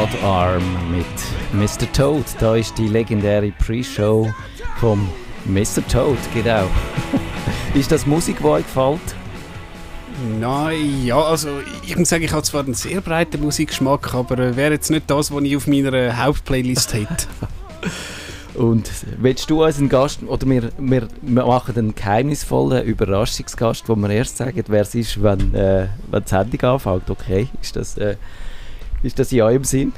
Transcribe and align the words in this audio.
Rod 0.00 0.22
Arm 0.22 0.62
mit 0.90 1.04
Mr. 1.52 1.92
Toad. 1.92 2.24
Da 2.38 2.56
ist 2.56 2.78
die 2.78 2.88
legendäre 2.88 3.52
Pre-Show 3.52 4.32
vom 4.78 5.06
Mr. 5.44 5.86
Toad, 5.92 6.16
genau. 6.32 6.64
ist 7.74 7.92
das 7.92 8.06
Musik, 8.06 8.38
die 8.38 8.44
euch 8.44 8.64
gefällt? 8.64 9.00
Nein, 10.40 11.04
ja, 11.04 11.20
also 11.20 11.50
ich 11.86 11.98
muss 11.98 12.08
sagen, 12.08 12.24
ich 12.24 12.32
habe 12.32 12.42
zwar 12.44 12.64
einen 12.64 12.72
sehr 12.72 13.02
breiten 13.02 13.42
Musikgeschmack, 13.42 14.14
aber 14.14 14.38
äh, 14.38 14.56
wäre 14.56 14.72
jetzt 14.72 14.90
nicht 14.90 15.10
das, 15.10 15.34
was 15.34 15.42
ich 15.42 15.54
auf 15.54 15.66
meiner 15.66 16.16
Hauptplaylist 16.16 16.94
hätte. 16.94 17.26
Und 18.54 18.90
willst 19.18 19.50
du 19.50 19.62
als 19.62 19.86
Gast, 19.90 20.22
oder 20.22 20.46
wir, 20.46 20.70
wir, 20.78 21.08
wir 21.20 21.44
machen 21.44 21.76
einen 21.76 21.94
geheimnisvollen 21.94 22.86
Überraschungsgast, 22.86 23.86
wo 23.86 23.96
wir 23.96 24.08
erst 24.08 24.38
sagen, 24.38 24.64
wer 24.66 24.80
es 24.80 24.94
ist, 24.94 25.22
wenn, 25.22 25.54
äh, 25.54 25.88
wenn 26.10 26.24
die 26.24 26.28
Sendung 26.30 26.60
anfängt, 26.70 27.10
okay? 27.10 27.48
Ist 27.60 27.76
das... 27.76 27.98
Äh, 27.98 28.16
ist 29.02 29.18
das 29.18 29.32
in 29.32 29.40
eurem 29.40 29.64
Sinn? 29.64 29.92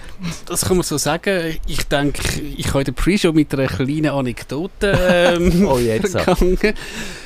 Das 0.47 0.65
kann 0.65 0.77
man 0.77 0.85
so 0.85 0.97
sagen. 0.97 1.57
Ich 1.67 1.85
denke, 1.85 2.41
ich 2.41 2.73
habe 2.73 2.85
der 2.85 2.93
Pre-Show 2.93 3.33
mit 3.33 3.53
einer 3.53 3.67
kleinen 3.67 4.11
Anekdote 4.11 4.97
ähm, 5.37 5.67
oh, 5.67 5.79
jetzt. 5.79 6.17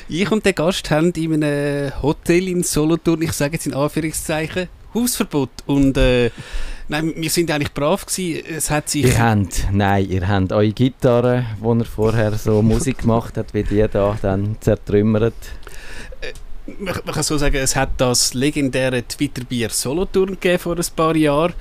Ich 0.09 0.31
und 0.31 0.45
der 0.45 0.53
Gast 0.53 0.89
haben 0.89 1.11
in 1.11 1.43
einem 1.43 1.91
Hotel 2.01 2.47
in 2.47 2.63
Solothurn, 2.63 3.21
ich 3.21 3.33
sage 3.33 3.53
jetzt 3.53 3.67
in 3.67 3.73
Anführungszeichen, 3.73 4.69
Hausverbot. 4.93 5.49
Und 5.65 5.97
äh, 5.97 6.31
nein, 6.87 7.13
wir 7.15 7.29
sind 7.29 7.51
eigentlich 7.51 7.73
brav 7.73 8.05
gewesen. 8.05 8.43
Es 8.49 8.71
hat 8.71 8.89
sich... 8.89 9.05
Ihr 9.05 9.19
habt, 9.19 9.67
nein, 9.71 10.09
ihr 10.09 10.27
habt 10.27 10.51
eure 10.51 10.71
Gitarre, 10.71 11.45
wo 11.59 11.75
ihr 11.75 11.85
vorher 11.85 12.33
so 12.33 12.61
Musik 12.61 12.99
gemacht 12.99 13.37
habt, 13.37 13.53
wie 13.53 13.63
die 13.63 13.85
da 13.91 14.17
dann 14.21 14.55
zertrümmert 14.61 15.35
man, 16.79 16.93
kann 16.93 17.23
so 17.23 17.37
sagen, 17.37 17.55
es 17.55 17.75
hat 17.75 17.89
das 17.97 18.33
legendäre 18.33 19.03
Twitter-Bier 19.03 19.69
Solothurn 19.69 20.31
gegeben 20.31 20.59
vor 20.59 20.75
ein 20.75 20.85
paar 20.95 21.15
Jahren. 21.15 21.53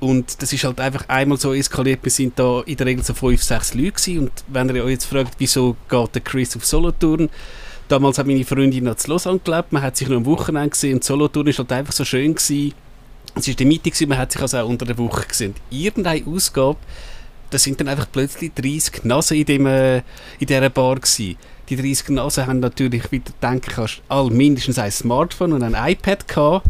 Und 0.00 0.42
das 0.42 0.52
ist 0.52 0.64
halt 0.64 0.80
einfach 0.80 1.08
einmal 1.08 1.38
so 1.38 1.54
eskaliert. 1.54 2.00
Wir 2.02 2.10
sind 2.10 2.38
da 2.38 2.62
in 2.66 2.76
der 2.76 2.86
Regel 2.86 3.04
so 3.04 3.14
fünf, 3.14 3.42
sechs 3.42 3.74
Leute 3.74 3.92
gewesen. 3.92 4.18
Und 4.20 4.32
wenn 4.48 4.74
ihr 4.74 4.84
euch 4.84 4.92
jetzt 4.92 5.06
fragt, 5.06 5.34
wieso 5.38 5.76
geht 5.88 6.14
der 6.14 6.22
Chris 6.22 6.56
auf 6.56 6.64
Solothurn, 6.64 7.30
damals 7.88 8.18
hat 8.18 8.26
meine 8.26 8.44
Freundin 8.44 8.84
noch 8.84 8.96
zu 8.96 9.10
Lausanne 9.10 9.40
gelebt, 9.42 9.72
man 9.72 9.82
hat 9.82 9.96
sich 9.96 10.08
noch 10.08 10.16
am 10.16 10.26
Wochenende 10.26 10.70
gesehen 10.70 10.94
und 10.94 11.04
Solothurn 11.04 11.46
ist 11.46 11.58
halt 11.58 11.72
einfach 11.72 11.92
so 11.92 12.04
schön 12.04 12.34
gewesen. 12.34 12.74
Es 13.36 13.48
war 13.48 13.54
die 13.54 13.64
Mitte, 13.64 14.06
man 14.06 14.18
hat 14.18 14.32
sich 14.32 14.40
also 14.40 14.58
auch 14.58 14.68
unter 14.68 14.86
der 14.86 14.98
Woche 14.98 15.26
gesehen. 15.26 15.54
Irgendeine 15.70 16.26
Ausgabe, 16.26 16.78
da 17.50 17.58
sind 17.58 17.80
dann 17.80 17.88
einfach 17.88 18.06
plötzlich 18.10 18.52
30 18.54 19.04
Nasen 19.04 19.38
in, 19.38 19.44
dem, 19.44 19.66
äh, 19.66 19.98
in 20.38 20.46
dieser 20.46 20.70
Bar 20.70 20.96
gewesen 20.96 21.36
die 21.68 21.76
30 21.76 22.10
Nasen 22.10 22.46
haben 22.46 22.60
natürlich, 22.60 23.10
wie 23.10 23.20
du 23.20 23.32
denken 23.42 23.70
kannst, 23.70 24.02
all 24.08 24.30
mindestens 24.30 24.78
ein 24.78 24.90
Smartphone 24.90 25.52
und 25.52 25.62
ein 25.62 25.74
iPad 25.74 26.28
gehabt. 26.28 26.66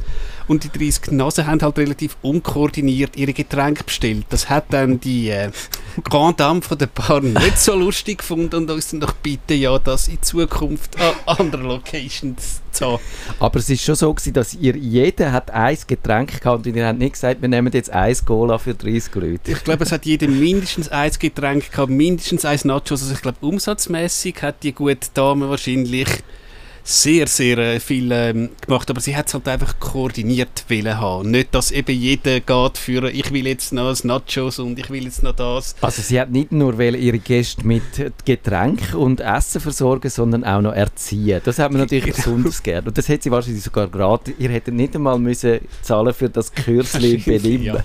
Und 0.46 0.64
die 0.64 0.68
30 0.70 1.12
Nasen 1.12 1.46
haben 1.46 1.62
halt 1.62 1.78
relativ 1.78 2.16
unkoordiniert 2.22 3.16
ihre 3.16 3.32
Getränke 3.32 3.84
bestellt. 3.84 4.26
Das 4.28 4.50
hat 4.50 4.66
dann 4.70 5.00
die 5.00 5.30
äh, 5.30 5.50
Grand 6.04 6.40
Dame 6.40 6.60
von 6.60 6.76
der 6.76 6.86
Bar 6.86 7.20
nicht 7.20 7.58
so 7.58 7.74
lustig 7.74 8.18
gefunden 8.18 8.56
und 8.56 8.70
uns 8.70 8.90
dann 8.90 9.00
doch 9.00 9.12
bitte 9.12 9.54
ja, 9.54 9.78
das 9.78 10.08
in 10.08 10.22
Zukunft 10.22 10.96
an 11.00 11.14
anderen 11.38 11.66
Locations 11.66 12.60
zu 12.72 12.84
haben. 12.84 13.02
Aber 13.38 13.58
es 13.58 13.70
ist 13.70 13.82
schon 13.82 13.94
so 13.94 14.12
gewesen, 14.12 14.32
dass 14.34 14.54
ihr, 14.54 14.76
jeder 14.76 15.32
hat 15.32 15.50
ein 15.50 15.78
Getränk 15.86 16.40
gehabt 16.40 16.66
und 16.66 16.76
ihr 16.76 16.86
habt 16.86 16.98
nicht 16.98 17.14
gesagt, 17.14 17.40
wir 17.40 17.48
nehmen 17.48 17.72
jetzt 17.72 17.90
ein 17.90 18.14
Cola 18.26 18.58
für 18.58 18.74
30 18.74 19.14
Leute. 19.14 19.52
Ich 19.52 19.64
glaube, 19.64 19.84
es 19.84 19.92
hat 19.92 20.04
jeder 20.04 20.28
mindestens 20.28 20.88
ein 20.88 21.12
Getränk 21.18 21.70
gehabt, 21.70 21.90
mindestens 21.90 22.44
ein 22.44 22.58
Nachos. 22.64 23.02
Also 23.02 23.14
ich 23.14 23.22
glaube, 23.22 23.38
umsatzmäßig 23.40 24.42
hat 24.42 24.62
die 24.62 24.72
gute 24.72 25.08
Dame 25.14 25.48
wahrscheinlich 25.48 26.08
sehr, 26.84 27.26
sehr 27.26 27.56
äh, 27.56 27.80
viel 27.80 28.12
ähm, 28.12 28.50
gemacht, 28.60 28.90
aber 28.90 29.00
sie 29.00 29.16
hat 29.16 29.26
es 29.28 29.34
halt 29.34 29.48
einfach 29.48 29.80
koordiniert 29.80 30.66
wollen 30.68 31.00
haben. 31.00 31.30
Nicht, 31.30 31.54
dass 31.54 31.70
eben 31.70 31.98
jeder 31.98 32.40
geht 32.40 32.78
für 32.78 33.10
ich 33.10 33.32
will 33.32 33.46
jetzt 33.46 33.72
noch 33.72 33.88
das 33.88 34.04
Nachos 34.04 34.58
und 34.58 34.78
ich 34.78 34.90
will 34.90 35.04
jetzt 35.04 35.22
noch 35.22 35.34
das. 35.34 35.74
Also 35.80 36.02
sie 36.02 36.20
hat 36.20 36.30
nicht 36.30 36.52
nur 36.52 36.78
ihre 36.78 37.18
Gäste 37.18 37.66
mit 37.66 37.82
Getränk 38.26 38.94
und 38.94 39.20
Essen 39.20 39.62
versorgen, 39.62 40.10
sondern 40.10 40.44
auch 40.44 40.60
noch 40.60 40.74
erziehen. 40.74 41.40
Das 41.42 41.58
hat 41.58 41.72
man 41.72 41.80
natürlich 41.80 42.04
genau. 42.04 42.16
besonders 42.24 42.62
gerne. 42.62 42.88
Und 42.88 42.98
das 42.98 43.08
hätte 43.08 43.24
sie 43.24 43.30
wahrscheinlich 43.30 43.62
sogar 43.62 43.88
gerade, 43.88 44.32
ihr 44.38 44.50
hättet 44.50 44.74
nicht 44.74 44.94
einmal 44.94 45.18
müssen 45.18 45.60
zahlen 45.80 46.12
für 46.12 46.28
das 46.28 46.52
Kürzli 46.52 47.16
Benehmen. 47.16 47.64
Ja. 47.64 47.82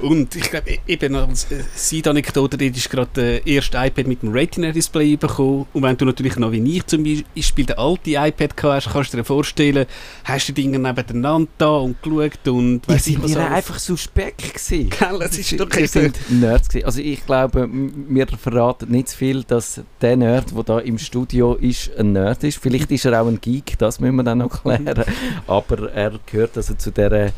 Und 0.00 0.36
ich 0.36 0.48
glaube, 0.50 0.78
eben 0.86 1.16
als 1.16 1.50
äh, 1.50 1.64
Side-Anekdote, 1.74 2.56
dort 2.56 2.76
ist 2.76 2.88
gerade 2.88 3.10
der 3.16 3.46
erste 3.46 3.78
iPad 3.78 4.06
mit 4.06 4.22
dem 4.22 4.30
Retina-Display 4.30 5.16
bekommen 5.16 5.66
und 5.72 5.82
wenn 5.82 5.96
du 5.96 6.04
natürlich 6.04 6.36
noch 6.36 6.52
wie 6.52 6.76
ich 6.76 6.86
zum 6.86 7.02
Beispiel 7.02 7.66
der 7.66 7.78
alte 7.78 8.11
iPad 8.14 8.56
gehabt 8.56 8.86
hast, 8.86 8.92
kannst 8.92 9.12
du 9.12 9.18
dir 9.18 9.24
vorstellen, 9.24 9.86
hast 10.24 10.48
du 10.48 10.52
die 10.52 10.62
Dinge 10.62 10.78
nebeneinander 10.78 11.48
da 11.58 11.76
und 11.76 12.02
geschaut 12.02 12.48
und 12.48 12.88
weiss 12.88 13.06
ich 13.06 13.22
was 13.22 13.36
einfach 13.36 13.78
suspekt 13.78 14.54
gewesen. 14.54 14.90
Gell, 14.90 15.22
es 15.22 15.38
ist 15.38 15.60
doch 15.60 15.68
Wir 15.74 15.88
sind 15.88 16.18
Nerds 16.30 16.68
gewesen. 16.68 16.86
Also 16.86 17.00
ich 17.00 17.24
glaube, 17.24 17.68
wir 17.70 18.26
verraten 18.26 18.90
nicht 18.90 19.08
zu 19.08 19.16
viel, 19.16 19.44
dass 19.44 19.80
der 20.00 20.16
Nerd, 20.16 20.54
der 20.56 20.62
da 20.62 20.78
im 20.78 20.98
Studio 20.98 21.54
ist, 21.54 21.96
ein 21.96 22.12
Nerd 22.12 22.44
ist. 22.44 22.58
Vielleicht 22.58 22.90
ist 22.90 23.04
er 23.04 23.20
auch 23.20 23.26
ein 23.26 23.40
Geek, 23.40 23.78
das 23.78 24.00
müssen 24.00 24.16
wir 24.16 24.24
dann 24.24 24.38
noch 24.38 24.62
klären. 24.62 25.04
Aber 25.46 25.92
er 25.92 26.18
gehört 26.26 26.56
also 26.56 26.74
zu 26.74 26.90
der 26.90 27.32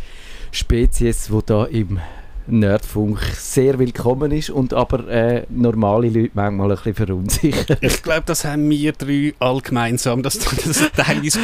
Spezies, 0.50 1.28
die 1.30 1.40
da 1.46 1.64
im 1.64 1.98
Nerdfunk 2.46 3.20
sehr 3.38 3.78
willkommen 3.78 4.30
ist 4.30 4.50
und 4.50 4.74
aber 4.74 5.08
äh, 5.08 5.46
normale 5.48 6.08
Leute 6.08 6.30
manchmal 6.34 6.70
ein 6.70 6.76
bisschen 6.76 6.94
verunsichert. 6.94 7.78
Ich 7.80 8.02
glaube, 8.02 8.24
das 8.26 8.44
haben 8.44 8.68
wir 8.68 8.92
drei 8.92 9.32
all 9.38 9.60
gemeinsam, 9.60 10.22
dass 10.22 10.36
es 10.36 10.90
teilweise 10.94 11.40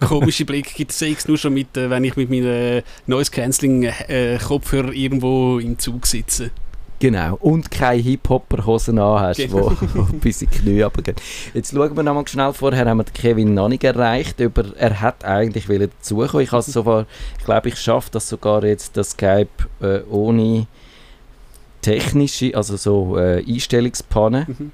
komische 0.00 0.44
Blicke 0.44 0.74
gibt. 0.74 0.90
Sehe 0.90 1.12
ich 1.12 1.18
es 1.18 1.28
nur 1.28 1.38
schon, 1.38 1.54
mit, 1.54 1.76
äh, 1.76 1.88
wenn 1.88 2.02
ich 2.02 2.16
mit 2.16 2.30
meinen 2.30 2.82
Noise 3.06 3.30
Cancelling 3.30 3.84
äh, 3.84 4.38
Kopfhörer 4.38 4.92
irgendwo 4.92 5.60
im 5.60 5.78
Zug 5.78 6.06
sitze. 6.06 6.50
Genau. 7.00 7.36
Und 7.36 7.70
keine 7.70 8.00
Hip-Hopper-Hosen 8.02 8.98
an 8.98 9.20
hast, 9.20 9.50
wo, 9.52 9.70
bis 10.20 10.42
in 10.42 10.50
die 10.50 10.58
Knie 10.58 10.82
runtergehen. 10.82 11.16
Jetzt 11.54 11.72
schauen 11.72 11.96
wir 11.96 12.02
nochmal 12.02 12.28
schnell 12.28 12.52
vorher, 12.52 12.86
haben 12.86 12.98
wir 12.98 13.04
Kevin 13.04 13.54
noch 13.54 13.68
nicht 13.68 13.82
erreicht, 13.82 14.40
aber 14.40 14.76
er 14.76 15.00
hat 15.00 15.24
eigentlich 15.24 15.66
dazukommen. 15.66 16.44
Ich, 16.44 16.50
sogar, 16.50 17.06
ich 17.38 17.44
glaube, 17.44 17.70
ich 17.70 17.76
schaffe 17.76 18.10
das 18.12 18.28
sogar 18.28 18.64
jetzt, 18.64 18.96
das 18.98 19.12
Skype 19.12 19.48
äh, 19.80 20.00
ohne 20.10 20.66
technische, 21.80 22.54
also 22.54 22.76
so 22.76 23.16
äh, 23.16 23.42
Einstellungspanne. 23.48 24.46
Mhm. 24.46 24.72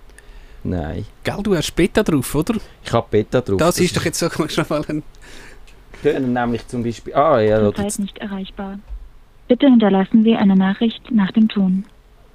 Nein. 0.64 1.06
Gell, 1.22 1.38
du 1.44 1.54
hast 1.54 1.76
Beta 1.76 2.02
drauf, 2.02 2.34
oder? 2.34 2.56
Ich 2.84 2.92
habe 2.92 3.06
Beta 3.08 3.40
drauf. 3.40 3.58
Das, 3.58 3.76
das 3.76 3.84
ist 3.84 3.96
doch 3.96 4.04
jetzt 4.04 4.18
so 4.18 4.28
schon 4.28 4.64
mal 4.68 4.82
ein... 4.88 5.04
Können 6.02 6.32
nämlich 6.32 6.66
zum 6.66 6.82
Beispiel... 6.82 7.14
Ah, 7.14 7.38
ja. 7.38 7.72
Zeit 7.72 8.00
nicht 8.00 8.18
erreichbar. 8.18 8.80
Bitte 9.46 9.66
hinterlassen 9.66 10.24
Sie 10.24 10.34
eine 10.34 10.56
Nachricht 10.56 11.12
nach 11.12 11.30
dem 11.30 11.48
Ton. 11.48 11.84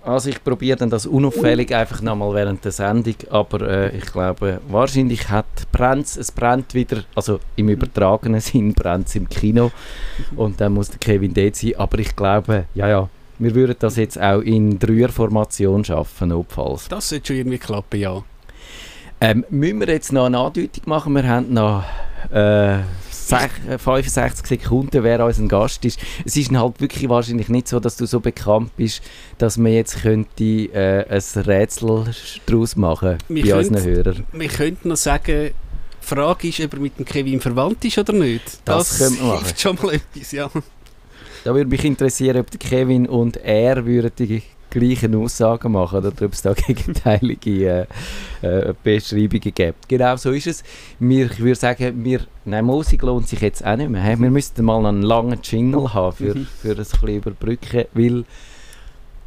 Also 0.04 0.30
ich 0.30 0.44
probiere 0.44 0.78
dann 0.78 0.90
das 0.90 1.06
unauffällig 1.06 1.76
einfach 1.76 2.02
nochmal 2.02 2.34
während 2.34 2.66
der 2.66 2.72
Sendung, 2.72 3.14
aber 3.30 3.62
äh, 3.70 3.98
ich 3.98 4.06
glaube, 4.06 4.60
wahrscheinlich 4.68 5.30
hat 5.30 5.46
brennt 5.72 6.08
es 6.18 6.32
brennt 6.32 6.74
wieder, 6.74 7.04
also 7.14 7.40
im 7.56 7.70
übertragenen 7.70 8.42
Sinn 8.42 8.74
brennt 8.74 9.10
es 9.10 9.16
im 9.16 9.30
Kino 9.30 9.72
und 10.36 10.60
dann 10.60 10.74
muss 10.74 10.90
der 10.90 10.98
Kevin 10.98 11.36
dort 11.36 11.56
sein, 11.56 11.76
aber 11.78 12.00
ich 12.00 12.16
glaube, 12.16 12.66
ja, 12.74 12.90
ja, 12.90 13.10
wir 13.38 13.54
würden 13.54 13.76
das 13.78 13.96
jetzt 13.96 14.20
auch 14.20 14.42
in 14.42 14.80
Dreierformation 14.80 15.86
schaffen, 15.86 16.30
notfalls. 16.30 16.88
Das 16.88 17.10
sollte 17.10 17.28
schon 17.28 17.36
irgendwie 17.38 17.60
klappen, 17.60 18.00
ja. 18.00 18.24
Ähm, 19.20 19.46
müssen 19.52 19.80
wir 19.82 19.88
jetzt 19.88 20.12
noch 20.12 20.26
eine 20.26 20.40
Andeutung 20.40 20.84
machen? 20.86 21.14
Wir 21.14 21.28
haben 21.28 21.54
noch 21.54 21.84
äh, 22.32 22.80
65 23.32 24.46
Sekunden, 24.46 25.04
wer 25.04 25.26
unser 25.26 25.48
Gast 25.48 25.86
ist. 25.86 26.00
Es 26.26 26.36
ist 26.36 26.52
halt 26.52 26.82
wirklich 26.82 27.10
wahrscheinlich 27.10 27.50
nicht 27.50 27.68
so, 27.68 27.80
dass 27.80 27.96
du 27.98 28.06
so 28.06 28.20
bekannt 28.20 28.76
bist, 28.76 29.02
dass 29.38 29.58
man 29.58 29.72
jetzt 29.72 30.02
könnte 30.02 30.44
äh, 30.44 31.06
ein 31.10 31.42
Rätsel 31.44 32.06
daraus 32.46 32.76
machen 32.76 33.18
wir 33.30 33.44
bei 33.44 33.50
könnt, 33.50 33.70
unseren 33.70 33.84
Hörern. 33.84 34.26
Wir 34.34 34.48
könnten 34.48 34.90
noch 34.90 34.98
sagen, 34.98 35.52
die 36.02 36.06
Frage 36.06 36.48
ist, 36.48 36.60
ob 36.60 36.74
er 36.74 36.80
mit 36.80 36.98
dem 36.98 37.06
Kevin 37.06 37.40
verwandt 37.40 37.86
ist 37.86 37.98
oder 37.98 38.14
nicht. 38.14 38.60
Das, 38.66 38.98
das 38.98 39.12
man 39.12 39.28
machen. 39.28 39.54
schon 39.56 39.78
mal 39.82 39.94
etwas, 39.94 40.32
ja. 40.32 40.50
Da 41.44 41.56
würde 41.56 41.70
mich 41.70 41.84
interessieren, 41.86 42.38
ob 42.38 42.52
der 42.52 42.60
Kevin 42.60 43.08
und 43.08 43.38
er 43.38 43.86
würden 43.86 44.12
die 44.18 44.44
gleichen 44.72 45.14
Aussagen 45.16 45.74
machen 45.74 46.00
oder 46.00 46.10
ob 46.10 46.34
es 46.34 46.42
da 46.42 46.54
gegenteilige 46.68 47.88
äh, 48.42 48.70
äh, 48.70 48.74
Beschreibungen 48.84 49.54
gibt. 49.54 49.88
Genau 49.88 50.16
so 50.16 50.32
ist 50.32 50.48
es. 50.48 50.64
Wir, 51.00 51.26
ich 51.32 51.40
würde 51.40 51.56
sagen, 51.56 52.04
wir, 52.04 52.22
nein, 52.46 52.66
Musik 52.66 53.04
lohnt 53.04 53.28
sich 53.28 53.42
jetzt 53.42 53.64
auch 53.64 53.76
nicht 53.76 53.90
mehr. 53.90 54.20
Wir 54.20 54.32
müssten 54.32 54.66
mal 54.66 54.84
einen 54.84 55.04
langen 55.04 55.40
Jingle 55.44 55.94
haben, 55.94 56.16
für, 56.16 56.36
mhm. 56.36 56.48
für 56.60 56.72
ein 56.72 56.78
bisschen 56.78 57.08
überbrücken, 57.08 57.86
weil 57.94 58.26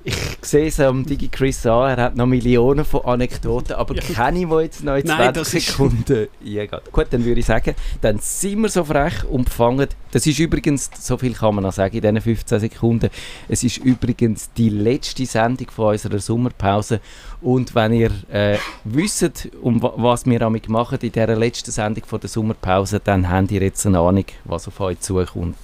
ich 0.06 0.14
sehe 0.42 0.66
es 0.66 0.78
am 0.80 1.06
DigiChris 1.06 1.64
an, 1.64 1.96
er 1.96 2.04
hat 2.04 2.16
noch 2.16 2.26
Millionen 2.26 2.84
von 2.84 3.06
Anekdoten, 3.06 3.74
aber 3.74 3.94
ja. 3.94 4.02
keine, 4.02 4.46
die 4.46 4.54
jetzt 4.62 4.84
noch 4.84 4.96
in 4.96 5.06
20 5.06 5.34
Nein, 5.34 5.44
Sekunden 5.44 6.28
eingehen. 6.44 6.68
Gut, 6.92 7.06
dann 7.10 7.24
würde 7.24 7.40
ich 7.40 7.46
sagen, 7.46 7.74
dann 8.02 8.18
sind 8.18 8.60
wir 8.60 8.68
so 8.68 8.84
frech 8.84 9.24
und 9.24 9.48
fangen. 9.48 9.88
Das 10.10 10.26
ist 10.26 10.38
übrigens, 10.38 10.90
so 11.00 11.16
viel 11.16 11.32
kann 11.32 11.54
man 11.54 11.64
noch 11.64 11.72
sagen 11.72 11.96
in 11.96 12.02
diesen 12.02 12.20
15 12.20 12.60
Sekunden, 12.60 13.08
es 13.48 13.64
ist 13.64 13.78
übrigens 13.78 14.50
die 14.52 14.68
letzte 14.68 15.24
Sendung 15.24 15.70
von 15.70 15.92
unserer 15.92 16.18
Sommerpause 16.18 17.00
und 17.40 17.74
wenn 17.74 17.94
ihr 17.94 18.10
äh, 18.30 18.58
wisst, 18.84 19.48
um 19.62 19.82
was 19.82 20.26
wir 20.26 20.38
damit 20.38 20.68
machen 20.68 20.98
in 21.00 21.12
dieser 21.12 21.34
letzten 21.34 21.70
Sendung 21.70 22.04
von 22.04 22.20
der 22.20 22.28
Sommerpause, 22.28 23.00
dann 23.02 23.30
habt 23.30 23.50
ihr 23.52 23.62
jetzt 23.62 23.86
eine 23.86 24.00
Ahnung, 24.00 24.26
was 24.44 24.68
auf 24.68 24.78
euch 24.80 25.00
zukommt. 25.00 25.56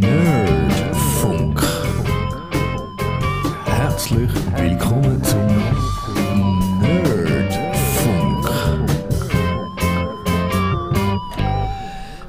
Nerdfunk. 0.00 1.62
Herzlich 3.64 4.30
willkommen 4.56 5.22
zum 5.22 5.46
Nerdfunk. 6.80 8.48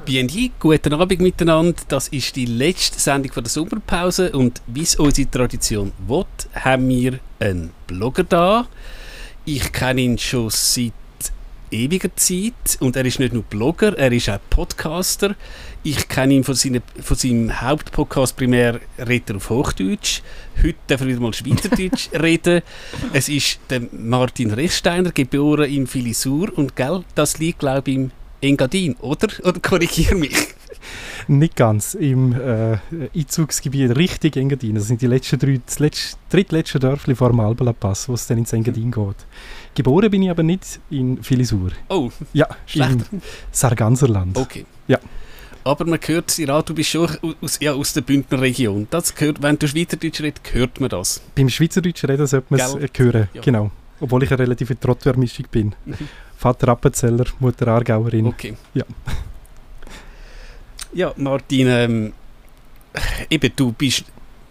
BND, 0.04 0.52
guten 0.60 0.92
Abend 0.94 1.20
miteinander. 1.20 1.74
Das 1.88 2.08
ist 2.08 2.36
die 2.36 2.46
letzte 2.46 3.00
Sendung 3.00 3.32
der 3.34 3.48
Sommerpause 3.48 4.30
und 4.30 4.62
wie 4.68 4.82
es 4.82 4.94
unsere 4.94 5.28
Tradition 5.30 5.92
will, 6.06 6.24
haben 6.54 6.88
wir 6.88 7.18
einen 7.40 7.72
Blogger 7.86 8.24
da. 8.24 8.68
Ich 9.44 9.72
kenne 9.72 10.02
ihn 10.02 10.18
schon 10.18 10.50
seit 10.50 10.92
ewiger 11.70 12.14
Zeit 12.16 12.78
und 12.80 12.96
er 12.96 13.04
ist 13.04 13.18
nicht 13.18 13.32
nur 13.32 13.42
Blogger, 13.42 13.96
er 13.96 14.12
ist 14.12 14.28
auch 14.28 14.38
Podcaster. 14.50 15.34
Ich 15.82 16.08
kenne 16.08 16.34
ihn 16.34 16.44
von, 16.44 16.54
seine, 16.54 16.82
von 17.00 17.16
seinem 17.16 17.60
Hauptpodcast 17.60 18.36
primär 18.36 18.80
redet 18.98 19.30
er 19.30 19.36
auf 19.36 19.50
Hochdeutsch. 19.50 20.22
Heute 20.62 20.78
darf 20.86 21.00
er 21.00 21.06
wieder 21.06 21.20
mal 21.20 21.32
Schweizerdeutsch 21.32 22.08
reden. 22.20 22.62
Es 23.12 23.28
ist 23.28 23.60
der 23.70 23.82
Martin 23.92 24.50
Rechsteiner, 24.52 25.12
geboren 25.12 25.70
in 25.70 25.86
Filisur 25.86 26.56
und 26.56 26.76
gell, 26.76 27.04
das 27.14 27.38
liegt 27.38 27.60
glaube 27.60 27.90
ich 27.90 27.96
im 27.96 28.10
Engadin, 28.40 28.94
oder? 28.96 29.28
Oder 29.44 29.60
korrigiere 29.60 30.14
mich? 30.14 30.36
Nicht 31.28 31.56
ganz. 31.56 31.94
Im 31.94 32.32
äh, 32.32 32.78
Einzugsgebiet 33.14 33.96
richtig 33.96 34.36
Engadin. 34.36 34.76
Das 34.76 34.86
sind 34.86 35.02
die 35.02 35.06
letzten 35.06 35.38
drei, 35.38 35.60
das 35.64 35.78
letzte, 35.78 36.16
drittletzte 36.30 36.78
Dörfli 36.78 37.14
vor 37.14 37.30
dem 37.30 37.40
Albala-Pass, 37.40 38.08
wo 38.08 38.14
es 38.14 38.26
dann 38.26 38.38
ins 38.38 38.52
Engadin 38.52 38.92
geht. 38.92 39.16
Geboren 39.76 40.10
bin 40.10 40.22
ich 40.22 40.30
aber 40.30 40.42
nicht 40.42 40.80
in 40.90 41.22
Filisur. 41.22 41.70
Oh, 41.88 42.10
Ja, 42.32 42.48
Schlecht. 42.66 42.92
im 43.12 43.20
Sarganserland. 43.52 44.36
okay. 44.36 44.64
Ja. 44.88 44.98
Aber 45.64 45.84
man 45.84 45.98
hört 46.04 46.38
ja, 46.38 46.62
du 46.62 46.74
bist 46.74 46.90
schon 46.90 47.08
aus, 47.42 47.58
ja, 47.60 47.72
aus 47.74 47.92
der 47.92 48.00
Bündner 48.00 48.40
Region. 48.40 48.86
Das 48.90 49.14
gehört, 49.14 49.42
wenn 49.42 49.58
du 49.58 49.68
Schweizerdeutsch 49.68 50.20
redest, 50.20 50.40
hört 50.54 50.80
man 50.80 50.88
das. 50.88 51.20
Beim 51.34 51.48
Schweizerdeutschen 51.48 52.08
reden 52.08 52.26
sollte 52.26 52.46
man 52.50 52.60
es 52.60 52.74
äh, 52.74 52.88
hören. 52.96 53.28
Ja. 53.34 53.42
Genau. 53.42 53.70
Obwohl 54.00 54.22
ich 54.22 54.30
eine 54.30 54.38
relative 54.38 54.78
Trottwärmischung 54.80 55.46
bin. 55.50 55.74
Vater 56.38 56.68
Appenzeller, 56.68 57.24
Mutter 57.40 57.68
Aargauerin. 57.68 58.26
Okay. 58.26 58.56
Ja. 58.74 58.84
Ja, 60.94 61.12
Martin, 61.16 61.66
ähm, 61.68 62.12
eben 63.28 63.50
du 63.56 63.72
bist 63.72 64.04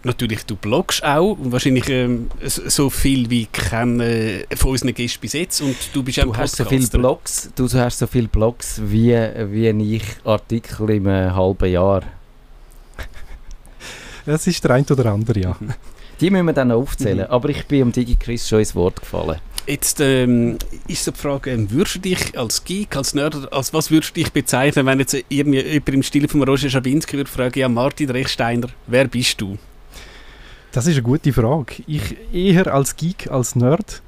natürlich, 0.06 0.46
du 0.46 0.56
bloggst 0.56 1.04
auch 1.04 1.32
und 1.32 1.52
wahrscheinlich 1.52 1.88
ähm, 1.88 2.30
so 2.42 2.88
viel 2.90 3.28
wie 3.28 3.46
kennen 3.46 4.00
äh, 4.00 4.44
von 4.56 4.72
unseren 4.72 4.94
Gästen 4.94 5.20
bis 5.20 5.34
jetzt 5.34 5.60
und 5.60 5.76
du 5.92 6.02
bist 6.02 6.20
auch 6.20 6.36
hast 6.36 6.56
so 6.56 6.64
viele 6.64 6.86
Blogs, 6.86 7.50
du 7.54 7.68
hast 7.70 7.98
so 7.98 8.06
viele 8.06 8.28
Blogs 8.28 8.80
wie, 8.82 9.12
wie 9.50 9.68
ich 9.94 10.04
Artikel 10.24 10.90
im 10.90 11.06
äh, 11.06 11.30
halben 11.30 11.70
Jahr. 11.70 12.02
Das 14.24 14.46
ist 14.46 14.64
der 14.64 14.72
ein 14.72 14.84
oder 14.90 15.12
andere, 15.12 15.38
ja. 15.38 15.56
Die 16.20 16.30
müssen 16.30 16.46
wir 16.46 16.52
dann 16.52 16.68
noch 16.68 16.76
aufzählen. 16.76 17.26
Mhm. 17.26 17.32
Aber 17.32 17.48
ich 17.48 17.66
bin 17.66 17.82
um 17.84 17.92
DigiChris 17.92 18.48
schon 18.48 18.58
ins 18.58 18.74
Wort 18.74 19.00
gefallen. 19.00 19.38
Jetzt 19.66 20.00
ähm, 20.00 20.58
ist 20.86 21.04
so 21.04 21.10
die 21.10 21.18
Frage, 21.18 21.50
ähm, 21.50 21.70
würdest 21.70 21.96
du 21.96 21.98
dich 22.00 22.38
als 22.38 22.64
Geek, 22.64 22.96
als 22.96 23.14
Nerd, 23.14 23.52
als 23.52 23.74
was 23.74 23.90
würdest 23.90 24.16
du 24.16 24.20
dich 24.22 24.32
bezeichnen, 24.32 24.86
wenn 24.86 25.00
jetzt 25.00 25.16
irgendwie 25.28 25.60
jemand 25.60 25.88
im 25.88 26.02
Stil 26.04 26.28
von 26.28 26.42
Roger 26.44 26.70
Schabinski 26.70 27.16
würde 27.16 27.30
fragen, 27.30 27.58
ja 27.58 27.68
Martin 27.68 28.10
Rechsteiner, 28.10 28.68
wer 28.86 29.08
bist 29.08 29.40
du? 29.40 29.58
Das 30.76 30.86
ist 30.86 30.92
eine 30.92 31.04
gute 31.04 31.32
Frage. 31.32 31.82
Ich 31.86 32.14
eher 32.34 32.74
als 32.74 32.96
Geek, 32.96 33.30
als 33.30 33.56
Nerd, 33.56 34.02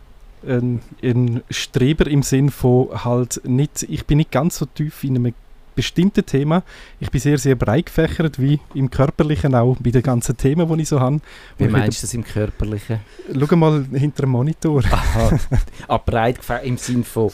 ein, 0.46 0.82
ein 1.02 1.42
Streber 1.48 2.06
im 2.06 2.22
Sinn 2.22 2.50
von 2.50 2.90
halt 3.04 3.40
nicht, 3.44 3.84
ich 3.88 4.04
bin 4.04 4.18
nicht 4.18 4.30
ganz 4.30 4.58
so 4.58 4.66
tief 4.66 5.02
in 5.02 5.16
einem 5.16 5.34
bestimmten 5.74 6.26
Thema. 6.26 6.62
Ich 7.00 7.10
bin 7.10 7.22
sehr, 7.22 7.38
sehr 7.38 7.54
breit 7.54 7.86
gefächert, 7.86 8.38
wie 8.38 8.60
im 8.74 8.90
Körperlichen 8.90 9.54
auch, 9.54 9.78
bei 9.80 9.92
den 9.92 10.02
ganzen 10.02 10.36
Themen, 10.36 10.68
die 10.76 10.82
ich 10.82 10.88
so 10.90 11.00
habe. 11.00 11.22
Wie 11.56 11.64
Und 11.64 11.72
meinst 11.72 12.02
du 12.02 12.06
das 12.06 12.12
im 12.12 12.22
Körperlichen? 12.22 13.00
Schau 13.32 13.56
mal 13.56 13.86
hinter 13.90 14.24
dem 14.24 14.30
Monitor. 14.30 14.82
Aha. 14.90 15.38
ah, 15.88 15.96
breit 15.96 16.38
gefä- 16.38 16.64
im 16.64 16.76
Sinn 16.76 17.02
von. 17.02 17.30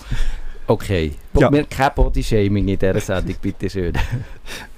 Okay. 0.68 1.12
Ja. 1.36 1.50
Wir 1.50 1.64
kein 1.64 1.90
Bodyshaming 1.92 2.68
in 2.68 2.78
dieser 2.78 3.00
Sendung, 3.00 3.34
bitte 3.42 3.68
schön. 3.68 3.94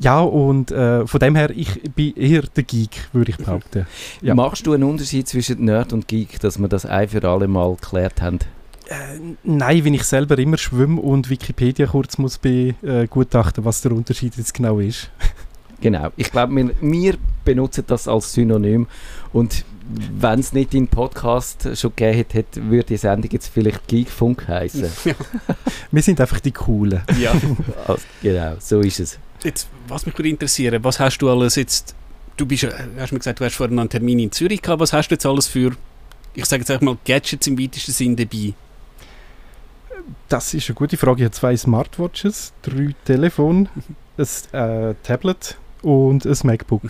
Ja, 0.00 0.20
und 0.20 0.70
äh, 0.72 1.06
von 1.06 1.20
dem 1.20 1.36
her, 1.36 1.50
ich 1.50 1.80
bin 1.94 2.14
eher 2.16 2.42
der 2.42 2.64
Geek, 2.64 3.08
würde 3.12 3.30
ich 3.30 3.36
behaupten. 3.36 3.86
Ja. 4.22 4.34
Machst 4.34 4.66
du 4.66 4.72
einen 4.72 4.82
Unterschied 4.84 5.28
zwischen 5.28 5.64
Nerd 5.64 5.92
und 5.92 6.08
Geek, 6.08 6.40
dass 6.40 6.58
wir 6.58 6.68
das 6.68 6.84
ein 6.86 7.08
für 7.08 7.22
alle 7.28 7.46
Mal 7.48 7.74
geklärt 7.76 8.20
haben? 8.20 8.38
Äh, 8.88 8.94
nein, 9.44 9.84
wenn 9.84 9.94
ich 9.94 10.04
selber 10.04 10.36
immer 10.38 10.58
schwimme 10.58 11.00
und 11.00 11.30
Wikipedia 11.30 11.86
kurz 11.86 12.18
muss 12.18 12.38
begutachten, 12.38 13.64
was 13.64 13.80
der 13.82 13.92
Unterschied 13.92 14.36
jetzt 14.36 14.54
genau 14.54 14.78
ist. 14.80 15.10
Genau. 15.80 16.08
Ich 16.16 16.30
glaube, 16.30 16.54
wir, 16.56 16.70
wir 16.80 17.14
benutzen 17.44 17.84
das 17.86 18.08
als 18.08 18.32
Synonym. 18.32 18.86
Und 19.34 19.66
wenn 20.18 20.38
es 20.40 20.54
nicht 20.54 20.72
in 20.72 20.88
Podcast 20.88 21.68
schon 21.76 21.90
gegeben 21.94 22.16
hätte, 22.16 22.38
hätte- 22.38 22.70
würde 22.70 22.86
die 22.86 22.96
Sendung 22.96 23.30
jetzt 23.30 23.48
vielleicht 23.48 23.86
Geekfunk 23.86 24.48
heißen. 24.48 24.86
Wir 25.90 26.02
sind 26.02 26.20
einfach 26.22 26.40
die 26.40 26.52
Coolen. 26.52 27.02
Ja. 27.20 27.32
also, 27.86 28.00
genau, 28.22 28.54
so 28.60 28.80
ist 28.80 29.00
es. 29.00 29.18
Jetzt, 29.42 29.68
was 29.88 30.06
mich 30.06 30.16
würde 30.16 30.28
interessieren, 30.30 30.82
was 30.84 30.98
hast 31.00 31.18
du 31.18 31.28
alles 31.30 31.56
jetzt, 31.56 31.94
du 32.36 32.46
bist, 32.46 32.62
ja- 32.62 32.70
hast 32.98 33.12
mir 33.12 33.18
gesagt, 33.18 33.40
du 33.40 33.44
hast 33.44 33.54
vorhin 33.56 33.78
einen 33.78 33.88
Termin 33.90 34.18
in 34.18 34.32
Zürich 34.32 34.62
gehabt, 34.62 34.80
was 34.80 34.92
hast 34.92 35.08
du 35.08 35.14
jetzt 35.14 35.26
alles 35.26 35.46
für, 35.48 35.72
ich 36.34 36.44
sage 36.46 36.60
jetzt 36.62 36.70
einfach 36.70 36.84
mal, 36.84 36.96
Gadgets 37.04 37.46
im 37.46 37.58
weitesten 37.58 37.92
Sinn 37.92 38.16
dabei? 38.16 38.54
Das 40.28 40.52
ist 40.54 40.68
eine 40.68 40.74
gute 40.74 40.96
Frage. 40.96 41.20
Ich 41.20 41.24
habe 41.24 41.32
zwei 41.34 41.56
Smartwatches, 41.56 42.52
drei 42.62 42.94
Telefone, 43.04 43.68
ein 44.18 44.26
äh, 44.90 44.94
Tablet 45.02 45.56
und 45.82 46.24
ein 46.26 46.36
MacBook. 46.44 46.82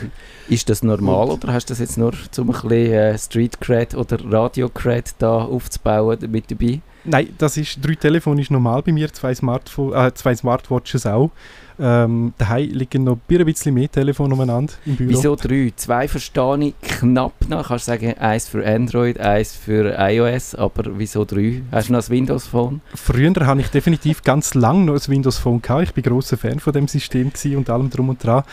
Ist 0.48 0.68
das 0.68 0.82
normal 0.82 1.30
oder 1.30 1.52
hast 1.52 1.66
du 1.68 1.72
das 1.72 1.80
jetzt 1.80 1.98
nur 1.98 2.12
zum 2.30 2.50
ein 2.50 2.52
bisschen 2.52 2.70
äh, 2.92 3.18
Street 3.18 3.60
Cred 3.60 3.94
oder 3.94 4.18
Radio 4.32 4.68
Cred 4.68 5.14
da 5.18 5.42
aufzubauen 5.42 6.18
mit 6.30 6.50
dabei? 6.50 6.80
Nein, 7.04 7.34
das 7.38 7.56
ist, 7.56 7.78
drei 7.84 7.94
Telefone 7.96 8.40
ist 8.40 8.50
normal 8.50 8.82
bei 8.82 8.92
mir, 8.92 9.12
zwei, 9.12 9.34
Smartphone, 9.34 9.92
äh, 9.94 10.14
zwei 10.14 10.34
Smartwatches 10.34 11.06
auch. 11.06 11.30
Ähm, 11.76 12.32
daheim 12.38 12.70
liegen 12.70 13.02
noch 13.02 13.18
ein 13.28 13.44
bisschen 13.44 13.74
mehr 13.74 13.90
Telefone 13.90 14.32
umeinander 14.34 14.72
im 14.86 14.94
Büro. 14.94 15.10
Wieso 15.10 15.34
drei? 15.34 15.72
Zwei 15.74 16.06
verstehe 16.06 16.58
ich 16.68 16.74
knapp 16.80 17.32
noch. 17.48 17.66
Kannst 17.66 17.88
du 17.88 17.92
sagen, 17.92 18.14
eins 18.18 18.48
für 18.48 18.64
Android, 18.64 19.18
eins 19.18 19.54
für 19.54 19.96
iOS, 19.98 20.54
aber 20.54 20.84
wieso 20.96 21.24
drei? 21.24 21.62
Hast 21.72 21.88
du 21.88 21.94
noch 21.94 22.02
ein 22.04 22.08
Windows-Phone? 22.10 22.80
Früher 22.94 23.34
habe 23.46 23.60
ich 23.60 23.68
definitiv 23.68 24.22
ganz 24.22 24.54
lang 24.54 24.84
noch 24.84 24.94
ein 24.94 25.08
Windows 25.08 25.38
Phone 25.38 25.60
gehabt. 25.60 25.82
Ich 25.82 25.94
bin 25.94 26.04
großer 26.04 26.36
Fan 26.36 26.60
von 26.60 26.72
dem 26.72 26.86
System 26.86 27.32
und 27.56 27.68
allem 27.68 27.90
drum 27.90 28.08
und 28.10 28.22
dran. 28.22 28.44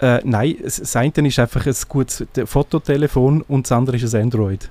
Äh, 0.00 0.20
nein, 0.24 0.56
das 0.62 0.76
das 0.76 0.94
eine 0.94 1.12
ist 1.26 1.38
einfach 1.40 1.66
ein 1.66 1.74
gutes 1.88 2.24
Te- 2.32 2.46
Fototelefon 2.46 3.42
und 3.42 3.66
das 3.66 3.72
andere 3.72 3.96
ist 3.96 4.14
ein 4.14 4.22
Android, 4.22 4.70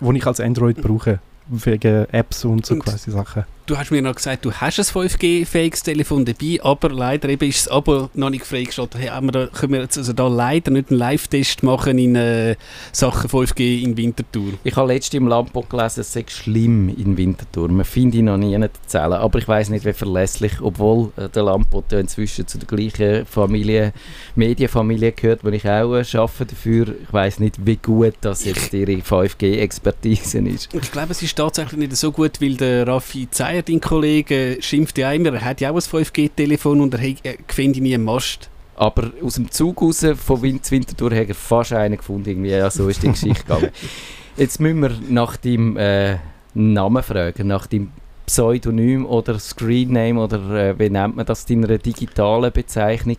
wo 0.00 0.10
ich 0.12 0.26
als 0.26 0.40
Android 0.40 0.80
brauche 0.80 1.18
wegen 1.48 2.06
Apps 2.12 2.44
und 2.46 2.64
so 2.64 2.76
quasi 2.76 3.10
Sachen. 3.10 3.44
Du 3.66 3.76
hast 3.76 3.90
mir 3.90 4.00
noch 4.00 4.14
gesagt, 4.14 4.44
du 4.44 4.52
hast 4.52 4.78
ein 4.78 4.84
5G-fähiges 4.84 5.82
Telefon 5.82 6.24
dabei, 6.24 6.60
aber 6.62 6.88
leider 6.88 7.28
eben 7.28 7.48
ist 7.48 7.66
das 7.66 7.72
Abo 7.72 8.10
noch 8.14 8.30
nicht 8.30 8.46
freigeschaltet. 8.46 9.00
Hey, 9.00 9.08
haben 9.08 9.26
wir 9.26 9.32
da, 9.32 9.46
können 9.48 9.72
wir 9.72 9.80
jetzt 9.80 9.98
also 9.98 10.12
da 10.12 10.28
leider 10.28 10.70
nicht 10.70 10.90
einen 10.90 11.00
Live-Test 11.00 11.64
machen 11.64 11.98
in 11.98 12.14
äh, 12.14 12.54
Sachen 12.92 13.28
5G 13.28 13.82
in 13.82 13.96
Winterthur? 13.96 14.52
Ich 14.62 14.76
habe 14.76 14.92
letztens 14.92 15.14
im 15.14 15.26
Lampo 15.26 15.62
gelesen, 15.62 16.02
es 16.02 16.12
sei 16.12 16.24
schlimm 16.28 16.90
in 16.90 17.16
Winterthur. 17.16 17.68
Man 17.68 17.84
findet 17.84 18.20
ihn 18.20 18.26
noch 18.26 18.36
nie 18.36 18.56
nicht 18.56 18.70
zählen, 18.86 19.14
aber 19.14 19.40
ich 19.40 19.48
weiß 19.48 19.70
nicht, 19.70 19.84
wie 19.84 19.92
verlässlich, 19.92 20.60
obwohl 20.60 21.10
äh, 21.16 21.28
der 21.28 21.42
Lampo 21.42 21.82
ja 21.90 21.98
inzwischen 21.98 22.46
zu 22.46 22.58
der 22.58 22.68
gleichen 22.68 23.26
Familie, 23.26 23.92
Medienfamilie 24.36 25.10
gehört, 25.10 25.42
wo 25.42 25.48
ich 25.48 25.68
auch 25.68 25.92
äh, 25.92 26.16
arbeite 26.16 26.46
dafür. 26.46 26.94
Ich 27.02 27.12
weiß 27.12 27.40
nicht, 27.40 27.66
wie 27.66 27.78
gut 27.78 28.14
das 28.20 28.44
jetzt 28.44 28.72
ihre 28.72 28.92
5G-Expertise 28.92 30.38
ist. 30.38 30.72
Ich 30.72 30.92
glaube, 30.92 31.10
es 31.10 31.20
ist 31.20 31.36
tatsächlich 31.36 31.80
nicht 31.80 31.96
so 31.96 32.12
gut, 32.12 32.40
weil 32.40 32.54
der 32.54 32.86
Raffi 32.86 33.26
Zeyer, 33.56 33.62
dein 33.62 33.80
Kollege, 33.80 34.58
schimpft 34.60 34.98
ja 34.98 35.12
immer, 35.12 35.32
er 35.34 35.44
hat 35.44 35.60
ja 35.60 35.70
auch 35.70 35.74
ein 35.76 35.80
5G-Telefon 35.80 36.80
und 36.80 36.94
er, 36.94 37.00
hat- 37.00 37.20
er 37.22 37.34
findet 37.48 37.82
nie 37.82 37.94
einen 37.94 38.04
Mast. 38.04 38.48
Aber 38.76 39.10
aus 39.22 39.34
dem 39.36 39.50
Zug 39.50 39.80
raus 39.80 40.04
von 40.24 40.42
Win 40.42 40.62
zu 40.62 40.72
Winterthur 40.72 41.10
hat 41.14 41.28
er 41.28 41.34
fast 41.34 41.72
einen 41.72 41.96
gefunden. 41.96 42.28
Irgendwie. 42.28 42.50
Ja, 42.50 42.68
so 42.70 42.88
ist 42.88 43.02
die 43.02 43.08
Geschichte 43.08 43.42
gegangen. 43.42 43.70
Jetzt 44.36 44.60
müssen 44.60 44.80
wir 44.82 44.90
nach 45.08 45.36
deinem 45.38 45.78
äh, 45.78 46.16
Namen 46.52 47.02
fragen, 47.02 47.46
nach 47.46 47.66
deinem 47.66 47.88
Pseudonym 48.26 49.06
oder 49.06 49.38
Screenname 49.38 50.20
oder 50.20 50.70
äh, 50.70 50.78
wie 50.78 50.90
nennt 50.90 51.16
man 51.16 51.24
das, 51.24 51.46
deiner 51.46 51.78
digitalen 51.78 52.52
Bezeichnung? 52.52 53.16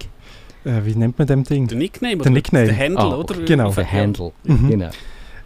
Äh, 0.64 0.82
wie 0.86 0.94
nennt 0.94 1.18
man 1.18 1.26
dem 1.28 1.44
Ding? 1.44 1.66
Der 1.68 1.78
Nickname? 1.78 2.18
Der 2.18 2.22
oder 2.22 2.30
Nickname. 2.32 2.66
Der 2.68 2.78
Handle, 2.78 3.00
Ah, 3.04 3.16
oder? 3.18 3.36
genau. 3.42 3.72
Der 3.72 3.92
Handle. 3.92 4.32
Mhm. 4.44 4.70
Genau. 4.70 4.90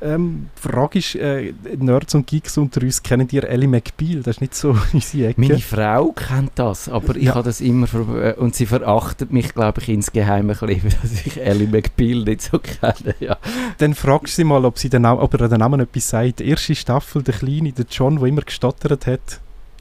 Ähm, 0.04 0.50
die 0.58 0.70
Frage 0.70 0.98
ist, 1.00 1.14
äh, 1.16 1.54
Nerds 1.78 2.16
und 2.16 2.26
Geeks 2.26 2.58
unter 2.58 2.82
uns, 2.82 3.04
kennen 3.04 3.28
ihr 3.32 3.44
Ellie 3.48 3.68
McBeal? 3.68 4.24
Das 4.24 4.38
ist 4.38 4.42
nicht 4.42 4.56
so 4.56 4.76
unsere 4.94 5.30
Ecke. 5.30 5.40
Meine 5.42 5.60
Frau 5.60 6.12
kennt 6.12 6.52
das, 6.56 6.90
aber 6.90 7.16
ich 7.16 7.26
Ja. 7.26 7.36
habe 7.36 7.44
das 7.44 7.62
immer 7.62 7.88
äh, 8.20 8.34
und 8.34 8.56
sie 8.56 8.66
verachtet 8.66 9.32
mich, 9.32 9.54
glaube 9.54 9.82
ich, 9.82 9.90
insgeheim 9.90 10.50
ein 10.50 10.58
bisschen, 10.58 10.92
dass 11.02 11.12
ich 11.26 11.40
Ellie 11.40 11.68
McBeal 11.68 12.24
nicht 12.24 12.42
so 12.42 12.58
kenne. 12.60 13.14
Ja. 13.20 13.38
Dann 13.78 13.94
fragst 13.94 14.34
du 14.34 14.36
sie 14.38 14.44
mal, 14.44 14.66
ob, 14.66 14.80
sie 14.80 14.90
den 14.90 15.04
Namen, 15.04 15.20
ob 15.22 15.34
er 15.40 15.48
den 15.48 15.60
Namen 15.60 15.80
etwas 15.82 16.10
sagt. 16.10 16.40
Die 16.40 16.48
erste 16.50 16.74
Staffel, 16.74 17.22
der 17.22 17.36
Kleine, 17.36 17.72
der 17.72 17.86
John, 17.90 18.18
der 18.18 18.28
immer 18.28 18.42
gestottert 18.42 19.06
hat, 19.06 19.40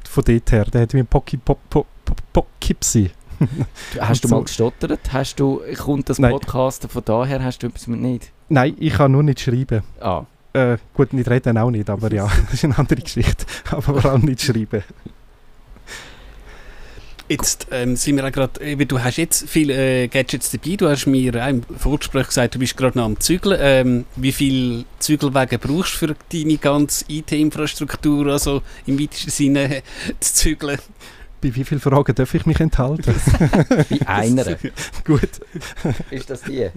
von 0.09 0.23
dort 0.25 0.53
her, 0.53 0.65
der 0.67 0.83
hat 0.83 0.93
wie 0.93 0.99
ein 0.99 1.07
Pocky 1.07 1.39
Pop 1.39 1.59
Pop 1.71 1.87
Pop 2.05 2.17
Poughkeepsie. 2.33 3.11
Hast 3.99 4.25
du 4.25 4.29
mal 4.29 4.43
gestottert? 4.45 5.01
Hast 5.13 5.41
du, 5.41 5.63
kommt 5.79 6.11
das 6.11 6.19
Nein. 6.19 6.33
Podcast 6.33 6.87
von 6.91 7.03
daher? 7.05 7.43
Hast 7.43 7.63
du 7.63 7.69
etwas 7.69 7.87
mit 7.87 8.01
nicht? 8.01 8.33
Nein, 8.51 8.77
ich 8.79 8.93
kann 8.95 9.13
nur 9.13 9.23
nicht 9.23 9.41
schreiben. 9.41 9.83
Ah, 10.01 10.25
Äh, 10.53 10.79
gut, 10.95 11.13
nicht 11.13 11.31
reden 11.31 11.57
auch 11.57 11.71
nicht, 11.71 11.89
aber 11.89 12.13
ja, 12.13 12.29
das 12.47 12.55
ist 12.55 12.65
eine 12.65 12.77
andere 12.77 13.01
Geschichte. 13.01 13.47
Aber 13.71 14.01
vor 14.01 14.05
allem 14.11 14.23
nicht 14.23 14.43
schreiben. 14.43 14.83
Jetzt 17.29 17.69
ähm, 17.71 17.95
sind 17.95 18.17
wir 18.17 18.27
auch 18.27 18.33
gerade, 18.33 18.61
eben, 18.61 18.89
du 18.89 19.01
hast 19.01 19.17
jetzt 19.17 19.49
viele 19.49 20.03
äh, 20.03 20.09
Gadgets 20.09 20.51
dabei, 20.51 20.75
du 20.75 20.89
hast 20.89 21.07
mir 21.07 21.33
auch 21.41 21.49
im 21.49 21.63
Vorgespräch 21.63 22.27
gesagt, 22.27 22.57
du 22.57 22.59
bist 22.59 22.77
gerade 22.77 22.99
noch 22.99 23.05
am 23.05 23.21
Zügeln. 23.21 23.57
Ähm, 23.63 24.05
wie 24.17 24.33
viel 24.33 24.85
Zügelwege 24.99 25.61
brauchst 25.61 26.03
du 26.03 26.07
für 26.09 26.17
deine 26.33 26.59
ganze 26.59 27.05
IT-Infrastruktur, 27.09 28.27
also 28.27 28.63
im 28.87 28.99
weitesten 28.99 29.31
Sinne 29.31 29.77
äh, 29.77 29.83
zu 30.19 30.35
zügeln? 30.35 30.81
Bei 31.43 31.55
wie 31.55 31.65
vielen 31.65 31.81
Fragen 31.81 32.15
darf 32.15 32.35
ich 32.35 32.45
mich 32.45 32.61
enthalten? 32.61 33.15
bei 33.69 34.09
einer. 34.09 34.45
gut. 35.05 35.41
ist 36.11 36.29
das 36.29 36.43
die? 36.43 36.69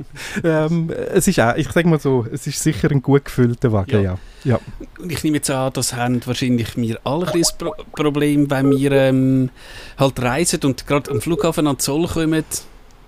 Ähm, 0.43 0.89
es 0.89 1.27
ist 1.27 1.39
auch, 1.39 1.55
ich 1.55 1.69
sage 1.69 1.87
mal 1.87 1.99
so, 1.99 2.25
es 2.31 2.47
ist 2.47 2.61
sicher 2.61 2.89
ein 2.91 3.01
gut 3.01 3.25
gefüllter 3.25 3.73
Wagen, 3.73 4.03
ja. 4.03 4.17
ja. 4.43 4.59
Und 4.99 5.11
ich 5.11 5.23
nehme 5.23 5.37
jetzt 5.37 5.49
an, 5.49 5.73
das 5.73 5.93
haben 5.93 6.25
wahrscheinlich 6.25 6.77
wir 6.77 6.99
alle 7.03 7.31
ein 7.31 7.43
Pro 7.57 7.73
Problem, 7.93 8.49
wenn 8.49 8.71
wir 8.71 8.91
ähm, 8.93 9.49
halt 9.97 10.21
reisen 10.21 10.61
und 10.63 10.87
gerade 10.87 11.11
am 11.11 11.19
Flughafen 11.19 11.67
an 11.67 11.79
Zoll 11.79 12.07
kommen. 12.07 12.45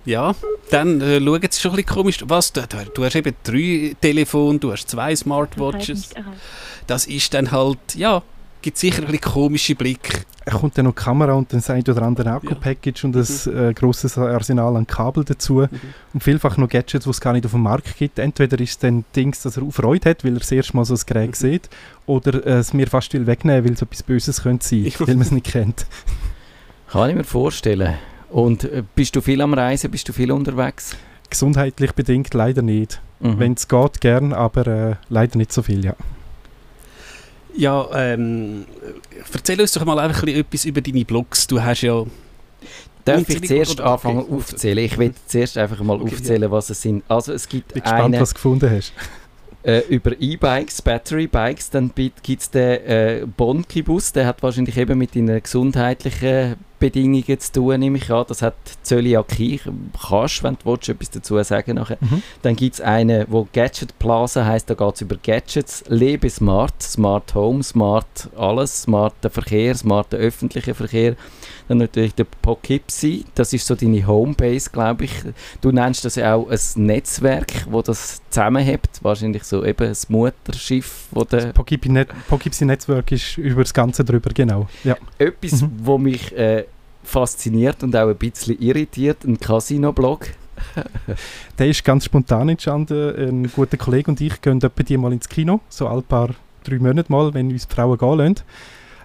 Ja, 0.04 0.34
dann 0.70 1.00
äh, 1.00 1.20
schauen 1.20 1.40
sie 1.50 1.60
schon 1.60 1.72
ein 1.72 1.76
bisschen 1.76 1.94
komisch. 1.94 2.18
Was, 2.26 2.52
du, 2.52 2.60
du 2.60 2.76
du 2.94 3.04
hast 3.04 3.16
eben 3.16 3.34
drei 3.42 3.96
Telefone, 4.00 4.58
du 4.58 4.72
hast 4.72 4.88
zwei 4.88 5.16
Smartwatches. 5.16 6.10
Das 6.86 7.06
ist 7.06 7.34
dann 7.34 7.50
halt, 7.50 7.78
ja, 7.94 8.22
gibt 8.62 8.78
sicher 8.78 9.02
ein 9.02 9.06
bisschen 9.06 9.32
komische 9.32 9.74
Blick. 9.74 10.26
Er 10.44 10.52
kommt 10.52 10.78
dann 10.78 10.84
noch 10.84 10.94
die 10.94 11.02
Kamera 11.02 11.32
und 11.32 11.52
dann 11.52 11.62
ein 11.66 11.82
oder 11.82 12.02
andere 12.02 12.30
Akku-Package 12.30 13.04
und 13.04 13.16
ein 13.16 13.54
äh, 13.54 13.74
grosses 13.74 14.16
Arsenal 14.16 14.76
an 14.76 14.86
Kabel 14.86 15.24
dazu. 15.24 15.66
Und 16.12 16.22
vielfach 16.22 16.56
noch 16.56 16.68
Gadgets, 16.68 17.04
die 17.04 17.10
es 17.10 17.20
gar 17.20 17.32
nicht 17.32 17.44
auf 17.46 17.52
dem 17.52 17.62
Markt 17.62 17.96
gibt. 17.96 18.18
Entweder 18.18 18.60
ist 18.60 18.70
es 18.70 18.78
dann 18.78 19.04
Dings, 19.14 19.42
dass 19.42 19.56
er 19.56 19.64
auch 19.64 19.72
Freude 19.72 20.10
hat, 20.10 20.24
weil 20.24 20.34
er 20.34 20.38
das 20.38 20.52
erste 20.52 20.76
Mal 20.76 20.84
so 20.84 20.94
ein 20.94 21.00
Gerät 21.04 21.34
sieht, 21.34 21.68
oder 22.06 22.46
äh, 22.46 22.58
es 22.58 22.72
mir 22.72 22.86
fast 22.86 23.12
will 23.12 23.26
wegnehmen, 23.26 23.64
weil 23.64 23.72
es 23.72 23.82
etwas 23.82 24.02
Böses 24.02 24.42
könnte 24.42 24.66
sein, 24.66 24.92
weil 24.98 25.14
man 25.14 25.22
es 25.22 25.32
nicht 25.32 25.46
kennt. 25.46 25.86
Kann 26.88 27.10
ich 27.10 27.16
mir 27.16 27.24
vorstellen. 27.24 27.94
Und 28.30 28.64
äh, 28.64 28.82
bist 28.94 29.16
du 29.16 29.20
viel 29.20 29.40
am 29.40 29.54
Reisen? 29.54 29.90
Bist 29.90 30.08
du 30.08 30.12
viel 30.12 30.30
unterwegs? 30.30 30.96
Gesundheitlich 31.28 31.92
bedingt 31.92 32.32
leider 32.34 32.62
nicht. 32.62 33.00
Mhm. 33.20 33.38
Wenn 33.38 33.52
es 33.54 33.66
geht, 33.66 34.00
gern, 34.00 34.32
aber 34.32 34.66
äh, 34.66 34.94
leider 35.08 35.38
nicht 35.38 35.52
so 35.52 35.62
viel, 35.62 35.84
ja. 35.84 35.94
Ja, 37.56 37.88
ähm, 37.94 38.66
erzähl 39.32 39.60
uns 39.60 39.72
doch 39.72 39.84
mal 39.84 39.98
einfach 39.98 40.22
ein 40.22 40.26
bisschen 40.26 40.40
etwas 40.40 40.64
über 40.64 40.80
deine 40.80 41.04
Blogs. 41.04 41.46
Du 41.46 41.62
hast 41.62 41.82
ja 41.82 42.04
Darf 43.04 43.28
ich 43.28 43.46
zuerst 43.46 43.80
anfangen 43.80 44.18
okay. 44.18 44.34
aufzählen? 44.34 44.84
Ich 44.84 44.98
will 44.98 45.14
zuerst 45.26 45.56
einfach 45.56 45.80
mal 45.80 46.00
Okay, 46.00 46.12
aufzählen, 46.12 46.50
was 46.50 46.70
es 46.70 46.82
sind. 46.82 47.04
Also 47.08 47.32
es 47.32 47.48
gibt 47.48 47.72
Bin 47.72 47.82
gespannt, 47.82 48.14
eine 48.14 48.20
was 48.20 48.30
du 48.30 48.34
gefunden 48.34 48.70
hast. 48.70 48.92
äh, 49.62 49.80
über 49.88 50.12
E-Bikes, 50.20 50.82
Battery 50.82 51.28
Bikes, 51.28 51.70
dann 51.70 51.92
gibt 51.94 52.42
es 52.42 52.50
den 52.50 52.62
äh, 52.62 53.26
Bonkibus, 53.36 54.12
der 54.12 54.26
hat 54.26 54.42
wahrscheinlich 54.42 54.76
eben 54.76 54.98
mit 54.98 55.14
deinen 55.14 55.40
gesundheitlichen 55.40 56.56
Bedingungen 56.78 57.38
zu 57.40 57.52
tun, 57.52 57.80
nehme 57.80 57.98
ich 57.98 58.10
an. 58.10 58.24
Das 58.28 58.42
hat 58.42 58.54
Zöliakie, 58.82 59.60
kannst, 60.08 60.42
wenn 60.42 60.54
du 60.62 60.70
willst, 60.72 60.88
etwas 60.88 61.10
dazu 61.10 61.42
sagen 61.42 61.76
nachher. 61.76 61.98
Mhm. 62.00 62.22
Dann 62.42 62.56
gibt 62.56 62.74
es 62.74 62.80
einen, 62.80 63.26
wo 63.28 63.46
Gadget 63.52 63.98
Plaza 63.98 64.44
heisst, 64.44 64.68
da 64.70 64.74
geht 64.74 64.94
es 64.94 65.00
über 65.00 65.16
Gadgets, 65.16 65.84
Lebe 65.88 66.28
smart, 66.30 66.82
Smart 66.82 67.34
Home, 67.34 67.62
Smart 67.62 68.28
alles, 68.36 68.82
smarter 68.82 69.30
Verkehr, 69.30 69.74
smarter 69.74 70.16
öffentlicher 70.18 70.74
Verkehr. 70.74 71.16
Dann 71.68 71.78
natürlich 71.78 72.14
der 72.14 72.24
Poughkeepsie, 72.42 73.24
das 73.34 73.52
ist 73.52 73.66
so 73.66 73.74
deine 73.74 74.06
Homebase, 74.06 74.70
glaube 74.70 75.04
ich. 75.06 75.12
Du 75.60 75.72
nennst 75.72 76.04
das 76.04 76.14
ja 76.14 76.34
auch 76.34 76.48
ein 76.48 76.58
Netzwerk, 76.86 77.66
wo 77.68 77.82
das 77.82 78.20
zusammenhebt, 78.30 79.00
wahrscheinlich 79.02 79.42
so 79.44 79.64
eben 79.64 79.88
das 79.88 80.08
Mutterschiff, 80.08 81.06
wo 81.10 81.24
der 81.24 81.52
Poughkeepsie 81.52 81.90
Net 81.90 82.08
Poughkeepsie 82.28 82.64
Netzwerk 82.64 83.10
ist 83.12 83.36
über 83.38 83.62
das 83.62 83.74
Ganze 83.74 84.04
drüber, 84.04 84.30
genau. 84.32 84.68
Ja. 84.84 84.96
etwas, 85.18 85.62
Mhm. 85.62 85.70
wo 85.82 85.98
mich 85.98 86.36
äh, 86.36 86.64
fasziniert 87.06 87.82
und 87.82 87.94
auch 87.96 88.08
ein 88.08 88.16
bisschen 88.16 88.60
irritiert, 88.60 89.24
ein 89.24 89.38
Casino-Blog. 89.38 90.28
Der 91.58 91.68
ist 91.68 91.84
ganz 91.84 92.04
spontan 92.04 92.48
entstanden. 92.48 93.44
Ein 93.44 93.50
guter 93.52 93.76
Kollege 93.76 94.10
und 94.10 94.20
ich 94.20 94.40
gehen 94.40 94.58
etwa 94.58 94.82
die 94.82 94.96
mal 94.96 95.12
ins 95.12 95.28
Kino, 95.28 95.60
so 95.68 95.86
alle 95.86 96.02
paar 96.02 96.30
drei 96.64 96.78
Monate 96.78 97.10
mal, 97.10 97.32
wenn 97.34 97.50
uns 97.50 97.66
die 97.66 97.74
Frauen 97.74 97.98
gehen 97.98 98.18
lassen. 98.18 98.34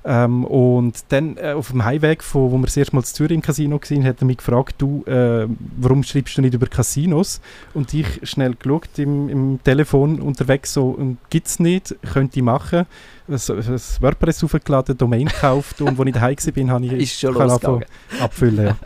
Ähm, 0.03 0.45
und 0.45 1.03
dann 1.09 1.37
äh, 1.37 1.51
auf 1.51 1.69
dem 1.69 1.85
Heimweg, 1.85 2.23
von, 2.23 2.51
wo 2.51 2.57
wir 2.57 2.65
das 2.65 2.75
erste 2.75 2.95
Mal 2.95 3.03
zu 3.03 3.13
Zürich 3.13 3.35
im 3.35 3.41
Casino 3.41 3.79
waren, 3.79 4.03
hat 4.03 4.21
er 4.21 4.25
mich 4.25 4.37
gefragt, 4.37 4.75
du, 4.79 5.03
äh, 5.05 5.47
warum 5.77 6.03
schreibst 6.03 6.37
du 6.37 6.41
nicht 6.41 6.55
über 6.55 6.65
Casinos? 6.65 7.39
Und 7.75 7.93
ich 7.93 8.07
schnell 8.23 8.55
geschaut 8.55 8.97
im, 8.97 9.29
im 9.29 9.59
Telefon 9.63 10.19
unterwegs, 10.19 10.73
so, 10.73 10.97
gibt 11.29 11.47
es 11.47 11.59
nicht, 11.59 11.95
könnte 12.13 12.39
ich 12.39 12.43
machen. 12.43 12.85
Ein, 13.27 13.35
ein 13.35 13.81
WordPress 13.99 14.43
aufgeladen, 14.43 14.97
Domain 14.97 15.27
gekauft 15.27 15.79
und 15.81 15.99
als 15.99 16.07
ich 16.07 16.13
daheim 16.13 16.35
war, 16.67 16.75
habe 16.75 16.85
ich 16.85 16.91
Ist 16.93 17.19
schon 17.19 17.35
kann 17.35 17.83
abfüllen. 18.19 18.67
Ja. 18.67 18.77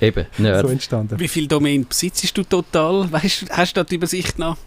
Eben, 0.06 0.26
Nerd. 0.38 0.66
so 0.66 0.68
entstanden. 0.72 1.18
Wie 1.18 1.28
viele 1.28 1.48
Domain 1.48 1.86
besitzt 1.88 2.36
du 2.36 2.44
total? 2.44 3.10
Weißt, 3.10 3.46
hast 3.50 3.76
du 3.76 3.80
da 3.80 3.84
die 3.84 3.94
Übersicht 3.94 4.38
noch? 4.38 4.58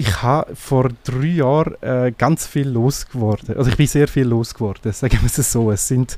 Ich 0.00 0.22
habe 0.22 0.54
vor 0.54 0.90
drei 1.02 1.26
Jahren 1.26 1.74
äh, 1.82 2.12
ganz 2.16 2.46
viel 2.46 2.68
losgeworden. 2.68 3.56
Also 3.56 3.68
ich 3.68 3.76
bin 3.76 3.88
sehr 3.88 4.06
viel 4.06 4.26
losgeworden, 4.26 4.92
sagen 4.92 5.18
wir 5.20 5.26
es 5.26 5.52
so. 5.52 5.72
Es 5.72 5.88
sind, 5.88 6.16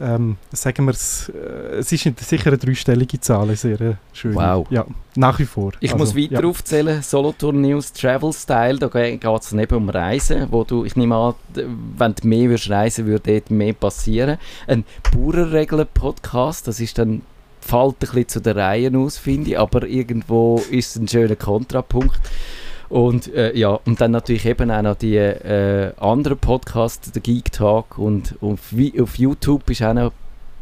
ähm, 0.00 0.38
sagen 0.50 0.86
wir 0.86 0.90
es, 0.90 1.30
äh, 1.32 1.76
es 1.76 1.92
ist 1.92 2.02
sicher 2.18 2.48
eine 2.48 2.58
dreistellige 2.58 3.20
Zahl, 3.20 3.54
sehr 3.54 3.80
äh, 3.80 3.94
schön. 4.12 4.34
Wow. 4.34 4.66
Ja, 4.70 4.84
nach 5.14 5.38
wie 5.38 5.44
vor. 5.44 5.70
Ich 5.78 5.92
Also, 5.92 6.04
muss 6.04 6.16
weiter 6.16 6.42
ja. 6.42 6.48
aufzählen, 6.48 7.00
Solothurn 7.00 7.60
News 7.60 7.92
Travel 7.92 8.32
Style, 8.32 8.80
da 8.80 8.88
geht 8.88 9.24
es 9.24 9.52
eben 9.52 9.76
um 9.76 9.88
Reisen, 9.88 10.48
wo 10.50 10.64
du, 10.64 10.84
ich 10.84 10.96
nehme 10.96 11.14
an, 11.14 11.34
wenn 11.96 12.14
du 12.16 12.26
mehr 12.26 12.48
würdest 12.48 12.70
reisen, 12.70 13.06
würde 13.06 13.34
dort 13.34 13.52
mehr 13.52 13.72
passieren. 13.72 14.38
Ein 14.66 14.84
Bauernregeln-Podcast, 15.12 16.66
das 16.66 16.80
ist 16.80 16.98
dann, 16.98 17.22
fällt 17.60 17.94
ein 17.94 17.98
bisschen 18.00 18.28
zu 18.28 18.40
den 18.40 18.58
Reihen 18.58 18.96
aus, 18.96 19.16
finde 19.16 19.50
ich, 19.50 19.58
aber 19.60 19.86
irgendwo 19.86 20.60
ist 20.72 20.96
es 20.96 21.00
ein 21.00 21.06
schöner 21.06 21.36
Kontrapunkt. 21.36 22.20
Und 22.92 23.32
äh, 23.32 23.56
ja, 23.56 23.80
und 23.86 24.02
dann 24.02 24.10
natürlich 24.10 24.44
eben 24.44 24.70
auch 24.70 24.82
noch 24.82 24.96
die 24.96 25.16
äh, 25.16 25.94
anderen 25.96 26.36
Podcasts, 26.36 27.10
der 27.10 27.22
Geek 27.22 27.50
Talk 27.50 27.96
und, 27.96 28.36
und 28.42 28.60
auf 29.00 29.18
YouTube 29.18 29.64
bist 29.64 29.80
du 29.80 29.88
auch 29.88 29.94
noch 29.94 30.12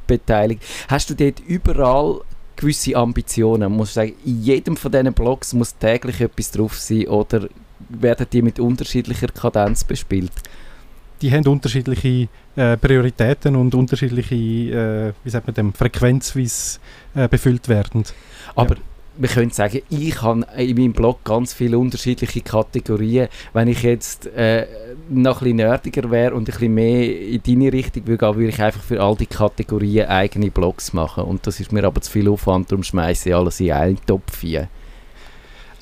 beteiligt. 0.06 0.62
Hast 0.86 1.10
du 1.10 1.14
dort 1.14 1.40
überall 1.40 2.20
gewisse 2.54 2.94
Ambitionen? 2.94 3.72
Muss 3.72 3.94
sagen, 3.94 4.12
in 4.24 4.44
jedem 4.44 4.76
von 4.76 4.92
diesen 4.92 5.12
Blogs 5.12 5.54
muss 5.54 5.76
täglich 5.76 6.20
etwas 6.20 6.52
drauf 6.52 6.78
sein 6.78 7.08
oder 7.08 7.48
werden 7.88 8.26
die 8.32 8.42
mit 8.42 8.60
unterschiedlicher 8.60 9.26
Kadenz 9.26 9.82
bespielt? 9.82 10.30
Die 11.22 11.32
haben 11.32 11.48
unterschiedliche 11.48 12.28
äh, 12.54 12.76
Prioritäten 12.76 13.56
und 13.56 13.74
unterschiedliche, 13.74 14.34
äh, 14.36 15.12
wie 15.24 15.30
sagt 15.30 15.48
man 15.48 15.54
dem, 15.54 15.72
Frequenz, 15.74 16.36
wie 16.36 16.46
sie 16.46 16.78
äh, 17.16 17.26
befüllt 17.26 17.68
werden. 17.68 18.04
Aber 18.54 18.76
wir 19.20 19.28
können 19.28 19.50
sagen, 19.50 19.82
ich 19.90 20.22
habe 20.22 20.46
in 20.56 20.76
meinem 20.78 20.94
Blog 20.94 21.22
ganz 21.24 21.52
viele 21.52 21.78
unterschiedliche 21.78 22.40
Kategorien. 22.40 23.28
Wenn 23.52 23.68
ich 23.68 23.82
jetzt 23.82 24.26
äh, 24.28 24.66
noch 25.10 25.42
ein 25.42 25.44
bisschen 25.44 25.56
nerdiger 25.56 26.10
wäre 26.10 26.34
und 26.34 26.42
ein 26.42 26.44
bisschen 26.46 26.72
mehr 26.72 27.20
in 27.20 27.42
deine 27.42 27.70
Richtung 27.70 28.06
würde 28.06 28.26
gehen, 28.26 28.36
würde 28.36 28.48
ich 28.48 28.62
einfach 28.62 28.82
für 28.82 29.02
all 29.02 29.16
die 29.16 29.26
Kategorien 29.26 30.08
eigene 30.08 30.50
Blogs 30.50 30.94
machen. 30.94 31.24
Und 31.24 31.46
das 31.46 31.60
ist 31.60 31.70
mir 31.70 31.84
aber 31.84 32.00
zu 32.00 32.10
viel 32.10 32.30
Aufwand, 32.30 32.72
darum 32.72 32.82
schmeiße 32.82 33.28
ich 33.28 33.34
alles 33.34 33.60
in 33.60 33.72
einen 33.72 34.06
Topf 34.06 34.40
hier. 34.40 34.68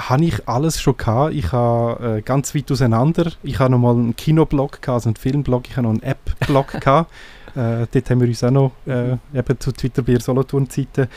Habe 0.00 0.24
ich 0.24 0.48
alles 0.48 0.80
schon 0.80 0.96
gehabt. 0.96 1.34
Ich 1.34 1.52
habe 1.52 2.18
äh, 2.18 2.22
ganz 2.22 2.56
weit 2.56 2.70
auseinander. 2.72 3.30
Ich 3.44 3.60
habe 3.60 3.70
noch 3.70 3.78
mal 3.78 3.94
einen 3.94 4.16
Kinoblog 4.16 4.82
gehabt, 4.82 4.88
also 4.88 5.10
einen 5.10 5.16
Filmblog. 5.16 5.68
Ich 5.68 5.76
habe 5.76 5.86
noch 5.86 5.92
einen 5.92 6.02
App-Blog 6.02 6.72
gehabt. 6.80 7.12
Äh, 7.54 7.86
dort 7.92 8.10
haben 8.10 8.20
wir 8.20 8.28
uns 8.28 8.42
auch 8.42 8.50
noch 8.50 8.72
äh, 8.86 9.12
eben 9.32 9.60
zu 9.60 9.70
Twitter 9.70 10.02
bei 10.02 10.18
Solothurn-Zeiten. 10.18 11.08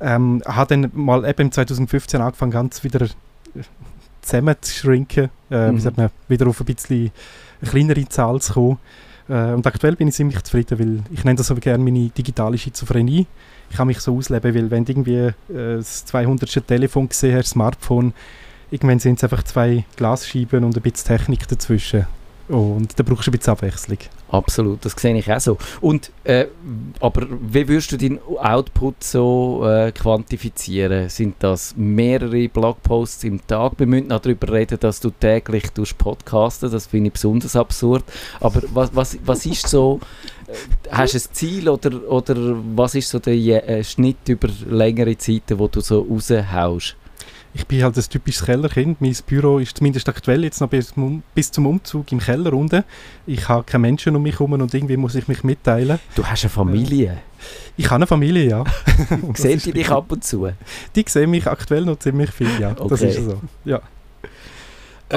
Ähm, 0.00 0.42
habe 0.46 0.68
dann 0.76 0.90
mal 0.94 1.28
eben 1.28 1.42
im 1.42 1.52
2015 1.52 2.20
angefangen, 2.20 2.52
ganz 2.52 2.82
wieder 2.84 3.02
äh, 3.02 3.08
zusammenzuschrinken. 4.22 5.30
Äh, 5.50 5.70
Mhm. 5.72 5.76
Wie 5.76 5.80
sagt 5.80 5.96
man, 5.96 6.10
wieder 6.28 6.46
auf 6.46 6.60
ein 6.60 6.66
bisschen 6.66 7.10
eine 7.60 7.70
kleinere 7.70 8.08
Zahl 8.08 8.40
zu 8.40 8.52
kommen. 8.54 8.78
Äh, 9.28 9.52
und 9.52 9.66
aktuell 9.66 9.96
bin 9.96 10.08
ich 10.08 10.14
ziemlich 10.14 10.42
zufrieden, 10.42 10.78
weil 10.78 11.02
ich 11.12 11.24
nenne 11.24 11.36
das 11.36 11.48
so 11.48 11.54
gerne 11.54 11.82
meine 11.82 12.08
digitale 12.08 12.56
Schizophrenie. 12.58 13.26
Ich 13.70 13.76
kann 13.76 13.86
mich 13.86 14.00
so 14.00 14.16
ausleben, 14.16 14.54
weil 14.54 14.70
wenn 14.70 14.84
du 14.84 14.92
irgendwie 14.92 15.16
äh, 15.16 15.32
das 15.48 16.04
200. 16.06 16.66
Telefon 16.66 17.08
gesehen 17.08 17.36
hast, 17.36 17.50
Smartphone, 17.50 18.12
irgendwann 18.70 18.98
sind 18.98 19.18
es 19.18 19.24
einfach 19.24 19.42
zwei 19.42 19.84
Glasscheiben 19.96 20.64
und 20.64 20.76
ein 20.76 20.82
bisschen 20.82 21.16
Technik 21.16 21.46
dazwischen. 21.46 22.06
Und 22.50 22.98
da 22.98 23.04
brauchst 23.04 23.28
du 23.28 23.30
ein 23.30 23.38
bisschen 23.38 23.52
Abwechslung. 23.52 23.98
Absolut, 24.28 24.84
das 24.84 24.92
sehe 24.92 25.16
ich 25.16 25.32
auch 25.32 25.38
so. 25.38 25.56
Und, 25.80 26.10
äh, 26.24 26.46
aber 26.98 27.26
wie 27.28 27.68
würdest 27.68 27.92
du 27.92 27.96
deinen 27.96 28.18
Output 28.38 29.04
so 29.04 29.64
äh, 29.64 29.92
quantifizieren? 29.92 31.08
Sind 31.08 31.36
das 31.38 31.74
mehrere 31.76 32.48
Blogposts 32.48 33.22
im 33.24 33.46
Tag? 33.46 33.74
Wir 33.78 33.86
müssen 33.86 34.08
noch 34.08 34.20
darüber 34.20 34.52
reden, 34.52 34.78
dass 34.80 34.98
du 34.98 35.10
täglich 35.10 35.68
podcasten, 35.96 36.70
das 36.72 36.88
finde 36.88 37.08
ich 37.08 37.12
besonders 37.12 37.54
absurd. 37.54 38.04
Aber 38.40 38.62
was, 38.74 38.94
was, 38.94 39.18
was 39.24 39.46
ist 39.46 39.68
so, 39.68 40.00
äh, 40.48 40.54
hast 40.90 41.14
du 41.14 41.18
ein 41.18 41.34
Ziel 41.34 41.68
oder, 41.68 42.10
oder 42.10 42.34
was 42.74 42.96
ist 42.96 43.10
so 43.10 43.20
der 43.20 43.68
äh, 43.68 43.84
Schnitt 43.84 44.28
über 44.28 44.48
längere 44.68 45.16
Zeiten, 45.16 45.58
wo 45.58 45.68
du 45.68 45.80
so 45.80 46.00
raushaust? 46.00 46.96
Ich 47.52 47.66
bin 47.66 47.82
halt 47.82 47.96
ein 47.96 48.02
typisches 48.04 48.44
Kellerkind. 48.44 49.00
Mein 49.00 49.16
Büro 49.26 49.58
ist 49.58 49.76
zumindest 49.76 50.08
aktuell 50.08 50.44
jetzt 50.44 50.60
noch 50.60 50.68
bis, 50.68 50.94
zum- 50.94 51.22
bis 51.34 51.50
zum 51.50 51.66
Umzug 51.66 52.10
im 52.12 52.20
Keller 52.20 52.52
unten. 52.52 52.84
Ich 53.26 53.48
habe 53.48 53.64
keine 53.64 53.82
Menschen 53.82 54.14
um 54.14 54.22
mich 54.22 54.34
herum 54.34 54.52
und 54.52 54.72
irgendwie 54.72 54.96
muss 54.96 55.14
ich 55.16 55.26
mich 55.28 55.42
mitteilen. 55.42 55.98
Du 56.14 56.24
hast 56.24 56.44
eine 56.44 56.50
Familie. 56.50 57.18
Ich 57.76 57.86
habe 57.86 57.96
eine 57.96 58.06
Familie, 58.06 58.48
ja. 58.48 58.64
Das 59.32 59.42
Sehen 59.42 59.60
die 59.64 59.72
dich 59.72 59.88
ab 59.90 60.12
und 60.12 60.22
zu? 60.24 60.48
Die 60.94 61.04
sehen 61.08 61.30
mich 61.30 61.46
aktuell 61.46 61.84
noch 61.84 61.98
ziemlich 61.98 62.30
viel, 62.30 62.48
ja. 62.60 62.72
Das 62.74 62.80
Okay. 62.92 63.08
ist 63.08 63.24
so. 63.24 63.40
Ja. 63.64 63.80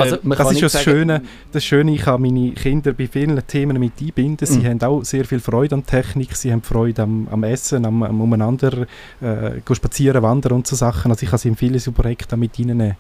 Also, 0.02 0.18
man 0.24 0.38
das 0.38 0.52
ist 0.52 0.62
ja 0.62 0.68
das 0.70 0.84
Schöne. 0.84 1.22
Das 1.52 1.64
Schöne, 1.64 1.94
ich 1.94 2.02
kann 2.02 2.22
meine 2.22 2.52
Kinder 2.52 2.94
bei 2.94 3.08
vielen 3.08 3.46
Themen 3.46 3.80
mit 3.80 3.94
einbinden. 4.02 4.48
Sie 4.48 4.60
Mhm. 4.60 4.66
haben 4.66 4.82
auch 4.84 5.04
sehr 5.04 5.26
viel 5.26 5.40
Freude 5.40 5.76
an 5.76 5.86
Technik, 5.86 6.36
sie 6.36 6.52
haben 6.52 6.62
Freude 6.64 7.04
am, 7.04 7.28
am 7.30 7.44
Essen, 7.44 7.86
am, 7.86 8.02
am 8.04 8.22
Umeinander 8.22 8.88
äh, 9.22 9.76
spazieren, 9.76 10.22
wandern 10.24 10.54
und 10.54 10.68
so 10.68 10.76
Sachen. 10.76 11.12
Also 11.12 11.24
ich 11.24 11.30
kann 11.30 11.40
sie 11.40 11.50
in 11.50 11.56
viele 11.56 11.80
Projekte 11.80 12.38
mit 12.38 12.58
reinnehmen. 12.58 12.96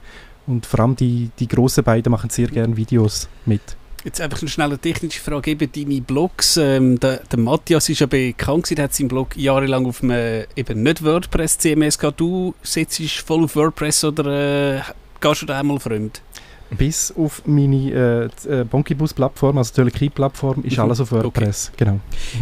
Und 0.46 0.66
vor 0.66 0.82
allem 0.82 0.96
die, 0.96 1.30
die 1.40 1.48
grossen 1.48 1.84
beiden 1.84 2.12
machen 2.12 2.30
sehr 2.30 2.48
gerne 2.48 2.76
Videos 2.76 3.30
mit. 3.46 3.62
Jetzt 4.04 4.20
einfach 4.20 4.42
eine 4.42 4.50
schnelle 4.50 4.78
technische 4.78 5.22
Frage. 5.22 5.52
Eben 5.52 5.72
deine 5.72 6.02
Blogs, 6.02 6.58
ähm, 6.58 7.00
der, 7.00 7.22
der 7.32 7.40
Matthias 7.40 7.88
ist 7.88 8.02
ja 8.02 8.06
bekannt 8.08 8.64
gewesen, 8.66 8.82
hat 8.84 8.94
seinen 8.94 9.08
Blog 9.08 9.38
jahrelang 9.38 9.86
auf 9.86 10.04
einem 10.04 10.44
eben 10.58 10.84
nicht 10.84 11.04
WordPress 11.04 11.58
CMS 11.60 11.98
gehabt. 11.98 12.20
Du 12.20 12.54
setzt 12.62 13.02
voll 13.26 13.46
auf 13.46 13.56
WordPress 13.56 14.04
oder 14.04 14.76
äh, 14.76 14.82
gehst 15.22 15.42
du 15.44 15.46
da 15.46 15.58
einmal 15.60 15.80
fremd? 15.80 16.22
Bis 16.77 17.13
auf 17.18 17.42
meine 17.46 18.30
äh, 18.48 18.51
äh, 18.62 18.63
Bonkibus-Plattform, 18.63 19.58
also 19.58 19.72
die 19.72 19.75
Telekie-Plattform, 19.75 20.63
ist 20.63 20.77
Mhm. 20.77 20.84
alles 20.84 21.00
auf 21.01 21.12
WordPress. 21.12 21.72
Genau. 21.77 22.00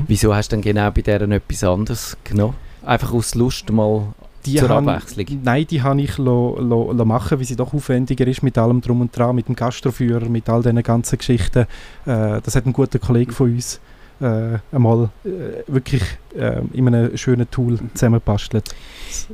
Wieso 0.07 0.33
hast 0.35 0.51
du 0.51 0.55
denn 0.55 0.61
genau 0.63 0.89
bei 0.91 1.01
deren 1.01 1.31
etwas 1.31 1.63
anderes 1.63 2.17
genommen? 2.23 2.55
Einfach 2.85 3.13
aus 3.13 3.35
Lust 3.35 3.69
mal 3.71 4.13
Die 4.45 4.55
zur 4.55 4.69
han- 4.69 4.87
Abwechslung. 4.89 5.41
Nein, 5.43 5.67
die 5.69 5.81
habe 5.83 6.01
ich 6.01 6.17
lo, 6.17 6.57
lo, 6.59 6.91
lo 6.91 7.05
machen, 7.05 7.37
weil 7.37 7.45
sie 7.45 7.55
doch 7.55 7.73
aufwendiger 7.73 8.25
ist 8.25 8.41
mit 8.41 8.57
allem 8.57 8.81
drum 8.81 9.01
und 9.01 9.15
dran, 9.15 9.35
mit 9.35 9.47
dem 9.47 9.55
Gastroführer, 9.55 10.25
mit 10.29 10.49
all 10.49 10.63
diesen 10.63 10.81
ganzen 10.81 11.17
Geschichten. 11.19 11.67
Äh, 12.05 12.41
das 12.41 12.55
hat 12.55 12.65
ein 12.65 12.73
guter 12.73 12.97
Kollege 12.99 13.31
von 13.33 13.53
uns 13.53 13.79
äh, 14.19 14.57
einmal 14.71 15.09
äh, 15.25 15.29
wirklich 15.67 16.03
äh, 16.37 16.61
in 16.73 16.87
einem 16.87 17.15
schönen 17.17 17.49
Tool 17.51 17.79
zusammengebastelt. 17.93 18.69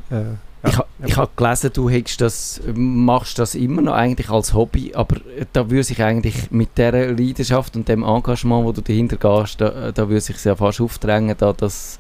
Äh. 0.10 0.24
Ich, 0.66 0.80
ich 1.06 1.18
habe 1.18 1.30
gelesen, 1.36 1.72
du 1.74 1.90
das, 2.18 2.62
machst 2.74 3.38
das 3.38 3.54
immer 3.54 3.82
noch 3.82 3.94
eigentlich 3.94 4.30
als 4.30 4.54
Hobby, 4.54 4.94
aber 4.96 5.18
da 5.54 5.70
würde 5.70 5.84
sich 5.84 6.02
eigentlich 6.02 6.50
mit 6.50 6.78
dieser 6.78 7.12
Leidenschaft 7.12 7.76
und 7.76 7.88
dem 7.88 8.04
Engagement, 8.04 8.66
wo 8.66 8.72
du 8.72 8.82
dahinter 8.82 9.18
gehst, 9.18 9.62
da, 9.62 9.92
da 9.92 10.10
würde 10.10 10.22
sich 10.22 10.44
ja 10.44 10.56
fast 10.56 10.82
aufdrängen, 10.82 11.36
da 11.38 11.54
das 11.54 12.00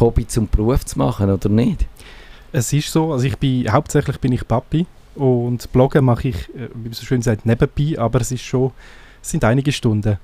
Hobby 0.00 0.26
zum 0.26 0.48
Beruf 0.48 0.86
zu 0.86 0.98
machen, 0.98 1.30
oder 1.30 1.48
nicht? 1.48 1.86
Es 2.50 2.72
ist 2.72 2.90
so, 2.90 3.12
also 3.12 3.26
ich 3.26 3.36
bin, 3.36 3.70
hauptsächlich 3.70 4.18
bin 4.18 4.32
ich 4.32 4.48
Papi 4.48 4.86
und 5.14 5.70
Bloggen 5.72 6.04
mache 6.04 6.28
ich, 6.28 6.48
äh, 6.54 6.68
wie 6.74 6.84
man 6.88 6.92
so 6.92 7.04
schön 7.04 7.20
sagt, 7.20 7.44
nebenbei, 7.44 7.98
aber 7.98 8.22
es 8.22 8.32
ist 8.32 8.42
schon, 8.42 8.72
es 9.22 9.30
sind 9.30 9.44
einige 9.44 9.72
Stunden. 9.72 10.18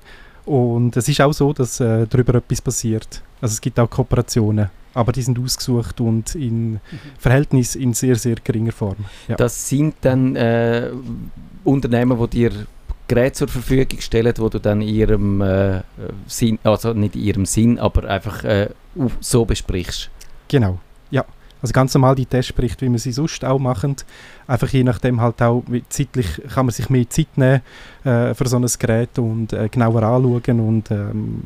Und 0.45 0.95
es 0.95 1.07
ist 1.07 1.21
auch 1.21 1.33
so, 1.33 1.53
dass 1.53 1.79
äh, 1.79 2.05
darüber 2.07 2.35
etwas 2.35 2.61
passiert. 2.61 3.21
Also 3.41 3.53
es 3.53 3.61
gibt 3.61 3.79
auch 3.79 3.89
Kooperationen, 3.89 4.69
aber 4.93 5.11
die 5.11 5.21
sind 5.21 5.39
ausgesucht 5.39 5.99
und 6.01 6.35
in 6.35 6.79
Verhältnis 7.17 7.75
in 7.75 7.93
sehr, 7.93 8.15
sehr 8.15 8.35
geringer 8.35 8.71
Form. 8.71 8.97
Ja. 9.27 9.35
Das 9.35 9.67
sind 9.67 9.95
dann 10.01 10.35
äh, 10.35 10.91
Unternehmen, 11.63 12.19
die 12.19 12.29
dir 12.29 12.51
Geräte 13.07 13.33
zur 13.33 13.47
Verfügung 13.47 13.99
stellen, 14.01 14.33
wo 14.37 14.49
du 14.49 14.59
dann 14.59 14.81
in 14.81 14.87
ihrem 14.87 15.41
äh, 15.41 15.81
Sinn, 16.27 16.59
also 16.63 16.93
nicht 16.93 17.15
in 17.15 17.21
ihrem 17.21 17.45
Sinn, 17.45 17.79
aber 17.79 18.09
einfach 18.09 18.43
äh, 18.43 18.69
so 19.19 19.45
besprichst. 19.45 20.09
Genau. 20.47 20.79
Also 21.65 21.73
ganz 21.73 21.95
normal 21.95 22.13
die 22.13 22.27
Testberichte, 22.27 22.85
wie 22.85 22.91
wir 22.91 22.99
sie 22.99 23.11
sonst 23.11 23.43
auch 23.43 23.57
machen. 23.57 23.95
Einfach 24.45 24.69
je 24.69 24.83
nachdem 24.83 25.19
halt 25.19 25.41
auch, 25.41 25.63
wie 25.65 25.83
zeitlich 25.89 26.27
kann 26.53 26.67
man 26.67 26.73
sich 26.73 26.91
mehr 26.91 27.09
Zeit 27.09 27.35
nehmen 27.37 27.63
äh, 28.03 28.35
für 28.35 28.47
so 28.47 28.57
ein 28.57 28.67
Gerät 28.77 29.17
und 29.17 29.51
äh, 29.51 29.67
genauer 29.67 30.03
anschauen 30.03 30.59
und 30.59 30.91
ähm, 30.91 31.41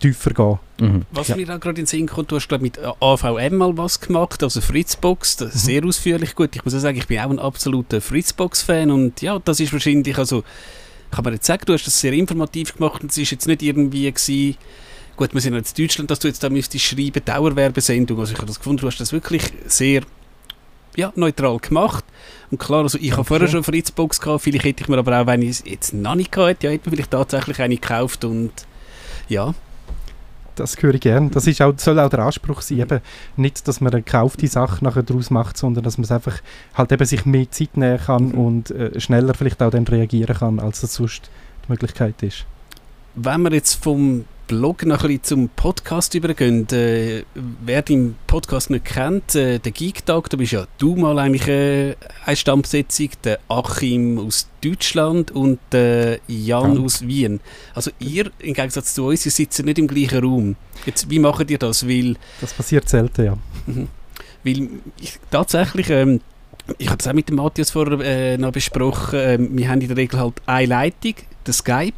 tiefer 0.00 0.30
gehen. 0.30 0.58
Mhm. 0.80 1.02
Was 1.10 1.28
Ja. 1.28 1.36
mir 1.36 1.44
auch 1.54 1.60
gerade 1.60 1.80
in 1.80 1.84
den 1.84 1.86
Sinn 1.86 2.06
kommt, 2.06 2.30
du 2.32 2.36
hast 2.36 2.48
glaube 2.48 2.62
mit 2.62 2.78
AVM 2.78 3.56
mal 3.58 3.76
was 3.76 4.00
gemacht, 4.00 4.42
also 4.42 4.62
Fritzbox, 4.62 5.36
das 5.36 5.54
ist 5.54 5.64
Mhm. 5.64 5.66
sehr 5.66 5.84
ausführlich. 5.84 6.34
Gut, 6.34 6.56
ich 6.56 6.64
muss 6.64 6.74
auch 6.74 6.78
sagen, 6.78 6.96
ich 6.96 7.06
bin 7.06 7.18
auch 7.18 7.28
ein 7.28 7.38
absoluter 7.38 8.00
Fritzbox-Fan 8.00 8.90
und 8.90 9.20
ja, 9.20 9.38
das 9.44 9.60
ist 9.60 9.70
wahrscheinlich, 9.74 10.16
also 10.16 10.44
kann 11.10 11.24
man 11.24 11.34
jetzt 11.34 11.44
sagen, 11.46 11.64
du 11.66 11.74
hast 11.74 11.86
das 11.86 12.00
sehr 12.00 12.14
informativ 12.14 12.74
gemacht 12.74 13.02
und 13.02 13.10
es 13.10 13.18
ist 13.18 13.32
jetzt 13.32 13.46
nicht 13.46 13.62
irgendwie 13.62 14.10
gewesen, 14.10 14.56
gut, 15.18 15.34
wir 15.34 15.40
sind 15.40 15.54
jetzt 15.54 15.78
in 15.78 15.84
Deutschland, 15.84 16.10
dass 16.10 16.20
du 16.20 16.28
jetzt 16.28 16.42
da 16.42 16.48
müsstest 16.48 16.84
schreiben, 16.84 17.22
Dauerwerbesendung, 17.24 18.18
also 18.18 18.32
ich 18.32 18.38
habe 18.38 18.46
das 18.46 18.58
gefunden, 18.58 18.80
du 18.80 18.86
hast 18.86 18.98
das 18.98 19.12
wirklich 19.12 19.42
sehr 19.66 20.02
ja, 20.96 21.12
neutral 21.16 21.58
gemacht. 21.58 22.04
Und 22.50 22.58
klar, 22.58 22.82
also 22.82 22.96
ich 22.98 23.10
habe 23.10 23.16
Danke. 23.18 23.28
vorher 23.28 23.48
schon 23.48 23.64
Fritzbox 23.64 24.20
gehabt, 24.20 24.42
vielleicht 24.42 24.64
hätte 24.64 24.82
ich 24.82 24.88
mir 24.88 24.96
aber 24.98 25.20
auch, 25.20 25.26
wenn 25.26 25.42
ich 25.42 25.50
es 25.50 25.62
jetzt 25.66 25.92
noch 25.92 26.14
nicht 26.14 26.32
gehabt 26.32 26.48
hätte, 26.50 26.66
ja, 26.68 26.72
hätte 26.72 26.88
mir 26.88 26.96
vielleicht 26.96 27.10
tatsächlich 27.10 27.60
eine 27.60 27.76
gekauft 27.76 28.24
und 28.24 28.52
ja, 29.28 29.54
Das 30.54 30.80
höre 30.80 30.94
ich 30.94 31.00
gern. 31.02 31.30
Das 31.30 31.46
ist 31.46 31.60
auch, 31.62 31.72
soll 31.76 32.00
auch 32.00 32.08
der 32.10 32.20
Anspruch 32.20 32.62
sein. 32.62 32.80
Eben 32.80 33.00
nicht, 33.36 33.68
dass 33.68 33.80
man 33.80 33.92
eine 33.92 34.02
gekaufte 34.02 34.46
Sache 34.48 34.82
nachher 34.84 35.04
daraus 35.04 35.30
macht, 35.30 35.56
sondern 35.56 35.84
dass 35.84 35.98
man 35.98 36.04
es 36.04 36.10
einfach 36.10 36.40
halt 36.74 36.90
eben 36.90 37.04
sich 37.04 37.24
mehr 37.26 37.48
Zeit 37.50 37.76
nehmen 37.76 37.98
kann 37.98 38.28
Mhm. 38.30 38.34
und 38.34 38.70
äh, 38.72 38.98
schneller 38.98 39.34
vielleicht 39.34 39.62
auch 39.62 39.70
dann 39.70 39.86
reagieren 39.86 40.36
kann, 40.36 40.58
als 40.58 40.80
das 40.80 40.94
sonst 40.94 41.30
die 41.64 41.72
Möglichkeit 41.72 42.20
ist. 42.22 42.44
Wenn 43.20 43.42
wir 43.42 43.52
jetzt 43.52 43.82
vom 43.82 44.26
Blog 44.46 44.86
noch 44.86 45.02
ein 45.02 45.08
bisschen 45.08 45.24
zum 45.24 45.48
Podcast 45.50 46.14
übergehen, 46.14 46.68
äh, 46.70 47.24
wer 47.64 47.82
den 47.82 48.14
Podcast 48.28 48.70
nicht 48.70 48.84
kennt, 48.84 49.34
äh, 49.34 49.58
der 49.58 49.72
Geek-Tag, 49.72 50.30
da 50.30 50.36
bist 50.36 50.52
ja 50.52 50.66
du 50.78 50.94
mal 50.94 51.18
eigentlich 51.18 51.48
äh, 51.48 51.96
eine 52.24 52.36
Stammbesetzung, 52.36 53.10
der 53.24 53.40
Achim 53.48 54.20
aus 54.20 54.48
Deutschland 54.62 55.32
und 55.32 55.58
der 55.72 56.20
Jan 56.28 56.76
Ja. 56.76 56.80
aus 56.80 57.02
Wien. 57.06 57.40
Also 57.74 57.90
ihr, 57.98 58.30
im 58.38 58.54
Gegensatz 58.54 58.94
zu 58.94 59.06
uns, 59.06 59.26
ihr 59.26 59.32
sitzt 59.32 59.64
nicht 59.64 59.78
im 59.80 59.88
gleichen 59.88 60.22
Raum. 60.24 60.56
Jetzt, 60.86 61.10
wie 61.10 61.18
macht 61.18 61.50
ihr 61.50 61.58
das? 61.58 61.88
Weil 61.88 62.14
Das 62.40 62.54
passiert 62.54 62.88
selten, 62.88 63.24
ja. 63.24 63.38
Mhm. 63.66 63.88
Weil 64.44 64.68
ich, 65.00 65.18
tatsächlich, 65.30 65.90
ähm, 65.90 66.20
ich 66.78 66.88
habe 66.88 66.98
es 67.00 67.08
auch 67.08 67.14
mit 67.14 67.28
dem 67.28 67.36
Matthias 67.36 67.70
vorher 67.72 67.98
äh, 68.00 68.38
noch 68.38 68.52
besprochen, 68.52 69.18
ähm, 69.20 69.58
wir 69.58 69.68
haben 69.68 69.80
in 69.80 69.88
der 69.88 69.96
Regel 69.96 70.20
halt 70.20 70.34
eine 70.46 70.66
Leitung, 70.66 71.14
der 71.44 71.52
Skype. 71.52 71.92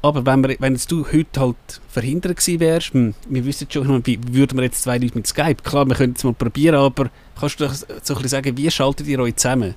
Aber 0.00 0.24
wenn, 0.26 0.42
wir, 0.46 0.56
wenn 0.60 0.74
jetzt 0.74 0.90
du 0.92 1.04
heute 1.12 1.40
halt 1.40 1.56
verhindert 1.88 2.36
gewesen 2.36 2.60
wärst, 2.60 2.94
hm, 2.94 3.14
wir 3.28 3.44
wüssten 3.44 3.66
schon, 3.70 4.06
wie 4.06 4.18
würden 4.30 4.56
wir 4.58 4.64
jetzt 4.64 4.82
zwei 4.82 4.98
Leute 4.98 5.14
mit 5.16 5.26
Skype? 5.26 5.56
Klar, 5.64 5.86
wir 5.86 5.94
können 5.96 6.14
es 6.16 6.22
mal 6.24 6.34
probieren, 6.34 6.76
aber 6.76 7.10
kannst 7.38 7.58
du 7.60 7.64
doch 7.66 7.74
so 7.74 7.84
ein 7.86 7.96
bisschen 8.00 8.28
sagen, 8.28 8.56
wie 8.56 8.70
schaltet 8.70 9.06
ihr 9.08 9.18
euch 9.18 9.36
zusammen? 9.36 9.74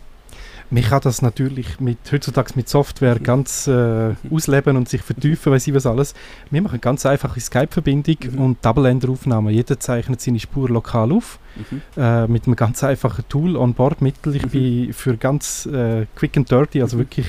Man 0.73 0.83
kann 0.83 1.01
das 1.03 1.21
natürlich 1.21 1.81
mit, 1.81 1.97
heutzutage 2.13 2.53
mit 2.55 2.69
Software 2.69 3.19
ganz 3.19 3.67
äh, 3.67 4.13
ausleben 4.31 4.77
und 4.77 4.87
sich 4.87 5.01
vertiefen, 5.01 5.51
weiß 5.51 5.67
ich 5.67 5.73
was 5.73 5.85
alles. 5.85 6.13
Wir 6.49 6.61
machen 6.61 6.79
ganz 6.79 7.05
einfache 7.05 7.41
Skype-Verbindung 7.41 8.15
Mhm. 8.31 8.39
und 8.39 8.65
Double-Ender-Aufnahme. 8.65 9.51
Jeder 9.51 9.77
zeichnet 9.81 10.21
seine 10.21 10.39
Spur 10.39 10.69
lokal 10.69 11.11
auf. 11.11 11.39
Mhm. 11.57 11.81
äh, 12.01 12.27
mit 12.27 12.45
einem 12.47 12.55
ganz 12.55 12.81
einfachen 12.85 13.25
Tool 13.27 13.57
on 13.57 13.73
board 13.73 14.01
mittel. 14.01 14.33
Ich 14.37 14.45
Mhm. 14.45 14.49
bin 14.51 14.93
für 14.93 15.17
ganz 15.17 15.65
äh, 15.65 16.05
quick 16.15 16.37
and 16.37 16.49
dirty, 16.49 16.81
also 16.81 16.95
Mhm. 16.95 17.01
wirklich 17.01 17.25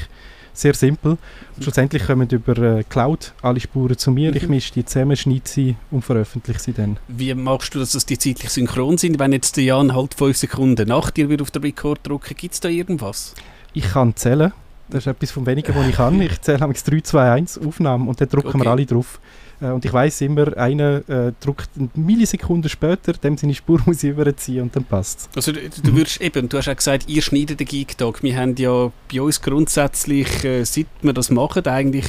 sehr 0.54 0.74
simpel. 0.74 1.12
Und 1.56 1.62
schlussendlich 1.62 2.04
kommen 2.06 2.28
über 2.30 2.56
äh, 2.58 2.84
Cloud 2.84 3.32
alle 3.42 3.60
Spuren 3.60 3.96
zu 3.96 4.10
mir. 4.10 4.34
Ich 4.36 4.42
Mhm. 4.44 4.50
mische 4.50 4.72
die 4.74 4.84
zusammen, 4.84 5.16
schneide 5.16 5.42
sie 5.44 5.76
und 5.90 6.02
veröffentliche 6.04 6.60
sie 6.60 6.72
dann. 6.72 6.98
Wie 7.08 7.32
machst 7.34 7.74
du, 7.74 7.78
das, 7.78 7.92
dass 7.92 8.04
die 8.06 8.18
zeitlich 8.18 8.50
synchron 8.50 8.98
sind? 8.98 9.18
Wenn 9.18 9.32
jetzt 9.32 9.56
der 9.56 9.64
Jan 9.64 9.94
halt 9.94 10.14
fünf 10.14 10.36
Sekunden 10.36 10.88
nach 10.88 11.10
dir 11.10 11.28
wieder 11.28 11.42
auf 11.42 11.50
den 11.50 11.62
Record 11.62 12.00
drücken, 12.06 12.34
gibt 12.36 12.54
es 12.54 12.60
da 12.60 12.68
irgendwas? 12.68 13.34
Ich 13.72 13.84
kann 13.92 14.14
zählen. 14.16 14.52
Das 14.88 15.04
ist 15.04 15.06
etwas 15.06 15.30
vom 15.30 15.46
Wenigen, 15.46 15.74
was 15.74 15.88
ich 15.88 15.94
kann. 15.96 16.20
Ich 16.20 16.40
zähle 16.42 16.58
nämlich 16.60 16.82
3, 16.82 17.00
2, 17.00 17.30
1 17.32 17.58
Aufnahmen 17.66 18.08
und 18.08 18.20
dann 18.20 18.28
drücken 18.28 18.48
Okay. 18.48 18.58
wir 18.60 18.70
alle 18.70 18.84
drauf. 18.86 19.20
Äh, 19.62 19.70
und 19.70 19.84
ich 19.84 19.92
weiß 19.92 20.20
immer, 20.22 20.56
einer 20.56 21.08
äh, 21.08 21.32
drückt 21.40 21.70
eine 21.78 21.88
Millisekunde 21.94 22.68
später, 22.68 23.12
dem 23.12 23.36
seine 23.36 23.54
Spur 23.54 23.80
muss 23.86 24.02
ich 24.02 24.10
überziehen 24.10 24.62
und 24.62 24.76
dann 24.76 24.84
passt 24.84 25.30
Also 25.34 25.52
du, 25.52 25.60
du 25.60 25.94
würdest 25.94 26.20
eben, 26.20 26.48
du 26.48 26.58
hast 26.58 26.68
auch 26.68 26.76
gesagt, 26.76 27.08
ihr 27.08 27.22
schneidet 27.22 27.60
den 27.60 27.66
Geek-Tag. 27.66 28.22
Wir 28.22 28.36
haben 28.36 28.56
ja 28.56 28.90
bei 29.12 29.22
uns 29.22 29.40
grundsätzlich, 29.40 30.44
äh, 30.44 30.64
seit 30.64 30.86
wir 31.00 31.12
das 31.12 31.30
machen, 31.30 31.66
eigentlich 31.66 32.06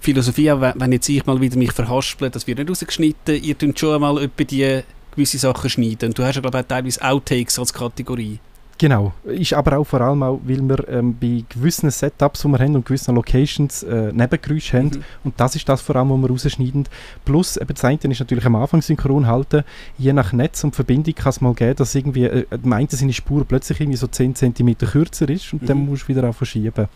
Philosophie, 0.00 0.50
auch 0.50 0.60
wenn 0.60 0.92
jetzt 0.92 1.08
ich 1.08 1.24
mal 1.26 1.40
wieder 1.40 1.56
mich 1.56 1.72
verhaspele, 1.72 2.30
das 2.30 2.46
wird 2.46 2.58
nicht 2.58 2.68
rausgeschnitten, 2.68 3.40
ihr 3.40 3.56
tut 3.56 3.78
schon 3.78 3.94
einmal 3.94 4.20
etwa 4.20 4.42
die 4.42 4.82
gewisse 5.12 5.38
Sachen 5.38 5.70
schneiden. 5.70 6.08
Und 6.08 6.18
du 6.18 6.24
hast 6.24 6.34
ja 6.34 6.40
glaube 6.40 6.58
ich 6.58 6.64
auch 6.64 6.68
teilweise 6.68 7.02
Outtakes 7.02 7.58
als 7.58 7.72
Kategorie. 7.72 8.40
Genau. 8.82 9.12
Ist 9.22 9.52
aber 9.54 9.78
auch 9.78 9.84
vor 9.84 10.00
allem 10.00 10.24
auch, 10.24 10.40
weil 10.44 10.60
wir 10.60 10.88
ähm, 10.88 11.16
bei 11.16 11.44
gewissen 11.48 11.88
Setups, 11.88 12.42
die 12.42 12.48
wir 12.48 12.58
haben 12.58 12.74
und 12.74 12.84
gewissen 12.84 13.14
Locations 13.14 13.84
äh, 13.84 14.12
Nebengeräusche 14.12 14.76
haben. 14.76 14.86
Mhm. 14.86 15.04
Und 15.22 15.34
das 15.38 15.54
ist 15.54 15.68
das 15.68 15.80
vor 15.80 15.94
allem, 15.94 16.10
was 16.10 16.20
wir 16.20 16.30
rausschneiden. 16.30 16.88
Plus, 17.24 17.56
eben 17.58 17.72
das 17.72 17.84
eine 17.84 18.00
ist 18.02 18.18
natürlich 18.18 18.44
am 18.44 18.56
Anfang 18.56 18.82
synchron 18.82 19.28
halten. 19.28 19.62
Je 19.98 20.12
nach 20.12 20.32
Netz 20.32 20.64
und 20.64 20.74
Verbindung 20.74 21.14
kann 21.14 21.30
es 21.30 21.40
mal 21.40 21.54
geben, 21.54 21.76
dass 21.76 21.94
irgendwie 21.94 22.24
äh, 22.24 22.44
meint, 22.64 22.90
seine 22.90 23.12
Spur 23.12 23.44
plötzlich 23.44 23.78
irgendwie 23.80 23.98
so 23.98 24.08
10 24.08 24.34
cm 24.34 24.76
kürzer 24.78 25.28
ist 25.28 25.52
und 25.52 25.68
dann 25.68 25.78
Mhm. 25.78 25.86
musst 25.90 26.02
du 26.02 26.08
wieder 26.08 26.28
auch 26.28 26.34
verschieben. 26.34 26.88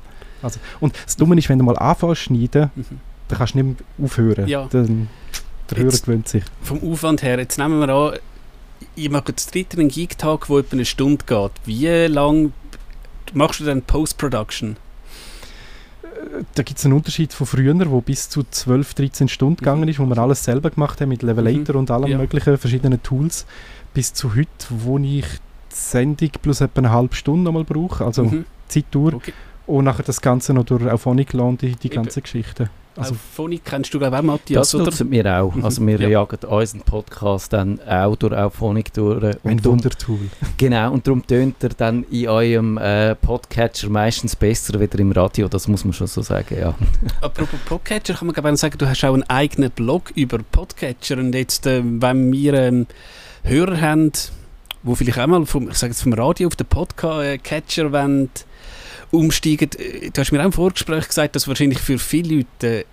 Also, 0.43 0.59
und 0.81 0.93
das 1.05 1.15
Dumme 1.17 1.37
ist, 1.39 1.49
wenn 1.49 1.59
du 1.61 1.65
mal 1.65 1.79
anfängst 1.79 2.21
schneiden, 2.23 2.73
Mhm. 2.75 2.85
dann 3.29 3.39
kannst 3.39 3.55
du 3.55 3.59
nicht 3.63 3.79
mehr 3.97 4.05
aufhören. 4.07 4.49
Ja. 4.49 4.67
Dann, 4.71 5.09
der 5.71 5.79
Hörer 5.85 5.97
gewöhnt 5.99 6.27
sich. 6.27 6.43
Vom 6.63 6.83
Aufwand 6.83 7.23
her, 7.23 7.39
jetzt 7.39 7.59
nehmen 7.59 7.79
wir 7.79 7.89
an, 7.91 8.15
ihr 8.97 9.11
macht 9.11 9.29
das 9.35 9.47
dritte 9.47 9.79
einen 9.79 9.89
Geek-Tag, 9.89 10.47
der 10.49 10.57
etwa 10.59 10.73
eine 10.73 10.85
Stunde 10.85 11.25
geht. 11.27 11.51
Wie 11.65 11.87
lang 12.07 12.53
machst 13.33 13.61
du 13.61 13.65
dann 13.65 13.83
Post-Production? 13.83 14.77
da 16.55 16.63
gibt 16.63 16.79
es 16.79 16.85
einen 16.85 16.95
Unterschied 16.95 17.33
von 17.33 17.47
früher, 17.47 17.75
wo 17.91 18.01
bis 18.01 18.29
zu 18.29 18.43
12, 18.43 18.95
13 18.95 19.29
Stunden 19.29 19.57
gegangen 19.59 19.89
ist, 19.89 19.99
wo 19.99 20.07
wir 20.07 20.19
alles 20.19 20.43
selber 20.43 20.71
gemacht 20.71 21.01
haben 21.01 21.11
mit 21.11 21.23
Levelator 21.23 21.75
Mhm. 21.75 21.81
und 21.81 21.91
allem 21.91 22.11
Ja. 22.11 22.19
möglichen 22.19 22.57
verschiedenen 22.59 23.03
Tools, 23.03 23.47
bis 23.95 24.13
zu 24.13 24.35
heute, 24.35 24.49
wo 24.71 24.99
ich 24.99 25.25
die 25.25 25.75
Sendung 25.75 26.31
plus 26.43 26.61
etwa 26.63 26.79
eine 26.81 26.91
halbe 26.91 27.15
Stunde 27.15 27.45
nochmal 27.45 27.65
brauche, 27.65 28.05
also 28.05 28.25
Mhm. 28.25 28.45
Zeitdauer, 28.69 29.15
Okay. 29.15 29.33
und 29.67 29.85
nachher 29.85 30.03
das 30.05 30.21
Ganze 30.21 30.53
noch 30.55 30.65
durch 30.65 30.91
Auphonic 30.91 31.33
lassen, 31.33 31.59
die, 31.59 31.77
die 31.77 31.87
Eben. 31.89 31.97
ganze 31.97 32.23
Geschichte. 32.23 32.71
Also 32.97 33.15
Phonic 33.35 33.65
kennst 33.65 33.93
du, 33.93 33.99
glaube 33.99 34.17
ich, 34.17 34.21
auch, 34.21 34.25
Matthias, 34.25 34.71
Das 34.71 34.75
oder? 34.75 34.85
nutzen 34.85 35.11
wir 35.11 35.27
auch. 35.41 35.55
Also 35.63 35.87
wir 35.87 36.01
Ja. 36.07 36.09
jagen 36.09 36.39
unseren 36.49 36.81
Podcast 36.83 37.53
dann 37.53 37.81
auch 37.87 38.17
durch 38.17 38.33
Auphonic 38.35 38.93
durch. 38.95 39.23
ein 39.23 39.37
Und 39.43 39.65
darum, 39.65 39.79
Wundertool. 39.79 40.19
genau, 40.57 40.93
und 40.93 41.07
darum 41.07 41.27
tönt 41.27 41.63
er 41.63 41.71
dann 41.71 42.05
in 42.11 42.29
eurem 42.29 42.79
äh, 42.79 43.15
Podcatcher 43.15 43.89
meistens 43.91 44.35
besser 44.37 44.79
wieder 44.81 44.99
im 44.99 45.13
Radio, 45.13 45.49
das 45.49 45.69
muss 45.69 45.85
man 45.85 45.93
schon 45.93 46.07
so 46.07 46.23
sagen, 46.23 46.57
ja. 46.59 46.75
Apropos 47.21 47.59
Podcatcher, 47.67 48.15
kann 48.15 48.27
man 48.27 48.35
glaube 48.35 48.51
ich 48.53 48.59
sagen, 48.59 48.79
du 48.79 48.89
hast 48.89 49.05
auch 49.05 49.15
einen 49.15 49.25
eigenen 49.25 49.71
Blog 49.71 50.11
über 50.15 50.39
Podcatcher. 50.39 51.19
Und 51.19 51.35
jetzt, 51.35 51.67
äh, 51.67 51.83
wenn 51.85 52.33
wir 52.33 52.55
ähm, 52.55 52.87
Hörer 53.43 53.81
haben, 53.81 54.13
wo 54.83 54.95
vielleicht 54.95 55.19
auch 55.19 55.27
mal 55.27 55.45
vom, 55.47 55.69
ich 55.71 55.77
sage 55.77 55.93
jetzt 55.93 56.03
vom 56.03 56.13
Radio 56.13 56.47
auf 56.49 56.57
den 56.57 56.67
Podcatcher 56.67 57.93
wollen, 57.93 58.31
umsteigen, 59.11 59.71
äh, 59.79 60.11
du 60.11 60.21
hast 60.21 60.33
mir 60.33 60.41
auch 60.41 60.47
im 60.47 60.53
Vorgespräch 60.53 61.09
gesagt, 61.09 61.37
dass 61.37 61.49
wahrscheinlich 61.49 61.79
für 61.79 61.99
viele 61.99 62.37
Leute 62.37 62.81
äh, 62.81 62.85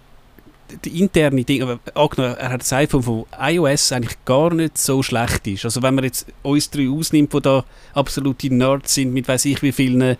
die 0.86 1.02
interne 1.02 1.44
Dinge, 1.44 1.64
aber 1.64 1.80
angenommen, 1.94 2.36
er 2.38 2.50
hat 2.50 2.62
das 2.62 2.74
iPhone 2.74 3.04
von 3.04 3.26
iOS 3.40 3.92
eigentlich 3.92 4.18
gar 4.26 4.54
nicht 4.54 4.78
so 4.78 5.04
schlecht 5.04 5.46
ist. 5.48 5.66
Also 5.66 5.82
wenn 5.84 5.96
man 5.96 6.04
jetzt 6.04 6.26
uns 6.42 6.70
drei 6.70 6.90
ausnimmt, 6.90 7.34
die 7.34 7.42
da 7.42 7.64
absolute 7.94 8.54
Nerds 8.54 8.96
sind, 8.96 9.14
mit 9.14 9.28
weiß 9.28 9.46
ich 9.46 9.62
wie 9.62 9.72
vielen 9.72 10.18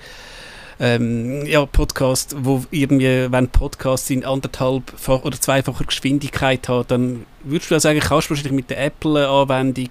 ähm, 0.80 1.46
ja, 1.46 1.66
Podcast, 1.66 2.36
wo 2.40 2.64
irgendwie, 2.72 3.32
wenn 3.32 3.48
Podcasts 3.48 4.10
in 4.10 4.26
anderthalbfach 4.26 5.24
oder 5.24 5.40
zweifacher 5.40 5.86
Geschwindigkeit 5.86 6.68
haben, 6.68 6.88
dann 6.88 7.26
würdest 7.44 7.72
du 7.72 7.80
sagen, 7.80 8.00
kannst 8.00 8.28
du 8.28 8.32
wahrscheinlich 8.32 8.54
mit 8.54 8.70
der 8.70 8.86
Apple-Anwendung 8.86 9.90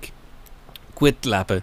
gut 0.95 1.25
leben. 1.25 1.63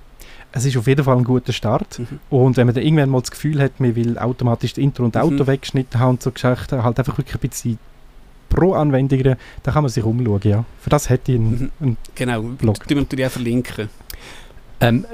Es 0.52 0.66
ist 0.66 0.76
auf 0.78 0.88
jeden 0.88 1.04
Fall 1.04 1.18
ein 1.18 1.24
guter 1.24 1.54
Start. 1.54 2.00
Mhm. 2.00 2.20
Und 2.30 2.58
wenn 2.58 2.66
man 2.68 2.74
dann 2.76 2.84
irgendwann 2.84 3.10
mal 3.10 3.22
das 3.22 3.32
Gefühl 3.32 3.62
hat, 3.62 3.80
man 3.80 3.96
will 3.96 4.18
automatisch 4.18 4.74
das 4.74 4.78
Intro 4.84 5.04
und 5.06 5.16
Mhm. 5.16 5.22
Auto 5.22 5.48
weggeschnitten 5.48 6.00
haben 6.00 6.12
und 6.12 6.24
so 6.24 6.32
Geschichten, 6.32 6.84
halt 6.84 6.98
einfach 6.98 7.18
wirklich 7.18 7.36
ein 7.36 7.48
bisschen 7.50 7.78
pro 8.50 8.74
Anwendungen, 8.74 9.36
dann 9.64 9.74
kann 9.74 9.84
man 9.84 9.90
sich 9.92 10.04
umschauen, 10.04 10.42
ja. 10.44 10.66
Für 10.82 10.90
das 10.90 11.10
hätte 11.10 11.34
ich 11.34 11.38
einen, 11.40 11.52
Mhm. 11.52 11.72
einen 11.86 11.98
Genau, 12.16 12.42
Blog. 12.42 12.78
wir 12.88 12.96
natürlich 12.98 13.26
auch 13.28 13.32
verlinken. 13.32 13.90
Ähm, 14.82 15.06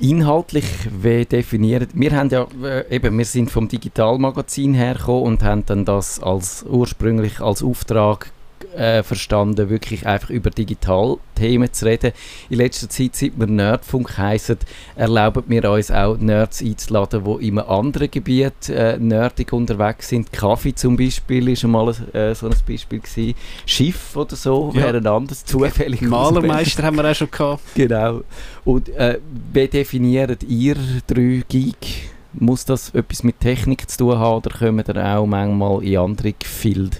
inhaltlich, 0.00 0.66
wie 1.02 1.24
definiert, 1.24 1.88
wir 1.94 2.12
haben 2.14 2.28
ja, 2.28 2.46
äh, 2.62 2.94
eben, 2.94 3.16
wir 3.16 3.24
sind 3.24 3.50
vom 3.50 3.68
Digitalmagazin 3.68 4.74
hergekommen 4.74 5.22
und 5.22 5.42
haben 5.42 5.64
dann 5.64 5.86
das 5.86 6.22
als 6.22 6.62
ursprünglich 6.68 7.40
als 7.40 7.62
Auftrag 7.62 8.30
äh, 8.76 9.02
verstanden, 9.02 9.70
wirklich 9.70 10.06
einfach 10.06 10.30
über 10.30 10.50
Digitalthemen 10.50 11.72
zu 11.72 11.86
reden. 11.86 12.12
In 12.50 12.58
letzter 12.58 12.88
Zeit, 12.88 13.14
seit 13.16 13.38
wir 13.38 13.46
Nerdfunk 13.46 14.16
heissen, 14.18 14.58
erlauben 14.96 15.44
wir 15.48 15.70
uns 15.70 15.90
auch 15.90 16.16
Nerds 16.16 16.62
einzuladen, 16.62 17.24
die 17.24 17.48
in 17.48 17.58
einem 17.58 17.68
anderen 17.68 18.10
Gebiet 18.10 18.68
äh, 18.68 18.96
nerdig 18.98 19.52
unterwegs 19.52 20.08
sind. 20.08 20.32
Kaffee 20.32 20.74
zum 20.74 20.96
Beispiel 20.96 21.48
ist 21.48 21.60
schon 21.60 21.70
mal 21.72 21.88
äh, 22.12 22.34
so 22.34 22.46
ein 22.46 22.54
Beispiel 22.66 23.00
gewesen. 23.00 23.34
Schiff 23.66 24.16
oder 24.16 24.36
so 24.36 24.72
Ja. 24.74 24.82
wäre 24.84 24.96
ein 24.98 25.06
anderes 25.06 25.44
zufällig 25.44 26.00
Malermeister 26.02 26.82
haben 26.82 26.96
wir 26.96 27.10
auch 27.10 27.14
schon 27.14 27.30
gehabt. 27.30 27.62
Genau. 27.74 28.22
Und 28.64 28.88
äh, 28.90 29.18
wie 29.52 29.68
definiert 29.68 30.42
ihr 30.42 30.76
drei 31.06 31.42
Geek? 31.48 32.10
Muss 32.36 32.64
das 32.64 32.90
etwas 32.94 33.22
mit 33.22 33.38
Technik 33.38 33.88
zu 33.88 33.98
tun 33.98 34.18
haben 34.18 34.38
oder 34.38 34.50
kommen 34.50 34.84
ihr 34.88 34.96
auch 35.16 35.24
manchmal 35.24 35.84
in 35.84 35.98
andere 35.98 36.32
Gefilde? 36.32 36.96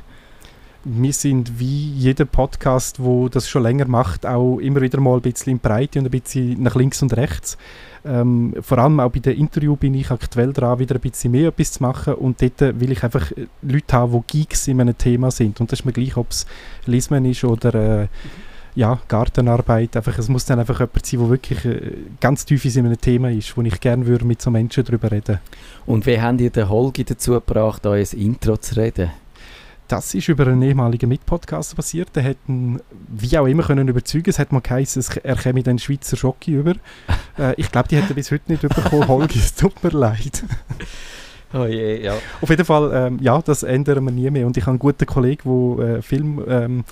Wir 0.84 1.12
sind 1.12 1.58
wie 1.58 1.90
jeder 1.92 2.26
Podcast, 2.26 3.02
wo 3.02 3.28
das 3.28 3.48
schon 3.48 3.62
länger 3.62 3.86
macht, 3.86 4.26
auch 4.26 4.58
immer 4.58 4.80
wieder 4.80 5.00
mal 5.00 5.16
ein 5.16 5.22
bisschen 5.22 5.52
in 5.52 5.58
Breite 5.58 5.98
und 5.98 6.04
ein 6.04 6.10
bisschen 6.10 6.62
nach 6.62 6.74
links 6.74 7.02
und 7.02 7.16
rechts. 7.16 7.56
Ähm, 8.04 8.54
vor 8.60 8.78
allem 8.78 9.00
auch 9.00 9.10
bei 9.10 9.20
den 9.20 9.38
Interview 9.38 9.76
bin 9.76 9.94
ich 9.94 10.10
aktuell 10.10 10.52
dran, 10.52 10.78
wieder 10.78 10.96
ein 10.96 11.00
bisschen 11.00 11.32
mehr 11.32 11.48
etwas 11.48 11.72
zu 11.72 11.82
machen 11.82 12.14
und 12.14 12.42
dort 12.42 12.80
will 12.80 12.92
ich 12.92 13.02
einfach 13.02 13.32
äh, 13.32 13.46
Leute 13.62 13.96
haben, 13.96 14.12
die 14.12 14.38
Geeks 14.38 14.68
in 14.68 14.80
einem 14.80 14.96
Thema 14.96 15.30
sind 15.30 15.58
und 15.60 15.72
das 15.72 15.80
ist 15.80 15.86
mir 15.86 15.92
gleich, 15.92 16.16
ob 16.16 16.30
es 16.30 16.46
Lismen 16.84 17.24
ist 17.24 17.44
oder 17.44 17.74
äh, 18.02 18.08
ja, 18.74 18.98
Gartenarbeit, 19.08 19.96
einfach, 19.96 20.18
es 20.18 20.28
muss 20.28 20.44
dann 20.44 20.58
einfach 20.58 20.80
jemand 20.80 21.06
sein, 21.06 21.20
der 21.20 21.30
wirklich 21.30 21.64
äh, 21.64 21.92
ganz 22.20 22.44
tief 22.44 22.64
in 22.64 22.84
einem 22.84 23.00
Thema 23.00 23.30
ist, 23.30 23.56
wo 23.56 23.62
ich 23.62 23.80
gerne 23.80 24.04
würde 24.06 24.24
mit 24.24 24.42
so 24.42 24.50
Menschen 24.50 24.84
darüber 24.84 25.10
reden. 25.10 25.38
Und 25.86 26.04
wie 26.06 26.20
habt 26.20 26.40
ihr 26.40 26.50
den 26.50 26.68
Holgi 26.68 27.04
dazu 27.04 27.32
gebracht, 27.32 27.86
euer 27.86 28.12
Intro 28.12 28.56
zu 28.56 28.76
reden? 28.76 29.10
Das 29.88 30.14
ist 30.14 30.28
über 30.28 30.46
einen 30.46 30.62
ehemaligen 30.62 31.08
Mitpodcaster 31.08 31.76
passiert. 31.76 32.08
Der 32.16 32.24
hat 32.24 32.36
ihn, 32.48 32.80
wie 33.08 33.36
auch 33.38 33.46
immer, 33.46 33.62
können 33.62 33.88
überzeugen. 33.88 34.30
Es 34.30 34.38
hat 34.38 34.52
mal 34.52 34.60
geheißen, 34.60 35.04
er 35.22 35.36
käme 35.36 35.62
den 35.62 35.78
Schweizer 35.78 36.16
Schocki 36.16 36.52
über. 36.52 36.74
äh, 37.38 37.54
ich 37.56 37.70
glaube, 37.70 37.88
die 37.88 37.96
er 37.96 38.02
bis 38.02 38.30
heute 38.30 38.50
nicht 38.50 38.62
bekommen. 38.62 39.06
Holgi, 39.08 39.38
es 39.38 39.54
tut 39.54 39.82
mir 39.84 39.90
leid. 39.90 40.44
Oh 41.52 41.66
je, 41.66 42.02
ja. 42.02 42.14
Auf 42.40 42.50
jeden 42.50 42.64
Fall, 42.64 42.90
ähm, 42.92 43.18
ja, 43.20 43.40
das 43.40 43.62
ändern 43.62 44.04
wir 44.04 44.10
nie 44.10 44.30
mehr. 44.30 44.46
Und 44.46 44.56
ich 44.56 44.64
habe 44.64 44.72
einen 44.72 44.78
guten 44.78 45.06
Kollegen, 45.06 45.76
der 45.76 45.96
äh, 45.96 46.02
Film... 46.02 46.42
Ähm, 46.48 46.84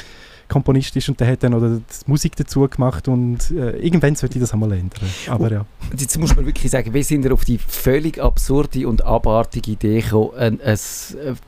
Komponist 0.53 0.95
ist 0.97 1.09
und 1.09 1.19
der 1.19 1.29
hat 1.29 1.43
dann 1.43 1.53
noch 1.53 1.61
die 1.61 1.81
Musik 2.07 2.37
dazu 2.37 2.69
gemacht 2.69 3.09
und 3.09 3.51
äh, 3.51 3.77
irgendwann 3.79 4.15
sollte 4.17 4.37
ich 4.37 4.41
das 4.43 4.53
einmal 4.53 4.73
ändern. 4.73 5.09
Aber 5.29 5.51
ja. 5.51 5.65
Und 5.91 6.01
jetzt 6.01 6.19
muss 6.19 6.37
man 6.37 6.45
wirklich 6.47 6.71
sagen, 6.71 6.93
wir 6.93 7.03
sind 7.05 7.25
ja 7.25 7.33
auf 7.33 7.45
die 7.45 7.59
völlig 7.59 8.21
absurde 8.23 8.87
und 8.87 9.05
abartige 9.05 9.73
Idee 9.73 10.01
gekommen, 10.01 10.31
ein, 10.37 10.61
ein 10.61 10.79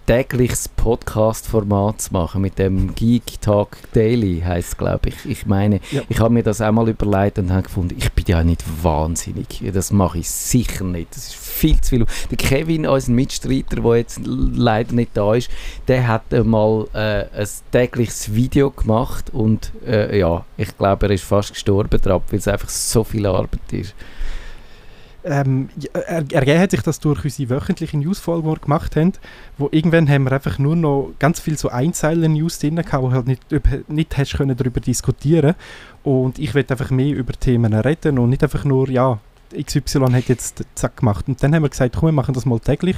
tägliches 0.07 0.69
Podcast-Format 0.69 2.01
zu 2.01 2.12
machen 2.12 2.40
mit 2.43 2.59
dem 2.59 2.95
Geek 2.95 3.40
Talk 3.40 3.77
Daily, 3.93 4.43
heisst 4.45 4.69
es, 4.71 4.77
glaube 4.77 5.11
ich. 5.11 5.17
Ich 5.27 5.47
meine, 5.47 5.81
Ja. 5.90 6.03
ich 6.09 6.19
habe 6.21 6.33
mir 6.33 6.43
das 6.43 6.61
einmal 6.61 6.88
überlegt 6.88 7.38
und 7.38 7.51
habe 7.53 7.62
gefunden, 7.64 7.95
ich 7.99 8.11
bin 8.12 8.25
ja 8.27 8.43
nicht 8.43 8.64
wahnsinnig. 8.83 9.62
Das 9.73 9.93
mache 9.93 10.19
ich 10.19 10.31
sicher 10.31 10.85
nicht. 10.85 11.14
Das 11.14 11.27
ist 11.29 11.35
viel 11.55 11.81
zu 11.81 11.90
viel. 11.90 12.07
Der 12.31 12.37
Kevin, 12.37 12.87
unser 12.87 13.12
Mitstreiter, 13.12 13.77
der 13.77 13.97
jetzt 13.97 14.21
leider 14.25 14.93
nicht 14.93 15.11
da 15.14 15.35
ist, 15.35 15.51
der 15.88 16.07
hat 16.07 16.33
mal 16.45 16.87
äh, 16.93 17.25
ein 17.40 17.49
tägliches 17.71 18.35
Video 18.35 18.71
gemacht 18.71 19.31
und 19.33 19.73
äh, 19.87 20.19
ja, 20.19 20.45
ich 20.57 20.77
glaube, 20.77 21.07
er 21.07 21.12
ist 21.12 21.25
fast 21.25 21.53
gestorben 21.53 22.01
dran, 22.01 22.23
weil 22.29 22.38
es 22.38 22.49
einfach 22.49 22.69
so 22.69 23.05
viel 23.05 23.27
Arbeit 23.27 23.73
ist. 23.73 23.95
Ähm, 25.27 25.71
er, 25.95 26.23
ergeben 26.33 26.61
hat 26.61 26.71
sich 26.71 26.83
das 26.83 27.01
durch 27.01 27.25
unsere 27.25 27.49
wöchentliche 27.49 27.97
Newsfolge, 27.97 28.61
gemacht 28.61 28.95
haben, 28.95 29.12
wo 29.57 29.71
irgendwann 29.73 30.09
haben 30.09 30.25
wir 30.25 30.33
einfach 30.33 30.59
nur 30.59 30.77
noch 30.77 31.14
ganz 31.19 31.40
viel 31.40 31.57
so 31.57 31.71
Einzeilen-News 31.71 32.59
drin 32.59 32.77
gehabt, 32.77 33.03
wo 33.03 33.11
halt 33.11 33.27
nicht, 33.27 33.43
nicht 33.88 34.19
hast 34.19 34.35
können 34.35 34.55
darüber 34.55 34.81
diskutieren 34.81 35.55
und 36.03 36.38
ich 36.38 36.55
will 36.55 36.67
einfach 36.69 36.90
mehr 36.90 37.17
über 37.17 37.33
Themen 37.33 37.73
reden 37.73 38.19
und 38.19 38.29
nicht 38.31 38.43
einfach 38.43 38.64
nur, 38.64 38.90
ja, 38.90 39.19
XY 39.52 40.12
hat 40.12 40.28
jetzt 40.28 40.64
zack 40.74 40.98
gemacht 40.98 41.26
und 41.28 41.42
dann 41.42 41.54
haben 41.54 41.62
wir 41.62 41.68
gesagt, 41.68 41.96
komm, 41.98 42.09
wir 42.09 42.12
machen 42.12 42.35
das 42.35 42.46
mal 42.46 42.61
täglich, 42.61 42.96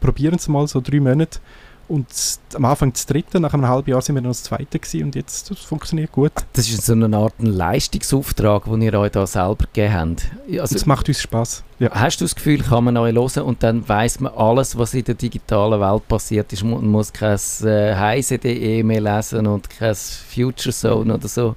probieren 0.00 0.36
es 0.36 0.48
mal 0.48 0.66
so 0.66 0.80
drei 0.80 1.00
Monate 1.00 1.40
und 1.88 2.06
am 2.54 2.64
Anfang 2.64 2.92
das 2.92 3.06
dritte, 3.06 3.38
nach 3.38 3.54
einem 3.54 3.68
halben 3.68 3.90
Jahr 3.90 4.02
sind 4.02 4.16
wir 4.16 4.22
dann 4.22 4.30
das 4.30 4.42
zweite 4.42 4.78
gewesen 4.78 5.04
und 5.04 5.14
jetzt 5.14 5.50
das 5.50 5.58
funktioniert 5.58 6.10
gut. 6.10 6.32
Das 6.54 6.68
ist 6.68 6.84
so 6.84 6.94
eine 6.94 7.16
Art 7.16 7.34
Leistungsauftrag, 7.38 8.64
den 8.64 8.82
ihr 8.82 8.94
euch 8.94 9.12
da 9.12 9.24
selber 9.26 9.66
gegeben 9.72 9.94
habt. 9.94 10.30
Also, 10.60 10.74
es 10.74 10.84
macht 10.84 11.08
uns 11.08 11.20
Spaß. 11.20 11.62
Ja. 11.78 11.90
Hast 11.92 12.20
du 12.20 12.24
das 12.24 12.34
Gefühl, 12.34 12.62
kann 12.62 12.84
man 12.84 12.96
euch 12.96 13.14
hören 13.14 13.44
und 13.44 13.62
dann 13.62 13.88
weiß 13.88 14.20
man 14.20 14.32
alles, 14.34 14.76
was 14.76 14.94
in 14.94 15.04
der 15.04 15.14
digitalen 15.14 15.80
Welt 15.80 16.08
passiert 16.08 16.52
ist? 16.52 16.64
Man 16.64 16.86
muss 16.88 17.12
kein 17.12 17.38
äh, 17.62 17.94
heise.de 17.94 18.82
mehr 18.82 19.00
lesen 19.00 19.46
und 19.46 19.70
kein 19.70 19.94
Future 19.94 20.74
Zone 20.74 21.14
oder 21.14 21.28
so. 21.28 21.54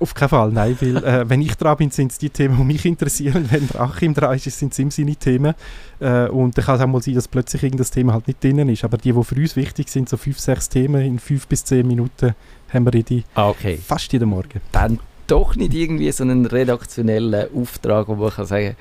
Auf 0.00 0.14
keinen 0.14 0.28
Fall, 0.30 0.50
nein, 0.50 0.76
weil 0.80 0.96
äh, 1.04 1.24
wenn 1.28 1.42
ich 1.42 1.54
dran 1.56 1.76
bin, 1.76 1.90
sind 1.90 2.10
es 2.10 2.18
die 2.18 2.30
Themen, 2.30 2.56
die 2.56 2.64
mich 2.64 2.84
interessieren. 2.86 3.46
Wenn 3.50 3.68
der 3.68 3.80
Achim 3.82 4.14
dran 4.14 4.34
ist, 4.34 4.44
sind 4.50 4.72
es 4.72 4.78
ihm 4.78 4.90
seine 4.90 5.14
Themen. 5.14 5.54
Äh, 6.00 6.26
und 6.28 6.56
dann 6.56 6.64
kann 6.64 6.76
es 6.76 6.80
auch 6.80 6.86
mal 6.86 7.02
sein, 7.02 7.14
dass 7.14 7.28
plötzlich 7.28 7.62
irgendein 7.62 7.86
Thema 7.86 8.14
halt 8.14 8.26
nicht 8.26 8.42
drin 8.42 8.68
ist. 8.70 8.82
Aber 8.82 8.96
die, 8.96 9.12
die 9.12 9.22
für 9.24 9.34
uns 9.36 9.56
wichtig 9.56 9.88
sind, 9.90 10.08
so 10.08 10.16
fünf, 10.16 10.38
sechs 10.38 10.68
Themen 10.68 11.02
in 11.02 11.18
fünf 11.18 11.46
bis 11.46 11.64
zehn 11.64 11.86
Minuten, 11.86 12.34
haben 12.72 12.84
wir 12.86 13.02
die 13.02 13.24
Ah, 13.34 13.48
Okay. 13.50 13.76
fast 13.76 14.12
jeden 14.12 14.30
Morgen. 14.30 14.60
Dann 14.72 14.98
doch 15.26 15.54
nicht 15.54 15.74
irgendwie 15.74 16.10
so 16.10 16.24
einen 16.24 16.46
redaktionellen 16.46 17.48
Auftrag, 17.54 18.08
wo 18.08 18.14
man 18.16 18.30
kann 18.30 18.46
sagen 18.46 18.76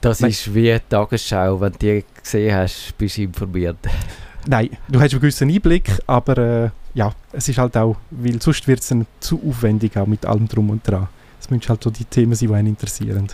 das 0.00 0.18
Nein. 0.20 0.30
ist 0.32 0.52
wie 0.52 0.62
die 0.72 0.78
Tagesschau. 0.88 1.60
Wenn 1.60 1.72
du 1.72 1.78
die 1.78 2.04
gesehen 2.20 2.54
hast, 2.56 2.92
bist 2.98 3.16
du 3.18 3.22
informiert. 3.22 3.76
Nein, 4.48 4.70
du 4.88 5.00
hast 5.00 5.12
einen 5.12 5.20
gewissen 5.20 5.48
Einblick, 5.48 5.88
aber 6.08 6.38
äh, 6.38 6.70
ja, 6.94 7.12
es 7.32 7.48
ist 7.48 7.58
halt 7.58 7.76
auch, 7.76 7.96
weil 8.10 8.40
sonst 8.40 8.66
wird 8.68 8.80
es 8.80 8.88
dann 8.88 9.06
zu 9.20 9.40
aufwendig 9.48 9.96
auch 9.96 10.06
mit 10.06 10.26
allem 10.26 10.48
drum 10.48 10.70
und 10.70 10.86
dran. 10.86 11.08
Es 11.40 11.50
müssen 11.50 11.68
halt 11.68 11.82
so 11.82 11.90
die 11.90 12.04
Themen 12.04 12.34
sein, 12.34 12.48
die 12.48 12.54
einen 12.54 12.68
interessieren. 12.68 13.28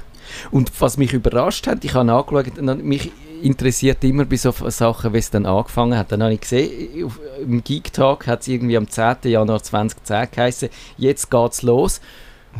Und 0.50 0.70
was 0.80 0.96
mich 0.96 1.12
überrascht 1.12 1.66
hat, 1.66 1.84
ich 1.84 1.94
habe 1.94 2.06
nachgeschaut, 2.06 2.58
und 2.58 2.84
mich 2.84 3.10
interessiert 3.42 4.02
immer 4.04 4.24
bei 4.24 4.36
so 4.36 4.52
Sachen, 4.52 5.12
wie 5.12 5.18
es 5.18 5.30
dann 5.30 5.46
angefangen 5.46 5.96
hat. 5.96 6.12
Dann 6.12 6.22
habe 6.22 6.34
ich 6.34 6.40
gesehen, 6.40 7.04
auf, 7.04 7.20
im 7.40 7.62
Geek 7.62 7.92
Talk 7.92 8.26
hat 8.26 8.42
es 8.42 8.48
irgendwie 8.48 8.76
am 8.76 8.88
10. 8.88 9.16
Januar 9.24 9.62
2010 9.62 10.28
geheißen, 10.30 10.68
jetzt 10.96 11.30
geht's 11.30 11.62
los. 11.62 12.00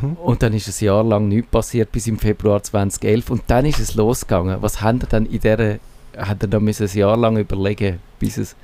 Mhm. 0.01 0.13
Und 0.15 0.43
dann 0.43 0.53
ist 0.53 0.69
ein 0.69 0.85
Jahr 0.85 1.05
lang 1.05 1.29
nichts 1.29 1.51
passiert, 1.51 1.93
bis 1.93 2.07
im 2.07 2.19
Februar 2.19 2.63
2011. 2.63 3.31
Und 3.31 3.43
dann 3.49 3.67
ist 3.67 3.81
es 3.81 3.95
losgegangen. 3.95 4.61
Was 4.61 4.81
haben 4.81 5.01
ihr 5.01 5.09
dann 5.09 5.27
in 5.27 5.41
dieser 5.41 5.79
hat 6.17 6.43
er 6.43 6.49
da 6.49 6.59
müssen 6.59 6.89
ein 6.89 6.97
Jahr 6.97 7.17
lang 7.17 7.37
überlegen, 7.37 8.01
bis 8.19 8.39
es... 8.39 8.57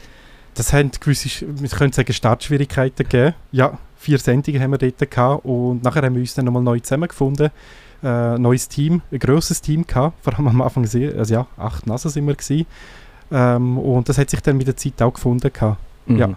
Das 0.55 0.73
haben 0.73 0.91
gewisse, 0.93 1.29
wir 1.47 1.69
können 1.69 1.93
sagen, 1.93 2.13
Startschwierigkeiten 2.13 3.09
gegeben. 3.09 3.35
Ja, 3.53 3.79
vier 3.97 4.19
Sendungen 4.19 4.63
haben 4.63 4.71
wir 4.71 4.79
dort 4.79 5.11
gehabt 5.11 5.45
und 5.45 5.83
nachher 5.83 6.03
haben 6.03 6.15
wir 6.15 6.21
uns 6.21 6.35
dann 6.35 6.45
nochmal 6.45 6.63
neu 6.63 6.79
zusammengefunden. 6.81 7.51
Äh, 8.03 8.39
neues 8.39 8.69
Team, 8.69 9.03
ein 9.11 9.19
grosses 9.19 9.63
Team 9.63 9.87
gehabt, 9.87 10.17
vor 10.23 10.35
allem 10.35 10.49
am 10.49 10.63
Anfang 10.63 10.85
sehr, 10.87 11.17
also 11.17 11.35
ja, 11.35 11.47
acht 11.57 11.87
Nasen 11.87 12.11
sind 12.11 12.27
wir 12.27 12.35
gewesen. 12.35 12.67
Ähm, 13.33 13.79
und 13.79 14.09
das 14.09 14.19
hat 14.19 14.31
sich 14.31 14.41
dann 14.41 14.57
mit 14.57 14.67
der 14.67 14.77
Zeit 14.77 15.01
auch 15.03 15.15
gefunden 15.15 15.51
gehabt. 15.53 15.79
Mhm. 16.07 16.19
Ja. 16.19 16.29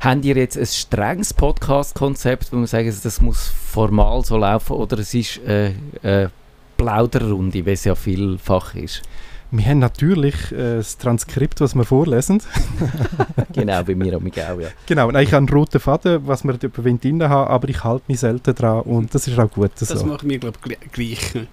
Habt 0.00 0.24
ihr 0.24 0.36
jetzt 0.36 0.58
ein 0.58 0.66
strenges 0.66 1.32
Podcast-Konzept, 1.32 2.52
wo 2.52 2.56
man 2.56 2.66
sagen, 2.66 2.94
das 3.02 3.20
muss 3.20 3.48
formal 3.48 4.24
so 4.24 4.36
laufen 4.36 4.74
oder 4.74 4.98
es 4.98 5.14
ist 5.14 5.38
äh, 5.44 5.72
äh, 6.02 6.28
Plauderrunde, 6.76 7.64
wie 7.64 7.70
es 7.70 7.84
ja 7.84 7.94
vielfach 7.94 8.74
ist? 8.74 9.02
Wir 9.56 9.64
haben 9.64 9.78
natürlich 9.78 10.52
äh, 10.52 10.76
das 10.76 10.98
Transkript, 10.98 11.60
was 11.60 11.74
wir 11.74 11.84
vorlesen. 11.84 12.42
genau, 13.52 13.82
bei 13.84 13.94
mir 13.94 14.18
und 14.18 14.26
auch, 14.38 14.60
ja. 14.60 14.68
Genau, 14.86 15.10
nein, 15.10 15.24
ich 15.24 15.32
habe 15.32 15.38
einen 15.38 15.48
roten 15.48 15.80
Faden, 15.80 16.26
was 16.26 16.44
wir 16.44 16.54
dort 16.54 16.76
drin 16.76 17.22
haben, 17.22 17.48
aber 17.50 17.68
ich 17.68 17.82
halte 17.82 18.04
mich 18.08 18.20
selten 18.20 18.54
dran 18.54 18.82
und 18.82 19.14
das 19.14 19.26
ist 19.26 19.38
auch 19.38 19.50
gut 19.50 19.70
Das 19.78 19.88
so. 19.88 20.04
machen 20.04 20.28
wir, 20.28 20.38
glaube 20.38 20.58
ich, 20.68 20.92
gleich. 20.92 21.46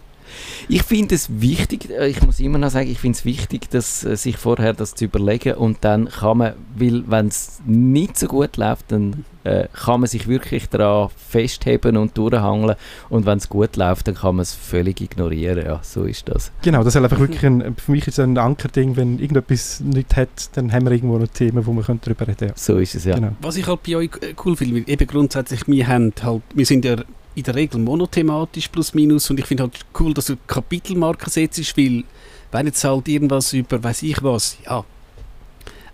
Ich 0.69 0.83
finde 0.83 1.15
es 1.15 1.29
wichtig, 1.41 1.89
äh, 1.89 2.07
ich 2.07 2.21
muss 2.21 2.39
immer 2.39 2.57
noch 2.57 2.69
sagen, 2.69 2.89
ich 2.89 2.99
finde 2.99 3.17
es 3.17 3.25
wichtig, 3.25 3.69
dass, 3.69 4.03
äh, 4.03 4.15
sich 4.15 4.37
vorher 4.37 4.73
das 4.73 4.95
zu 4.95 5.05
überlegen 5.05 5.55
und 5.55 5.77
dann 5.81 6.09
kann 6.09 6.37
man, 6.37 6.53
weil 6.75 7.03
wenn 7.07 7.27
es 7.27 7.61
nicht 7.65 8.17
so 8.17 8.27
gut 8.27 8.57
läuft, 8.57 8.91
dann 8.91 9.25
äh, 9.43 9.67
kann 9.73 9.99
man 9.99 10.07
sich 10.07 10.27
wirklich 10.27 10.69
daran 10.69 11.09
festheben 11.29 11.97
und 11.97 12.17
durchhangeln 12.17 12.75
und 13.09 13.25
wenn 13.25 13.37
es 13.37 13.49
gut 13.49 13.75
läuft, 13.75 14.07
dann 14.07 14.15
kann 14.15 14.35
man 14.35 14.43
es 14.43 14.53
völlig 14.53 15.01
ignorieren, 15.01 15.65
ja, 15.65 15.79
so 15.83 16.03
ist 16.03 16.29
das. 16.29 16.51
Genau, 16.61 16.83
das 16.83 16.95
ist 16.95 17.01
einfach 17.01 17.19
wirklich 17.19 17.43
ein, 17.45 17.75
für 17.75 17.91
mich 17.91 18.07
ist 18.07 18.19
es 18.19 18.23
ein 18.23 18.37
Ankerding, 18.37 18.95
wenn 18.95 19.19
irgendetwas 19.19 19.81
nicht 19.81 20.15
hat, 20.15 20.55
dann 20.55 20.71
haben 20.71 20.85
wir 20.85 20.91
irgendwo 20.93 21.17
noch 21.17 21.27
Themen, 21.27 21.65
wo 21.65 21.73
wir 21.73 21.83
darüber 21.83 22.27
reden 22.27 22.37
können. 22.37 22.53
So 22.55 22.77
ist 22.77 22.95
es, 22.95 23.05
ja. 23.05 23.15
Genau. 23.15 23.33
Was 23.41 23.57
ich 23.57 23.67
halt 23.67 23.83
bei 23.83 23.95
euch 23.95 24.11
äh, 24.21 24.33
cool 24.45 24.55
finde, 24.55 24.75
weil 24.75 24.89
eben 24.89 25.07
grundsätzlich, 25.07 25.67
wir 25.67 25.87
haben 25.87 26.13
halt, 26.23 26.41
wir 26.53 26.65
sind 26.65 26.85
ja 26.85 26.95
in 27.35 27.43
der 27.43 27.55
Regel 27.55 27.79
monothematisch 27.79 28.67
plus 28.67 28.93
minus 28.93 29.29
und 29.29 29.39
ich 29.39 29.45
finde 29.45 29.63
halt 29.63 29.79
cool, 29.99 30.13
dass 30.13 30.25
du 30.27 30.35
Kapitelmarken 30.47 31.29
setzt, 31.31 31.77
weil 31.77 32.03
wenn 32.51 32.65
jetzt 32.67 32.83
halt 32.83 33.07
irgendwas 33.07 33.53
über, 33.53 33.83
weiß 33.83 34.03
ich 34.03 34.21
was, 34.23 34.57
ja, 34.65 34.83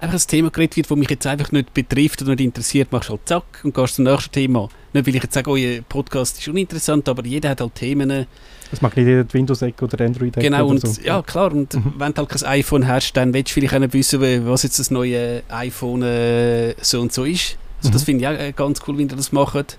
einfach 0.01 0.15
ein 0.17 0.27
Thema 0.27 0.49
geredet 0.49 0.77
wird, 0.77 0.89
das 0.91 0.97
mich 0.97 1.09
jetzt 1.09 1.27
einfach 1.27 1.51
nicht 1.51 1.73
betrifft 1.73 2.21
oder 2.21 2.31
nicht 2.31 2.41
interessiert, 2.45 2.91
machst 2.91 3.09
du 3.09 3.13
halt 3.13 3.21
zack 3.27 3.43
und 3.63 3.73
gehst 3.73 3.95
zum 3.95 4.05
nächsten 4.05 4.31
Thema. 4.31 4.69
Nicht, 4.93 5.05
weil 5.07 5.15
ich 5.15 5.23
jetzt 5.23 5.33
sage, 5.33 5.49
euer 5.51 5.81
Podcast 5.87 6.39
ist 6.39 6.47
uninteressant, 6.47 7.07
aber 7.09 7.25
jeder 7.25 7.49
hat 7.49 7.61
halt 7.61 7.75
Themen. 7.75 8.25
Das 8.71 8.81
mag 8.81 8.95
nicht 8.95 9.05
jeder 9.07 9.23
die 9.23 9.33
Windows-Ecke 9.33 9.85
oder 9.85 10.05
Android-Ecke 10.05 10.41
Genau, 10.41 10.65
oder 10.65 10.71
und 10.71 10.87
so. 10.87 11.01
ja, 11.01 11.21
klar, 11.21 11.51
und 11.51 11.73
Mhm. 11.73 11.93
wenn 11.97 12.13
du 12.13 12.17
halt 12.21 12.29
kein 12.29 12.43
iPhone 12.43 12.87
hast, 12.87 13.13
dann 13.13 13.33
willst 13.33 13.51
du 13.51 13.53
vielleicht 13.55 13.73
auch 13.75 13.79
nicht 13.79 13.93
wissen, 13.93 14.21
was 14.47 14.63
jetzt 14.63 14.79
das 14.79 14.89
neue 14.91 15.43
iPhone 15.49 16.01
äh, 16.03 16.75
so 16.81 17.01
und 17.01 17.11
so 17.13 17.25
ist. 17.25 17.57
Also 17.79 17.91
das 17.91 18.01
Mhm. 18.03 18.05
finde 18.05 18.21
ich 18.23 18.27
auch 18.29 18.41
äh, 18.41 18.51
ganz 18.53 18.79
cool, 18.87 18.97
wie 18.97 19.03
ihr 19.03 19.07
das 19.07 19.31
macht. 19.31 19.77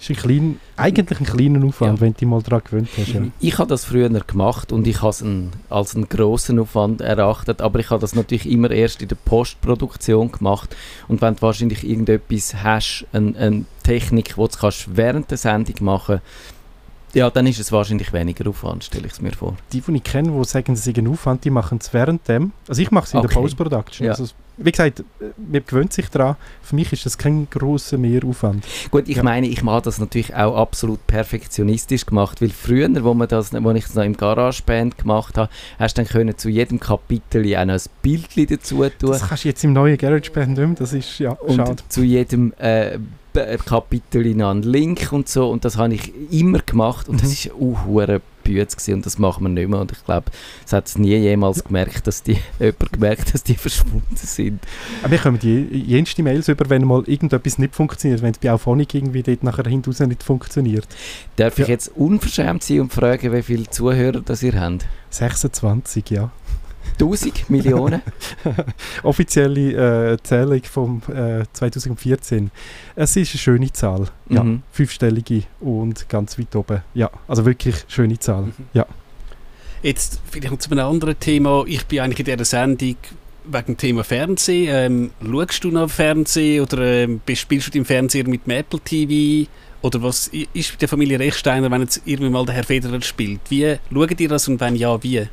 Ist 0.00 0.10
ein 0.10 0.16
klein, 0.16 0.60
eigentlich 0.76 1.20
ein 1.20 1.26
kleiner 1.26 1.64
Aufwand, 1.66 1.98
Ja. 1.98 2.00
wenn 2.00 2.12
du 2.12 2.18
dich 2.18 2.28
mal 2.28 2.42
daran 2.42 2.62
gewöhnt 2.64 2.88
hast. 2.96 3.08
Ja. 3.08 3.22
Ich 3.40 3.58
habe 3.58 3.68
das 3.68 3.84
früher 3.84 4.08
gemacht 4.08 4.72
und 4.72 4.86
ich 4.86 4.98
habe 5.02 5.10
es 5.10 5.20
ein, 5.20 5.50
als 5.68 5.94
einen 5.94 6.08
grossen 6.08 6.58
Aufwand 6.58 7.00
erachtet, 7.00 7.60
aber 7.60 7.78
ich 7.80 7.90
habe 7.90 8.00
das 8.00 8.14
natürlich 8.14 8.48
immer 8.50 8.70
erst 8.70 9.02
in 9.02 9.08
der 9.08 9.16
Postproduktion 9.16 10.32
gemacht 10.32 10.74
und 11.08 11.20
wenn 11.20 11.36
du 11.36 11.42
wahrscheinlich 11.42 11.86
irgendetwas 11.88 12.54
hast, 12.62 13.06
eine, 13.12 13.36
eine 13.36 13.64
Technik, 13.82 14.28
die 14.28 14.34
du 14.34 14.48
kannst 14.48 14.96
während 14.96 15.30
der 15.30 15.38
Sendung 15.38 15.74
machen 15.80 16.20
ja, 17.14 17.30
dann 17.30 17.46
ist 17.46 17.58
es 17.58 17.72
wahrscheinlich 17.72 18.12
weniger 18.12 18.48
Aufwand, 18.48 18.84
stelle 18.84 19.06
ich 19.06 19.12
es 19.12 19.20
mir 19.20 19.32
vor. 19.32 19.56
Die, 19.72 19.80
die 19.80 19.96
ich 19.96 20.02
kenne, 20.02 20.30
die 20.30 20.44
sagen, 20.44 20.76
sie 20.76 20.92
sind 20.92 21.08
Aufwand, 21.08 21.44
die 21.44 21.50
machen 21.50 21.78
es 21.80 21.92
während 21.92 22.26
dem. 22.28 22.52
Also 22.68 22.80
ich 22.82 22.90
mache 22.90 23.06
es 23.06 23.14
in 23.14 23.20
der 23.22 23.30
Okay. 23.30 23.40
Post-Production. 23.40 24.06
Ja. 24.06 24.12
Also, 24.12 24.26
wie 24.56 24.70
gesagt, 24.70 25.00
äh, 25.00 25.04
man 25.38 25.64
gewöhnt 25.66 25.92
sich 25.92 26.08
daran. 26.10 26.36
Für 26.62 26.74
mich 26.74 26.92
ist 26.92 27.06
das 27.06 27.16
kein 27.16 27.48
grosser 27.50 27.96
Mehraufwand. 27.98 28.64
Gut, 28.90 29.08
ich 29.08 29.16
Ja. 29.16 29.22
meine, 29.22 29.46
ich 29.48 29.62
habe 29.64 29.82
das 29.82 29.98
natürlich 29.98 30.34
auch 30.34 30.54
absolut 30.56 31.04
perfektionistisch 31.06 32.04
gemacht, 32.06 32.40
weil 32.42 32.50
früher, 32.50 32.88
wo, 33.02 33.14
man 33.14 33.26
das, 33.28 33.52
wo 33.54 33.70
ich 33.72 33.86
es 33.86 33.94
noch 33.94 34.04
im 34.04 34.16
GarageBand 34.16 34.98
gemacht 34.98 35.38
habe, 35.38 35.50
hast 35.78 35.96
du 35.96 36.02
dann 36.02 36.10
können 36.10 36.36
zu 36.36 36.48
jedem 36.48 36.78
Kapitel 36.78 37.42
auch 37.56 37.64
noch 37.64 37.74
ein 37.74 37.80
Bildchen 38.02 38.46
dazu 38.46 38.84
tun. 38.98 39.10
Das 39.12 39.26
kannst 39.28 39.44
du 39.44 39.48
jetzt 39.48 39.64
im 39.64 39.72
neuen 39.72 39.96
GarageBand 39.96 40.48
nicht 40.50 40.58
mehr. 40.58 40.76
Das 40.78 40.92
ist 40.92 41.18
ja 41.18 41.32
und 41.32 41.56
schade. 41.56 41.76
zu 41.88 42.02
jedem 42.02 42.52
äh, 42.58 42.98
Kapitel 43.32 44.26
in 44.26 44.42
einen 44.42 44.62
Link 44.62 45.08
und 45.12 45.28
so 45.28 45.50
und 45.50 45.64
das 45.64 45.76
habe 45.76 45.94
ich 45.94 46.12
immer 46.30 46.58
gemacht 46.60 47.08
und 47.08 47.20
das 47.22 47.28
Mhm. 47.28 47.32
ist 47.34 47.50
auch 47.52 47.84
hure 47.86 48.20
und 48.88 49.06
das 49.06 49.16
machen 49.18 49.44
wir 49.44 49.48
nicht 49.48 49.68
mehr 49.68 49.78
und 49.78 49.92
ich 49.92 50.04
glaube, 50.04 50.32
es 50.66 50.72
hat 50.72 50.90
nie 50.98 51.14
jemals 51.14 51.62
gemerkt, 51.62 52.08
dass 52.08 52.24
die 52.24 52.36
jemand 52.58 52.92
gemerkt, 52.92 53.32
dass 53.32 53.44
die 53.44 53.54
verschwunden 53.54 54.16
sind. 54.16 54.58
Aber 55.02 55.12
wir 55.12 55.18
kommen 55.18 55.38
die 55.38 55.68
jenste 55.86 56.24
Mails 56.24 56.48
über, 56.48 56.68
wenn 56.68 56.84
mal 56.84 57.04
irgendetwas 57.06 57.58
nicht 57.58 57.76
funktioniert. 57.76 58.22
Wenn 58.22 58.32
es 58.32 58.38
bei 58.38 58.50
Auphonic 58.50 58.92
irgendwie 58.94 59.22
dort 59.22 59.44
nachher 59.44 59.68
hinten 59.68 59.90
raus 59.90 60.00
nicht 60.00 60.24
funktioniert. 60.24 60.88
Darf 61.36 61.60
ich 61.60 61.66
Ja. 61.68 61.74
jetzt 61.74 61.92
unverschämt 61.94 62.64
sein 62.64 62.80
und 62.80 62.92
fragen, 62.92 63.32
wie 63.32 63.42
viele 63.42 63.70
Zuhörer 63.70 64.20
das 64.20 64.42
ihr 64.42 64.60
habt? 64.60 64.84
26, 65.10 66.10
ja. 66.10 66.32
1000 66.94 67.50
Millionen? 67.50 68.02
Offizielle 69.02 70.12
äh, 70.12 70.16
Zählung 70.22 70.62
vom 70.64 71.02
äh, 71.08 71.44
2014. 71.52 72.50
Es 72.94 73.16
ist 73.16 73.32
eine 73.32 73.38
schöne 73.38 73.72
Zahl. 73.72 74.06
Ja. 74.28 74.42
Mhm. 74.42 74.62
Fünfstellige 74.72 75.44
und 75.60 76.08
ganz 76.08 76.38
weit 76.38 76.54
oben. 76.54 76.82
Ja, 76.94 77.10
also 77.26 77.44
wirklich 77.44 77.76
schöne 77.88 78.18
Zahl. 78.18 78.42
Mhm. 78.42 78.54
Ja. 78.74 78.86
Jetzt 79.82 80.20
vielleicht 80.30 80.50
noch 80.50 80.58
zu 80.58 80.70
einem 80.70 80.86
anderen 80.86 81.18
Thema. 81.18 81.64
Ich 81.66 81.86
bin 81.86 82.00
eigentlich 82.00 82.20
in 82.20 82.26
dieser 82.26 82.44
Sendung 82.44 82.96
wegen 83.44 83.66
dem 83.66 83.76
Thema 83.76 84.04
Fernsehen. 84.04 84.68
Ähm, 84.70 85.10
schaust 85.24 85.64
du 85.64 85.70
noch 85.70 85.90
Fernsehen 85.90 86.62
oder 86.62 86.82
ähm, 86.82 87.20
spielst 87.34 87.74
du 87.74 87.78
im 87.78 87.84
Fernseher 87.84 88.28
mit 88.28 88.46
dem 88.46 88.52
Apple 88.52 88.80
TV? 88.80 89.48
Oder 89.82 90.02
was 90.02 90.28
ist 90.28 90.72
mit 90.72 90.82
der 90.82 90.88
Familie 90.88 91.18
Rechsteiner, 91.18 91.70
wenn 91.70 91.80
jetzt 91.80 92.02
irgendwie 92.04 92.30
mal 92.30 92.44
der 92.44 92.54
Herr 92.56 92.64
Federer 92.64 93.00
spielt? 93.00 93.40
Wie 93.48 93.76
schaut 93.92 94.20
ihr 94.20 94.28
das 94.28 94.46
und 94.48 94.60
wenn 94.60 94.76
ja, 94.76 95.02
wie? 95.02 95.26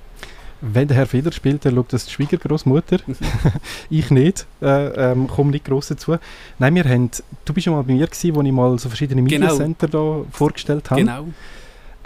Wenn 0.62 0.88
der 0.88 0.98
Herr 0.98 1.06
Feder 1.06 1.32
spielt, 1.32 1.66
dann 1.66 1.76
schaut 1.76 1.94
das 1.94 2.06
die 2.06 2.12
Schwiegergroßmutter. 2.12 2.98
ich 3.90 4.10
nicht. 4.10 4.46
Äh, 4.62 5.12
ähm, 5.12 5.28
komme 5.28 5.52
nicht 5.52 5.66
gross 5.66 5.88
dazu. 5.90 6.18
Nein, 6.58 6.74
wir 6.76 6.84
haben, 6.84 7.12
du 7.46 7.54
bist 7.54 7.66
ja 7.68 7.72
mal 7.72 7.84
bei 7.84 7.94
mir 7.94 8.08
gewesen, 8.08 8.36
wo 8.36 8.42
ich 8.42 8.52
mal 8.52 8.80
so 8.80 8.90
verschiedene 8.90 9.22
Genau. 9.24 9.46
Mediacenter 9.46 9.88
da 9.88 10.22
vorgestellt 10.32 10.90
habe. 10.90 11.02
Genau. 11.02 11.28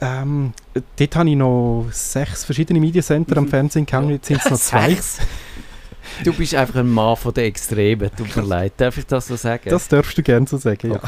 Ähm, 0.03 0.53
dort 0.97 1.15
habe 1.15 1.29
ich 1.29 1.35
noch 1.35 1.85
sechs 1.91 2.43
verschiedene 2.43 2.79
Mediacenter 2.79 3.37
am 3.37 3.45
Mhm. 3.45 3.49
Fernsehen 3.49 3.85
gehangen. 3.85 4.09
Jetzt 4.09 4.27
sind 4.27 4.41
es 4.43 4.49
noch 4.49 4.57
zwei. 4.59 4.89
Sechs? 4.89 5.19
Du 6.23 6.33
bist 6.33 6.55
einfach 6.55 6.75
ein 6.79 6.89
Mann 6.89 7.15
von 7.15 7.33
den 7.33 7.45
Extremen, 7.45 8.09
tut 8.17 8.35
mir 8.35 8.41
leid. 8.45 8.73
Darf 8.77 8.97
ich 8.97 9.05
das 9.05 9.27
so 9.27 9.35
sagen? 9.35 9.69
Das 9.69 9.87
darfst 9.87 10.17
du 10.17 10.23
gerne 10.23 10.45
so 10.47 10.57
sagen, 10.57 10.91
ja. 10.93 10.99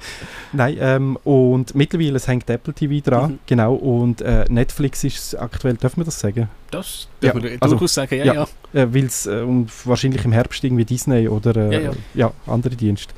Nein, 0.52 0.76
ähm, 0.80 1.16
und 1.24 1.74
mittlerweile 1.74 2.16
es 2.16 2.26
hängt 2.28 2.48
Apple 2.48 2.72
TV 2.74 3.02
dran, 3.08 3.32
Mhm. 3.32 3.38
genau, 3.46 3.74
und 3.74 4.20
äh, 4.22 4.44
Netflix 4.48 5.04
ist 5.04 5.34
aktuell, 5.34 5.76
dürfen 5.76 5.98
wir 6.00 6.04
das 6.04 6.18
sagen? 6.20 6.48
Das 6.70 7.08
Ja, 7.20 7.32
darf 7.32 7.42
man 7.42 7.52
also, 7.60 7.74
durchaus 7.74 7.94
sagen, 7.94 8.14
ja, 8.16 8.24
ja. 8.24 8.34
ja. 8.34 8.82
Äh, 8.82 8.94
Weil 8.94 9.04
es 9.06 9.26
äh, 9.26 9.40
und 9.40 9.70
wahrscheinlich 9.86 10.24
im 10.24 10.32
Herbst 10.32 10.62
irgendwie 10.64 10.84
Disney 10.84 11.28
oder 11.28 11.56
äh, 11.56 11.74
Ja, 11.74 11.80
ja. 11.80 11.90
ja, 12.14 12.32
andere 12.46 12.74
Dienste, 12.76 13.12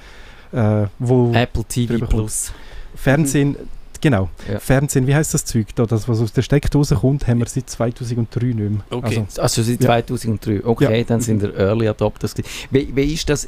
äh, 0.52 0.86
wo 0.98 1.32
Apple 1.32 1.64
TV. 1.64 2.04
Plus. 2.06 2.52
Fernsehen, 2.94 3.56
genau, 4.00 4.28
Ja. 4.50 4.58
Fernsehen, 4.58 5.06
wie 5.06 5.14
heißt 5.14 5.32
das 5.34 5.44
Zeug 5.44 5.66
da, 5.74 5.86
das 5.86 6.08
was 6.08 6.20
aus 6.20 6.32
der 6.32 6.42
Steckdose 6.42 6.96
kommt, 6.96 7.26
haben 7.26 7.38
wir 7.38 7.46
seit 7.46 7.68
2003 7.70 8.46
nicht 8.46 8.56
mehr. 8.58 8.70
Okay. 8.90 9.18
Also, 9.26 9.42
Also 9.42 9.62
seit 9.62 9.80
Ja. 9.80 9.86
2003. 9.86 10.64
Okay, 10.64 10.98
Ja. 10.98 11.04
dann 11.04 11.20
sind 11.20 11.42
wir 11.42 11.54
Early 11.56 11.88
Adopters. 11.88 12.34
Wie, 12.70 12.94
wie 12.94 13.12
ist 13.14 13.28
das? 13.28 13.46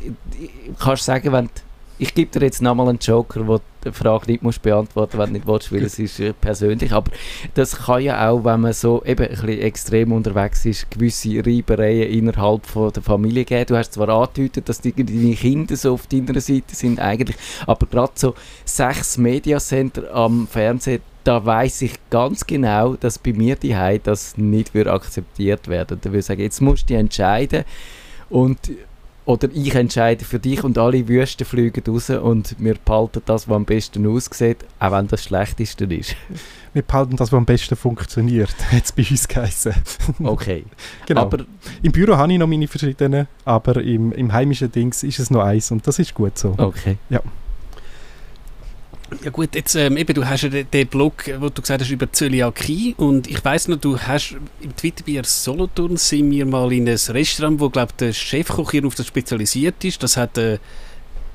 Kannst 0.79 1.03
du 1.03 1.07
sagen, 1.07 1.33
wenn 1.33 1.49
ich 1.99 2.15
gebe 2.15 2.31
dir 2.31 2.45
jetzt 2.45 2.63
nochmal 2.63 2.89
einen 2.89 2.99
Joker, 2.99 3.47
wo 3.47 3.61
die 3.85 3.93
Frage 3.93 4.31
nicht 4.31 4.43
musst 4.43 4.63
beantworten 4.63 5.19
wenn 5.19 5.27
du 5.27 5.33
nicht 5.35 5.47
willst, 5.47 5.73
weil 5.73 5.85
es 5.85 5.99
ist 5.99 6.21
äh, 6.21 6.33
persönlich. 6.33 6.93
Aber 6.93 7.11
das 7.55 7.77
kann 7.77 8.03
ja 8.03 8.29
auch, 8.29 8.45
wenn 8.45 8.61
man 8.61 8.73
so 8.73 9.03
eben 9.05 9.27
ein 9.27 9.31
bisschen 9.31 9.61
extrem 9.61 10.13
unterwegs 10.13 10.65
ist, 10.65 10.91
gewisse 10.91 11.45
Reibereien 11.45 12.11
innerhalb 12.11 12.67
von 12.67 12.93
der 12.93 13.03
Familie 13.03 13.45
geben. 13.45 13.67
Du 13.67 13.77
hast 13.77 13.95
zwar 13.95 14.09
angedeutet, 14.09 14.69
dass 14.69 14.81
die, 14.81 14.93
deine 14.93 15.35
Kinder 15.35 15.77
so 15.77 15.95
auf 15.95 16.07
deiner 16.07 16.41
Seite 16.41 16.75
sind 16.75 17.01
eigentlich, 17.01 17.37
aber 17.67 17.87
gerade 17.87 18.13
so 18.15 18.35
sechs 18.65 19.19
Mediacenter 19.19 20.15
am 20.15 20.47
Fernsehen, 20.47 21.03
da 21.25 21.45
weiß 21.45 21.83
ich 21.83 21.95
ganz 22.11 22.47
genau, 22.47 22.95
dass 22.95 23.19
bei 23.19 23.33
mir 23.33 23.55
die 23.57 23.77
das 24.03 24.37
nicht 24.37 24.75
akzeptiert 24.77 25.69
werden. 25.69 25.99
Da 26.01 26.11
würde 26.11 26.19
ich 26.19 26.27
sagen, 26.27 26.41
jetzt 26.41 26.61
musst 26.61 26.85
du 26.85 26.87
dich 26.89 26.97
entscheiden 26.97 27.65
und 28.29 28.59
oder 29.25 29.49
ich 29.53 29.75
entscheide 29.75 30.25
für 30.25 30.39
dich 30.39 30.65
und 30.65 30.79
alle 30.79 31.07
Wüsten 31.07 31.45
fliegen 31.45 31.83
raus 31.87 32.11
und 32.11 32.57
wir 32.59 32.75
behalten 32.75 33.23
das, 33.25 33.49
was 33.49 33.57
am 33.57 33.65
besten 33.65 34.07
aussieht, 34.07 34.59
auch 34.81 34.93
wenn 34.93 35.07
das 35.09 35.25
schlechteste 35.25 35.85
ist. 35.85 36.17
wir 36.73 36.83
behalten 36.83 37.17
das, 37.17 37.31
was 37.31 37.37
am 37.39 37.45
besten 37.45 37.77
funktioniert, 37.77 38.55
hat 38.73 38.85
es 38.85 38.93
bei 38.93 39.07
uns 39.09 39.29
geheißen. 39.29 39.75
Okay. 40.25 40.65
genau. 41.07 41.23
Aber 41.23 41.45
Im 41.83 41.93
Büro 41.93 42.17
habe 42.17 42.33
ich 42.33 42.39
noch 42.39 42.47
meine 42.47 42.67
verschiedenen, 42.67 43.29
aber 43.45 43.83
im, 43.83 44.13
im 44.13 44.33
heimischen 44.33 44.71
Dings 44.71 45.03
ist 45.03 45.19
es 45.19 45.31
noch 45.31 45.43
eins 45.43 45.71
und 45.71 45.87
das 45.87 45.99
ist 45.99 46.15
gut 46.15 46.39
so. 46.39 46.55
okay. 46.59 46.99
Ja 47.09 47.21
gut, 49.33 49.55
jetzt 49.55 49.75
ähm, 49.75 49.97
eben, 49.97 50.15
du 50.15 50.27
hast 50.27 50.43
ja 50.43 50.49
den, 50.49 50.87
Blog, 50.87 51.25
wo 51.39 51.49
du 51.49 51.63
gesagt 51.63 51.83
hast, 51.83 51.91
über 51.91 52.11
Zöliakie 52.11 52.95
und 52.97 53.27
ich 53.29 53.45
weiss 53.45 53.69
noch, 53.69 53.79
du 53.79 53.99
hast 53.99 54.37
im 54.61 54.77
Twitter 54.77 55.25
Solothurn 55.25 55.97
sind 55.97 56.31
wir 56.31 56.47
mal 56.47 56.73
in 56.73 56.89
ein 56.89 56.99
Restaurant, 57.09 57.61
wo 57.61 57.71
glaube 57.71 57.93
der 57.99 58.13
Chefkoch 58.13 58.71
hier 58.71 58.85
auf 58.87 58.95
das 58.95 59.07
spezialisiert 59.07 59.85
ist, 59.85 60.03
das 60.03 60.17
hat 60.17 60.39
äh, 60.39 60.59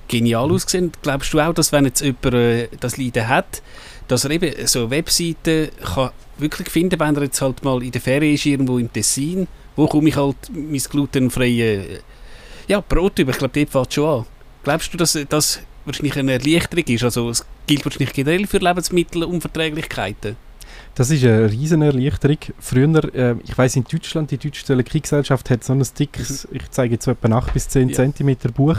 genial 0.08 0.52
ausgesehen. 0.52 0.92
Glaubst 1.02 1.34
du 1.34 1.40
auch, 1.40 1.54
dass 1.54 1.72
wenn 1.72 1.86
jetzt 1.86 2.02
jemand 2.02 2.34
äh, 2.34 2.68
das 2.80 2.98
Leiden 2.98 3.28
hat, 3.28 3.62
dass 4.08 4.24
er 4.24 4.32
eben 4.32 4.68
so 4.68 4.82
eine 4.82 4.92
Webseite 4.92 5.72
kann 5.84 6.12
wirklich 6.38 6.70
finden, 6.70 7.00
wenn 7.00 7.16
er 7.16 7.24
jetzt 7.24 7.42
halt 7.42 7.64
mal 7.64 7.82
in 7.84 7.92
der 7.92 8.02
Ferien 8.02 8.36
ist, 8.36 8.46
irgendwo 8.46 8.78
im 8.78 8.92
Tessin, 8.92 9.48
wo 9.76 9.88
komme 9.88 10.10
ich 10.10 10.16
halt 10.16 10.38
mein 10.54 10.78
glutenfreie 10.78 11.84
äh, 11.84 12.00
ja, 12.68 12.82
Brot 12.82 13.20
über, 13.20 13.32
ich 13.32 13.38
glaube, 13.38 13.54
dort 13.54 13.70
fängt 13.70 13.94
schon 13.94 14.20
an. 14.20 14.26
Glaubst 14.64 14.94
du, 14.94 14.98
dass 14.98 15.18
das 15.30 15.62
wahrscheinlich 15.88 16.18
eine 16.18 16.34
Erleichterung 16.34 16.86
ist? 16.88 17.04
Also 17.04 17.30
es 17.30 17.46
gilt 17.66 17.84
wahrscheinlich 17.86 18.14
generell 18.14 18.46
für 18.48 18.60
Lebensmittelunverträglichkeiten. 18.60 20.36
Das 20.96 21.12
ist 21.12 21.24
eine 21.24 21.50
riesen 21.52 21.82
Erleichterung. 21.82 22.38
Früher, 22.60 23.14
äh, 23.14 23.36
ich 23.44 23.58
weiß 23.58 23.76
in 23.76 23.84
Deutschland, 23.84 24.32
die 24.32 24.38
Deutsche 24.38 24.66
Zöliakiegesellschaft 24.66 25.50
hat 25.50 25.64
so 25.64 25.74
ein 25.74 25.84
dickes, 25.98 26.48
ich 26.52 26.70
zeige 26.72 26.96
jetzt 26.96 27.06
so 27.06 27.12
etwa 27.12 27.38
8 27.38 27.54
bis 27.54 27.70
10 27.70 27.90
Ja. 27.90 27.96
cm 27.96 28.36
Buch 28.54 28.78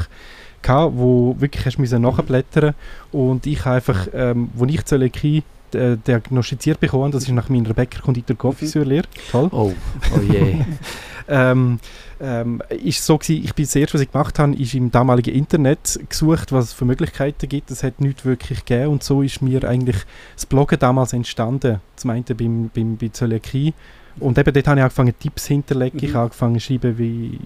gehabt, 0.60 0.92
wo 0.96 1.36
wirklich 1.38 1.64
hast 1.64 1.78
müssen 1.78 2.02
nachblättern 2.02 2.74
und 3.12 3.46
ich 3.46 3.64
habe 3.64 3.76
einfach, 3.76 4.08
ähm, 4.12 4.50
wo 4.54 4.64
ich 4.64 4.84
Zöliakie 4.84 5.44
äh, 5.74 5.96
diagnostiziert 5.96 6.80
bekommen, 6.80 7.12
das 7.12 7.22
ist 7.24 7.30
nach 7.30 7.48
meiner 7.48 7.72
Bäckerkonditor 7.74 8.36
Konfiseurlehre, 8.36 9.06
toll, 9.30 9.48
Oh, 9.52 9.72
oh 10.16 10.20
je. 10.32 10.56
ähm, 11.28 11.78
ähm, 12.20 12.62
ist 12.70 13.04
so 13.04 13.18
gewesen, 13.18 13.44
ich 13.44 13.54
bin 13.54 13.64
das 13.64 13.76
erste, 13.76 13.94
was 13.94 14.00
ich 14.02 14.10
gemacht 14.10 14.38
habe, 14.38 14.54
ist 14.54 14.74
im 14.74 14.90
damaligen 14.90 15.34
Internet 15.34 16.00
gesucht, 16.08 16.52
was 16.52 16.66
es 16.66 16.72
für 16.72 16.84
Möglichkeiten 16.84 17.48
gibt. 17.48 17.70
Es 17.70 17.82
hat 17.82 18.00
nichts 18.00 18.24
wirklich 18.24 18.64
gegeben 18.64 18.92
und 18.92 19.02
so 19.02 19.22
ist 19.22 19.42
mir 19.42 19.64
eigentlich 19.64 19.96
das 20.34 20.46
Bloggen 20.46 20.78
damals 20.78 21.12
entstanden. 21.12 21.80
Zum 21.96 22.10
einen 22.10 22.24
beim, 22.24 22.70
beim, 22.74 22.96
bei 22.96 23.08
Zöliakie 23.08 23.74
und 24.20 24.38
eben 24.38 24.52
dort 24.52 24.66
habe 24.68 24.80
ich 24.80 24.84
angefangen 24.84 25.14
Tipps 25.18 25.46
hinterlegen, 25.46 25.98
ich 26.02 26.10
Mhm. 26.10 26.14
habe 26.14 26.22
angefangen 26.24 26.54
zu 26.54 26.60
schreiben, 26.66 26.98
wie, 26.98 27.38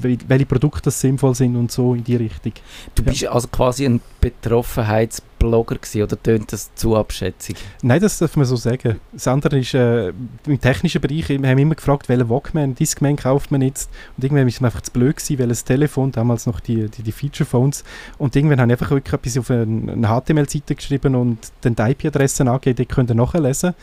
wie, 0.00 0.18
welche 0.28 0.46
Produkte 0.46 0.90
sinnvoll 0.90 1.34
sind 1.34 1.56
und 1.56 1.70
so 1.72 1.94
in 1.94 2.04
die 2.04 2.16
Richtung. 2.16 2.52
Du 2.94 3.02
Ja. 3.02 3.10
bist 3.10 3.26
also 3.26 3.48
quasi 3.48 3.84
ein 3.86 4.00
Betroffenheitsblogger 4.20 5.76
gewesen, 5.76 6.02
oder 6.02 6.20
tönt 6.22 6.52
das 6.52 6.74
zu 6.74 6.96
abschätzig? 6.96 7.56
Nein, 7.82 8.00
das 8.00 8.18
darf 8.18 8.36
man 8.36 8.46
so 8.46 8.56
sagen. 8.56 9.00
Das 9.12 9.28
andere 9.28 9.58
ist, 9.58 9.74
äh, 9.74 10.08
im 10.46 10.60
technischen 10.60 11.00
Bereich, 11.00 11.28
wir 11.28 11.48
haben 11.48 11.58
immer 11.58 11.74
gefragt, 11.74 12.08
welchen 12.08 12.28
Walkman, 12.28 12.74
Discman 12.74 13.16
kauft 13.16 13.50
man 13.50 13.62
jetzt. 13.62 13.90
Und 14.16 14.24
irgendwann 14.24 14.48
ist 14.48 14.54
es 14.54 14.60
mir 14.60 14.68
einfach 14.68 14.82
zu 14.82 14.92
blöd 14.92 15.16
gewesen, 15.16 15.38
welches 15.38 15.64
Telefon, 15.64 16.12
damals 16.12 16.46
noch 16.46 16.60
die, 16.60 16.88
die, 16.88 17.02
die 17.02 17.12
Feature-Phones. 17.12 17.84
Und 18.18 18.34
irgendwann 18.36 18.60
habe 18.60 18.72
ich 18.72 18.78
einfach 18.80 18.90
wirklich 18.90 19.12
etwas 19.14 19.38
auf 19.38 19.50
eine, 19.50 19.92
eine 19.92 20.08
HTML-Seite 20.08 20.74
geschrieben 20.74 21.14
und 21.14 21.38
dann 21.62 21.74
die 21.76 21.82
IP-Adresse 21.82 22.42
angegeben, 22.44 22.76
die 22.76 22.86
könnt 22.86 23.10
ihr 23.10 23.14
nachlesen. 23.14 23.74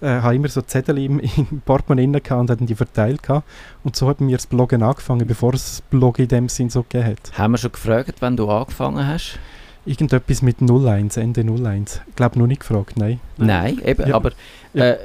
Äh, 0.00 0.20
habe 0.20 0.34
immer 0.34 0.48
so 0.48 0.62
Zettel 0.62 0.98
im, 0.98 1.18
im 1.36 1.62
Portemonnaie 1.64 2.20
gehabt 2.20 2.40
und 2.40 2.50
dann 2.50 2.66
die 2.66 2.74
verteilt 2.74 3.22
gehabt. 3.22 3.46
Und 3.84 3.96
so 3.96 4.08
hat 4.08 4.20
mir 4.20 4.36
das 4.36 4.46
Bloggen 4.46 4.82
angefangen, 4.82 5.26
bevor 5.26 5.54
es 5.54 5.64
das 5.64 5.80
Bloggen 5.82 6.24
in 6.24 6.28
dem 6.28 6.48
Sinn 6.48 6.70
so 6.70 6.82
gegeben 6.82 7.12
hat. 7.12 7.38
Haben 7.38 7.52
wir 7.52 7.58
schon 7.58 7.72
gefragt, 7.72 8.20
wenn 8.20 8.36
du 8.36 8.50
angefangen 8.50 9.06
hast? 9.06 9.38
Irgendetwas 9.86 10.42
mit 10.42 10.56
01, 10.60 11.16
Ende 11.16 11.42
01. 11.42 12.00
Ich 12.08 12.16
glaube, 12.16 12.38
noch 12.38 12.46
nicht 12.46 12.60
gefragt, 12.60 12.96
nein. 12.96 13.20
Nein, 13.36 13.80
eben, 13.84 14.08
Ja. 14.08 14.16
aber 14.16 14.32
äh, 14.74 14.96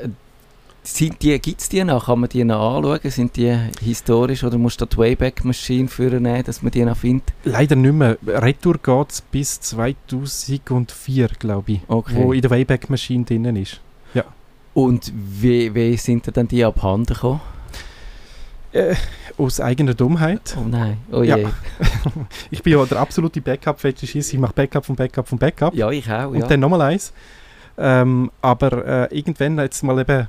sind 0.84 1.22
die, 1.22 1.38
gibt 1.38 1.62
es 1.62 1.70
die 1.70 1.84
noch? 1.84 2.08
Kann 2.08 2.20
man 2.22 2.30
die 2.30 2.44
noch 2.44 2.78
anschauen? 2.78 3.12
Sind 3.12 3.36
die 3.36 3.56
historisch 3.82 4.44
oder 4.44 4.58
musst 4.58 4.82
du 4.82 4.86
die 4.88 4.98
Wayback 4.98 5.46
Machine 5.46 5.88
nehmen, 6.20 6.44
dass 6.44 6.64
man 6.64 6.72
die 6.72 6.84
noch 6.84 6.98
findet? 6.98 7.32
Leider 7.44 7.76
nicht 7.76 7.94
mehr. 7.94 8.18
Retour 8.26 8.80
geht 8.82 9.12
es 9.12 9.22
bis 9.22 9.62
2004, 9.62 11.28
glaube 11.40 11.74
ich, 11.74 11.82
Okay. 11.88 12.16
wo 12.16 12.34
in 12.34 12.42
der 12.42 12.50
Wayback 12.50 12.90
Machine 12.90 13.24
drinnen 13.24 13.56
ist. 13.58 13.80
Und 14.74 15.12
wie, 15.14 15.74
wie 15.76 15.98
sind 15.98 16.26
dir 16.26 16.32
dann 16.32 16.48
die 16.48 16.64
abhanden 16.64 17.14
gekommen? 17.14 17.42
Äh, 18.72 18.96
aus 19.38 19.60
eigener 19.60 19.94
Dummheit. 19.94 20.56
Oh 20.58 20.64
nein, 20.68 20.98
oh 21.12 21.24
Ja. 21.24 21.38
je. 21.38 21.48
Ich 22.52 22.64
bin 22.64 22.74
ja 22.74 22.86
der 22.86 23.00
absolute 23.00 23.42
Backup-Fetischist. 23.42 24.34
Ich 24.34 24.40
mache 24.40 24.54
Backup 24.54 24.86
von 24.86 24.96
Backup 24.96 25.28
von 25.28 25.38
Backup. 25.38 25.74
Ja, 25.74 25.90
ich 25.90 26.10
auch, 26.10 26.30
Und 26.30 26.40
ja. 26.40 26.48
dann 26.48 26.60
nochmal 26.62 26.82
eins. 26.82 27.12
Ähm, 27.78 28.32
aber 28.42 29.10
äh, 29.12 29.18
irgendwann 29.18 29.58
jetzt 29.58 29.84
mal 29.84 30.00
eben 30.00 30.28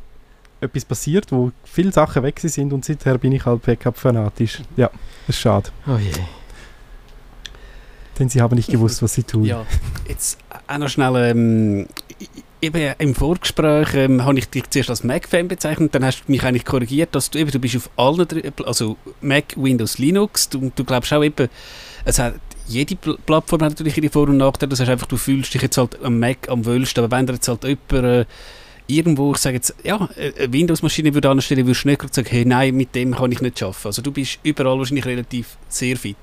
etwas 0.60 0.84
passiert, 0.84 1.30
wo 1.30 1.50
viele 1.64 1.92
Sachen 1.92 2.22
weg 2.22 2.38
sind 2.40 2.72
und 2.72 2.84
seither 2.84 3.18
bin 3.18 3.32
ich 3.32 3.44
halt 3.44 3.62
Backup-fanatisch. 3.62 4.62
Ja, 4.76 4.90
das 5.26 5.36
ist 5.36 5.40
schade. 5.42 5.70
Oh 5.86 5.96
je. 5.96 6.10
Denn 8.18 8.28
sie 8.28 8.40
haben 8.42 8.54
nicht 8.56 8.70
gewusst, 8.70 9.02
was 9.02 9.14
sie 9.14 9.22
tun. 9.24 9.44
Ja, 9.44 9.64
jetzt 10.06 10.38
auch 10.68 10.78
noch 10.78 10.88
schnell, 10.88 11.16
ähm, 11.16 11.86
eben 12.62 12.94
im 12.98 13.14
Vorgespräch 13.14 13.94
ähm, 13.94 14.24
habe 14.24 14.38
ich 14.38 14.48
dich 14.48 14.70
zuerst 14.70 14.88
als 14.90 15.04
Mac-Fan 15.04 15.48
bezeichnet, 15.48 15.94
dann 15.94 16.04
hast 16.04 16.22
du 16.26 16.32
mich 16.32 16.42
eigentlich 16.44 16.64
korrigiert, 16.64 17.14
dass 17.14 17.28
du 17.30 17.38
eben, 17.38 17.50
du 17.50 17.58
bist 17.58 17.76
auf 17.76 17.90
allen, 17.96 18.26
drei- 18.26 18.50
also 18.64 18.96
Mac, 19.20 19.54
Windows, 19.56 19.98
Linux, 19.98 20.48
du, 20.48 20.72
du 20.74 20.84
glaubst 20.84 21.12
auch 21.12 21.22
eben, 21.22 21.48
es 22.04 22.18
hat, 22.18 22.34
jede 22.68 22.94
Pl 22.96 23.18
Plattform 23.26 23.62
hat 23.62 23.70
natürlich 23.72 23.98
ihre 23.98 24.08
Vor- 24.10 24.28
und 24.28 24.36
Nachteile, 24.36 24.70
das 24.70 24.80
heißt 24.80 24.90
einfach, 24.90 25.06
du 25.08 25.16
fühlst 25.16 25.52
dich 25.52 25.62
jetzt 25.62 25.76
halt 25.76 26.02
am 26.02 26.18
Mac 26.20 26.48
am 26.48 26.64
wohlsten, 26.64 27.04
aber 27.04 27.16
wenn 27.16 27.26
dir 27.26 27.34
jetzt 27.34 27.48
halt 27.48 27.64
jemand 27.64 27.90
äh, 27.92 28.24
irgendwo, 28.86 29.32
ich 29.32 29.38
sage 29.38 29.56
jetzt, 29.56 29.74
ja, 29.82 30.08
äh, 30.16 30.32
eine 30.38 30.52
Windows-Maschine 30.52 31.12
würde 31.14 31.30
anstellen, 31.30 31.66
würdest 31.66 31.84
du 31.84 31.88
nicht 31.88 32.14
sagen, 32.14 32.28
hey, 32.30 32.44
nein, 32.44 32.76
mit 32.76 32.94
dem 32.94 33.14
kann 33.14 33.32
ich 33.32 33.40
nicht 33.40 33.62
arbeiten. 33.62 33.86
Also 33.88 34.02
du 34.02 34.12
bist 34.12 34.38
überall 34.42 34.78
wahrscheinlich 34.78 35.04
relativ 35.06 35.56
sehr 35.68 35.96
fit. 35.96 36.16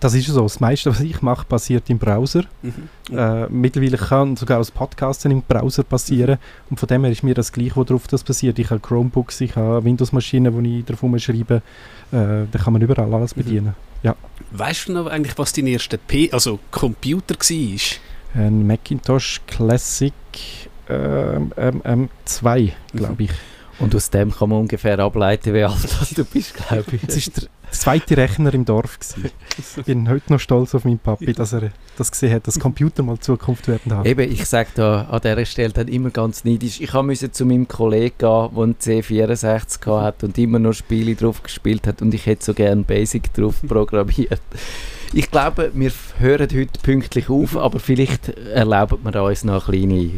Das 0.00 0.14
ist 0.14 0.26
so. 0.28 0.42
Das 0.42 0.60
meiste, 0.60 0.90
was 0.90 1.00
ich 1.00 1.22
mache, 1.22 1.44
passiert 1.44 1.90
im 1.90 1.98
Browser. 1.98 2.44
Mhm. 2.62 3.16
Äh, 3.16 3.48
mittlerweile 3.48 3.96
kann 3.96 4.36
sogar 4.36 4.58
das 4.58 4.70
Podcasten 4.70 5.32
im 5.32 5.42
Browser 5.42 5.82
passieren. 5.82 6.38
Und 6.70 6.78
von 6.78 6.86
dem 6.86 7.02
her 7.02 7.12
ist 7.12 7.24
mir 7.24 7.34
das 7.34 7.52
gleich, 7.52 7.74
worauf 7.76 8.06
das 8.06 8.22
passiert. 8.22 8.58
Ich 8.58 8.70
habe 8.70 8.80
Chromebooks, 8.80 9.40
ich 9.40 9.56
habe 9.56 9.82
Windows-Maschinen, 9.84 10.54
wo 10.54 10.60
ich 10.60 10.84
drauf 10.84 11.00
schreibe. 11.20 11.62
Äh, 12.12 12.46
da 12.50 12.58
kann 12.62 12.72
man 12.74 12.82
überall 12.82 13.12
alles 13.12 13.34
Mhm. 13.36 13.42
bedienen. 13.42 13.74
Weißt 14.52 14.88
du 14.88 14.92
noch 14.92 15.06
eigentlich, 15.08 15.36
was 15.36 15.52
dein 15.52 15.66
erster 15.66 15.98
P 15.98 16.30
also 16.32 16.58
Computer 16.70 17.34
war? 17.34 18.42
Ein 18.42 18.66
Macintosh 18.66 19.40
Classic 19.46 20.12
ähm, 20.88 21.52
ähm, 21.56 22.08
2, 22.24 22.72
glaube 22.94 23.24
ich. 23.24 23.30
Und 23.78 23.94
aus 23.94 24.10
dem 24.10 24.32
kann 24.34 24.48
man 24.48 24.60
ungefähr 24.60 24.98
ableiten, 24.98 25.54
wie 25.54 25.62
alt 25.62 25.84
das 25.84 26.10
du 26.16 26.24
bist, 26.24 26.54
glaube 26.54 26.84
ich. 26.92 27.02
Es 27.06 27.16
ist 27.16 27.42
der 27.42 27.48
zweite 27.70 28.16
Rechner 28.16 28.52
im 28.52 28.64
Dorf. 28.64 28.98
Gewesen. 28.98 29.30
Ich 29.76 29.84
bin 29.84 30.08
heute 30.08 30.32
noch 30.32 30.40
stolz 30.40 30.74
auf 30.74 30.84
meinen 30.84 30.98
Papi, 30.98 31.32
dass 31.32 31.52
er 31.52 31.70
das 31.96 32.10
gesehen 32.10 32.34
hat, 32.34 32.46
dass 32.46 32.58
Computer 32.58 33.02
mal 33.02 33.18
Zukunft 33.18 33.68
werden 33.68 33.92
haben. 33.92 34.06
Eben, 34.06 34.30
ich 34.32 34.44
sage 34.46 34.70
da 34.74 35.02
an 35.02 35.20
dieser 35.20 35.44
Stelle 35.44 35.72
dann 35.72 35.88
immer 35.88 36.10
ganz 36.10 36.44
neidisch, 36.44 36.80
ich 36.80 36.92
musste 36.92 37.30
zu 37.30 37.44
meinem 37.44 37.68
Kollegen 37.68 38.18
gehen, 38.18 38.48
der 38.54 38.62
einen 38.62 38.74
C64 38.76 40.00
hat 40.00 40.24
und 40.24 40.36
immer 40.38 40.58
noch 40.58 40.72
Spiele 40.72 41.14
drauf 41.14 41.42
gespielt 41.42 41.86
hat 41.86 42.02
und 42.02 42.12
ich 42.14 42.26
hätte 42.26 42.44
so 42.44 42.54
gerne 42.54 42.82
Basic 42.82 43.32
drauf 43.34 43.56
programmiert. 43.66 44.40
Ich 45.12 45.30
glaube, 45.30 45.70
wir 45.72 45.92
hören 46.18 46.48
heute 46.52 46.80
pünktlich 46.82 47.30
auf, 47.30 47.56
aber 47.56 47.78
vielleicht 47.78 48.28
erlauben 48.28 48.98
wir 49.02 49.22
uns 49.22 49.44
noch 49.44 49.68
eine 49.68 49.78
kleine 49.78 50.10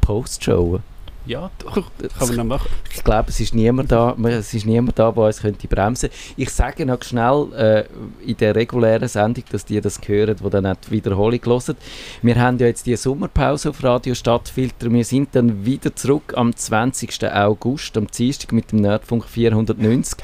Postshow. 0.00 0.80
Ja, 1.26 1.50
doch, 1.58 1.74
kann 1.74 2.28
man 2.28 2.36
noch 2.36 2.44
machen. 2.44 2.70
Ich 2.94 3.02
glaube, 3.02 3.30
es 3.30 3.40
ist 3.40 3.54
niemand 3.54 3.90
da, 3.90 4.16
es 4.24 4.54
ist 4.54 4.64
niemand 4.64 4.98
da, 4.98 5.10
der 5.10 5.24
uns 5.24 5.40
könnte 5.40 5.66
bremsen. 5.66 6.10
Ich 6.36 6.50
sage 6.50 6.86
noch 6.86 7.02
schnell 7.02 7.48
äh, 7.54 7.84
in 8.24 8.36
der 8.36 8.54
regulären 8.54 9.08
Sendung, 9.08 9.44
dass 9.50 9.64
die 9.64 9.80
das 9.80 10.00
hören, 10.06 10.36
die 10.42 10.50
dann 10.50 10.66
auch 10.66 10.76
die 10.86 10.92
Wiederholung 10.92 11.40
hören. 11.44 11.76
Wir 12.22 12.36
haben 12.36 12.58
ja 12.58 12.66
jetzt 12.66 12.86
die 12.86 12.96
Sommerpause 12.96 13.70
auf 13.70 13.82
Radio 13.82 14.14
Stadtfilter. 14.14 14.90
Wir 14.92 15.04
sind 15.04 15.30
dann 15.32 15.66
wieder 15.66 15.94
zurück 15.96 16.34
am 16.36 16.54
20. 16.54 17.32
August, 17.32 17.96
am 17.96 18.06
Dienstag 18.06 18.52
mit 18.52 18.70
dem 18.70 18.80
Nerdfunk 18.80 19.24
490. 19.24 20.18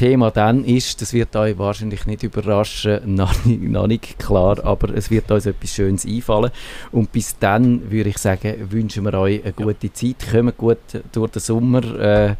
Das 0.00 0.08
Thema 0.08 0.30
dann 0.30 0.64
ist, 0.64 1.02
das 1.02 1.12
wird 1.12 1.36
euch 1.36 1.58
wahrscheinlich 1.58 2.06
nicht 2.06 2.22
überraschen, 2.22 3.00
noch 3.16 3.44
nicht, 3.44 3.60
noch 3.60 3.86
nicht 3.86 4.18
klar, 4.18 4.56
aber 4.64 4.94
es 4.94 5.10
wird 5.10 5.30
uns 5.30 5.44
etwas 5.44 5.74
Schönes 5.74 6.06
einfallen. 6.06 6.50
Und 6.90 7.12
bis 7.12 7.36
dann 7.38 7.90
würde 7.90 8.08
ich 8.08 8.16
sagen, 8.16 8.54
wünschen 8.70 9.04
wir 9.04 9.12
euch 9.12 9.44
eine 9.44 9.52
gute 9.52 9.92
Zeit, 9.92 10.16
kommt 10.32 10.56
gut 10.56 10.78
durch 11.12 11.32
den 11.32 11.40
Sommer, 11.40 11.84
äh, 12.00 12.34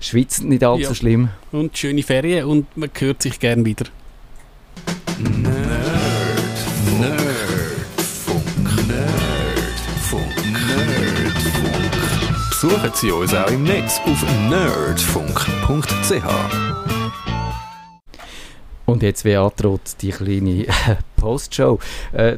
schwitzt 0.00 0.44
nicht 0.44 0.64
allzu 0.64 0.80
Ja. 0.80 0.94
schlimm. 0.94 1.28
Und 1.52 1.76
schöne 1.76 2.02
Ferien 2.02 2.46
und 2.46 2.74
man 2.74 2.88
hört 2.98 3.20
sich 3.20 3.38
gern 3.38 3.66
wieder. 3.66 3.84
Nerdfunk. 5.18 7.02
Nerdfunk. 8.88 10.08
Nerdfunk. 10.08 10.32
Besuchen 12.48 12.90
Sie 12.94 13.10
uns 13.10 13.34
auch 13.34 13.50
im 13.50 13.64
Netz 13.64 14.00
auf 14.06 14.24
nerdfunk.ch. 14.48 16.73
Und 18.86 19.02
jetzt, 19.02 19.24
wie 19.24 19.36
androht, 19.36 19.80
die 20.02 20.10
kleine 20.10 20.66
Postshow. 21.16 21.78
Äh, 22.12 22.36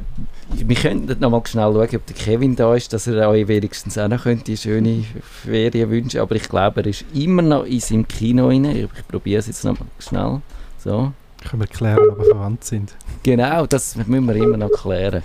wir 0.55 0.77
könnten 0.77 1.19
noch 1.19 1.31
mal 1.31 1.43
schnell 1.45 1.73
schauen, 1.73 1.97
ob 1.97 2.07
der 2.07 2.17
Kevin 2.17 2.55
da 2.55 2.75
ist, 2.75 2.93
dass 2.93 3.09
er 3.09 3.29
euch 3.29 3.49
wenigstens 3.49 3.99
auch 3.99 4.07
noch 4.07 4.23
könnte, 4.23 4.45
die 4.45 4.57
schöne 4.57 5.05
Ferien 5.43 5.91
wünschen 5.91 6.21
Aber 6.21 6.37
ich 6.37 6.49
glaube, 6.49 6.83
er 6.83 6.87
ist 6.87 7.05
immer 7.13 7.43
noch 7.43 7.65
in 7.65 7.81
seinem 7.81 8.07
Kino 8.07 8.47
rein. 8.49 8.65
Ich, 8.65 9.09
probiere 9.09 9.41
es 9.41 9.49
jetzt 9.49 9.65
noch 9.65 9.79
mal 9.79 9.87
schnell. 9.99 10.41
So. 10.79 11.13
Können 11.49 11.63
wir 11.63 11.67
klären, 11.67 12.11
ob 12.11 12.19
wir 12.19 12.27
verwandt 12.27 12.65
sind. 12.65 12.95
Genau, 13.23 13.67
das 13.67 13.97
müssen 13.97 14.27
wir 14.27 14.37
immer 14.37 14.57
noch 14.57 14.71
klären. 14.71 15.23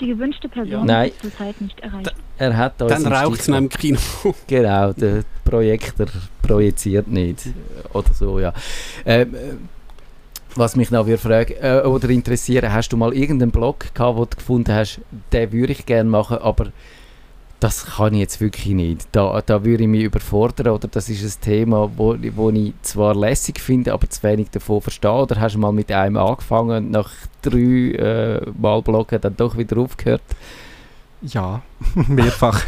Die 0.00 0.08
gewünschte 0.08 0.48
Person 0.48 0.88
Ja. 0.88 1.04
Ist 1.04 1.20
zurzeit 1.20 1.60
nicht 1.60 1.78
erreicht. 1.80 2.14
Er 2.36 2.56
hat 2.56 2.80
Dann 2.80 3.06
raucht 3.06 3.40
es 3.40 3.48
im 3.48 3.68
Kino. 3.68 3.98
Genau, 4.46 4.92
der 4.92 5.24
Projektor 5.44 6.06
projiziert 6.42 7.08
nicht. 7.08 7.48
Oder 7.92 8.12
so, 8.12 8.40
ja. 8.40 8.52
Ähm, 9.04 9.34
äh, 9.34 9.38
was 10.56 10.76
mich 10.76 10.90
noch 10.90 11.06
fragen 11.18 11.54
äh, 11.60 11.82
oder 11.84 12.08
interessieren, 12.10 12.72
hast 12.72 12.90
du 12.90 12.96
mal 12.96 13.12
irgendeinen 13.12 13.50
Blog 13.50 13.94
gehabt, 13.94 14.16
wo 14.16 14.24
du 14.24 14.36
gefunden 14.36 14.74
hast, 14.74 15.00
den 15.32 15.52
würde 15.52 15.72
ich 15.72 15.86
gerne 15.86 16.08
machen, 16.08 16.38
aber 16.38 16.72
das 17.60 17.86
kann 17.86 18.12
ich 18.12 18.20
jetzt 18.20 18.40
wirklich 18.40 18.74
nicht. 18.74 19.08
Da, 19.12 19.40
da 19.44 19.64
würde 19.64 19.84
ich 19.84 19.88
mich 19.88 20.02
überfordern 20.02 20.68
oder 20.74 20.86
das 20.86 21.08
ist 21.08 21.22
ein 21.24 21.40
Thema, 21.42 21.90
wo, 21.96 22.14
wo 22.34 22.50
ich 22.50 22.74
zwar 22.82 23.14
lässig 23.14 23.58
finde, 23.58 23.94
aber 23.94 24.10
zu 24.10 24.22
wenig 24.22 24.50
davon 24.50 24.82
verstehe. 24.82 25.12
Oder 25.12 25.40
hast 25.40 25.54
du 25.54 25.58
mal 25.58 25.72
mit 25.72 25.90
einem 25.90 26.18
angefangen 26.18 26.86
und 26.86 26.90
nach 26.90 27.10
drei 27.40 27.58
äh, 27.58 28.50
Mal 28.60 28.82
Bloggen 28.82 29.18
dann 29.18 29.36
doch 29.36 29.56
wieder 29.56 29.78
aufgehört? 29.78 30.20
Ja, 31.26 31.62
mehrfach. 32.08 32.62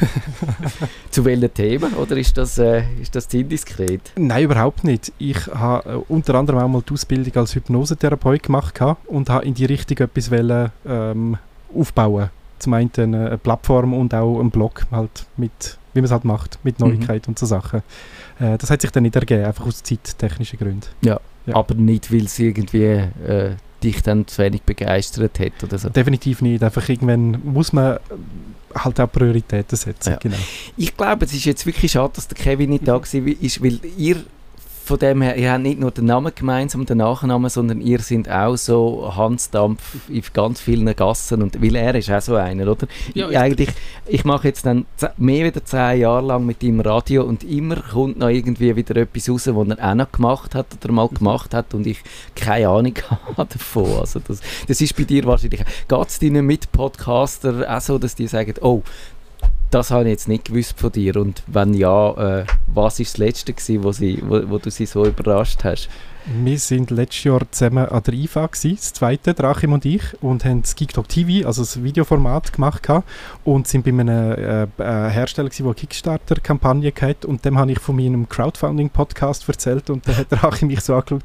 Zu 1.11 1.25
welchen 1.25 1.53
Themen? 1.53 1.93
Oder 1.95 2.17
ist 2.17 2.37
das, 2.39 2.59
äh, 2.59 2.85
ist 3.01 3.15
das 3.15 3.29
zu 3.29 3.39
indiskret? 3.39 4.01
Nein, 4.17 4.45
überhaupt 4.45 4.85
nicht. 4.85 5.13
Ich 5.19 5.47
habe 5.49 5.91
äh, 5.91 5.95
unter 6.09 6.35
anderem 6.37 6.61
auch 6.61 6.69
mal 6.69 6.83
die 6.89 6.95
Ausbildung 6.95 7.35
als 7.37 7.55
Hypnosetherapeut 7.55 8.45
gemacht 8.45 8.81
und 9.07 9.29
habe 9.29 9.45
in 9.45 9.55
die 9.55 9.67
Richtung 9.67 9.99
etwas 9.99 10.31
wollen, 10.31 10.71
ähm, 10.87 11.37
aufbauen. 11.75 12.31
Zum 12.59 12.73
einen 12.73 12.91
eine, 12.97 13.37
Plattform 13.39 13.93
und 13.93 14.15
auch 14.15 14.41
einen 14.41 14.51
Blog, 14.51 14.87
halt 14.91 15.27
mit, 15.37 15.77
wie 15.93 16.01
man 16.01 16.07
es 16.07 16.11
halt 16.13 16.25
macht, 16.25 16.59
mit 16.63 16.81
Mhm. 16.81 16.89
Neuigkeiten 16.89 17.31
und 17.33 17.39
so 17.39 17.45
Sachen. 17.45 17.83
Äh, 18.41 18.57
das 18.57 18.71
hat 18.71 18.81
sich 18.81 18.91
dann 18.91 19.03
nicht 19.03 19.17
ergeben, 19.17 19.45
einfach 19.45 19.67
aus 19.67 19.83
zeittechnischen 19.83 20.59
Gründen. 20.59 20.87
Ja. 21.03 21.21
Aber 21.53 21.75
nicht, 21.75 22.11
weil 22.13 22.25
es 22.25 22.39
irgendwie 22.39 22.85
äh, 22.85 23.51
dich 23.83 24.03
dann 24.03 24.27
zu 24.27 24.43
wenig 24.43 24.63
begeistert 24.63 25.39
hat 25.39 25.63
oder 25.63 25.79
so. 25.79 25.89
Definitiv 25.89 26.43
nicht. 26.43 26.63
Einfach 26.63 26.89
irgendwann 26.89 27.41
muss 27.45 27.73
man 27.73 27.99
halt 28.75 29.01
auch 29.01 29.11
Prioritäten 29.11 29.77
setzen. 29.77 30.11
Ja. 30.11 30.17
Genau. 30.17 30.37
Ich 30.77 30.97
glaube, 30.97 31.25
es 31.25 31.33
ist 31.33 31.45
jetzt 31.45 31.67
wirklich 31.67 31.93
schade, 31.93 32.13
dass 32.15 32.29
der 32.29 32.37
Kevin 32.37 32.71
nicht 32.71 32.87
da 32.87 32.95
war, 32.95 33.03
ist, 33.03 33.63
weil 33.63 33.81
ihr 33.97 34.25
von 34.87 34.99
dem 34.99 35.21
her, 35.21 35.37
ihr 35.37 35.51
habt 35.53 35.63
nicht 35.63 35.81
nur 35.81 35.91
den 35.91 36.05
Namen 36.07 36.33
gemeinsam, 36.35 36.87
den 36.87 36.99
Nachnamen, 36.99 37.51
sondern 37.51 37.81
ihr 37.81 37.99
sind 37.99 38.31
auch 38.31 38.57
so 38.57 39.13
Hansdampf 39.17 39.83
in 40.09 40.23
ganz 40.33 40.61
vielen 40.61 40.87
Gassen 40.95 41.43
und 41.43 41.61
weil 41.61 41.75
er 41.75 41.95
ist 41.97 42.11
auch 42.11 42.21
so 42.21 42.37
einer, 42.37 42.69
oder? 42.71 42.87
Ja, 43.13 43.27
ich, 43.27 43.33
ich- 43.33 43.39
eigentlich, 43.39 43.69
ich 44.07 44.25
mache 44.25 44.49
jetzt 44.49 44.65
dann 44.65 44.87
mehr 45.17 45.53
als 45.53 45.65
zehn 45.65 46.01
Jahre 46.01 46.25
lang 46.25 46.47
mit 46.47 46.63
ihm 46.63 46.81
Radio 46.81 47.25
und 47.25 47.43
immer 47.43 47.77
kommt 47.77 48.19
noch 48.19 48.29
irgendwie 48.29 48.77
wieder 48.77 48.95
etwas 48.97 49.29
raus, 49.29 49.49
was 49.49 49.69
er 49.79 49.91
auch 49.91 49.95
noch 49.95 50.13
gemacht 50.13 50.55
hat 50.55 50.67
oder 50.83 50.93
mal 50.93 51.09
gemacht 51.09 51.53
hat 51.53 51.75
und 51.75 51.87
ich 51.87 51.99
keine 52.37 52.69
Ahnung 52.69 52.95
habe 53.37 53.49
davon. 53.53 53.87
Also 54.01 54.21
das, 54.21 54.41
das 54.69 54.81
ist 54.81 54.97
bei 54.97 55.03
dir 55.03 55.25
wahrscheinlich, 55.25 55.63
geht 55.89 56.09
es 56.09 56.19
deinen 56.21 56.47
Mitpodcaster 56.47 57.65
auch 57.69 57.81
so, 57.81 57.99
dass 57.99 58.15
die 58.15 58.29
sagen, 58.29 58.55
oh, 58.61 58.83
das 59.71 59.91
habe 59.91 60.05
ich 60.05 60.11
jetzt 60.11 60.29
nicht 60.29 60.47
gewusst 60.47 60.79
von 60.79 60.93
dir 60.93 61.17
und 61.17 61.43
wenn 61.47 61.75
ja, 61.75 62.41
äh, 62.41 62.45
was 62.67 63.01
ist 63.01 63.15
das 63.15 63.19
Letzte 63.19 63.53
gewesen, 63.53 63.83
wo, 63.83 63.93
sie, 63.93 64.23
wo, 64.25 64.49
wo 64.49 64.59
du 64.59 64.71
sie 64.71 64.87
so 64.87 65.05
überrascht 65.05 65.65
hast? 65.65 65.89
Wir 66.43 66.59
sind 66.59 66.91
letztes 66.91 67.23
Jahr 67.23 67.41
zusammen 67.53 67.87
an 67.87 68.03
der 68.03 68.15
IFA, 68.15 68.47
gewesen, 68.47 68.75
das 68.75 68.93
zweite, 68.93 69.33
Drachim 69.33 69.73
und 69.73 69.85
ich, 69.85 70.03
und 70.21 70.45
haben 70.45 70.63
das 70.63 70.75
GeekTalk 70.75 71.09
TV, 71.09 71.47
also 71.47 71.63
das 71.63 71.83
Videoformat 71.85 72.53
gemacht 72.53 72.83
gehabt, 72.83 73.09
und 73.45 73.69
sind 73.69 73.85
bei 73.85 73.91
einem 73.91 74.33
äh, 74.33 74.63
äh, 74.65 75.11
Hersteller, 75.11 75.49
gewesen, 75.49 75.63
der 75.63 75.71
eine 75.71 75.75
Kickstarter-Kampagne 75.77 76.93
hatte 77.01 77.29
und 77.29 77.45
dem 77.45 77.57
habe 77.59 77.71
ich 77.71 77.79
von 77.79 77.95
meinem 77.95 78.29
Crowdfunding-Podcast 78.29 79.49
erzählt 79.49 79.89
und 79.89 80.09
dann 80.09 80.17
hat 80.17 80.27
Drachim 80.31 80.67
mich 80.67 80.81
so 80.81 80.95
angeschaut, 80.95 81.23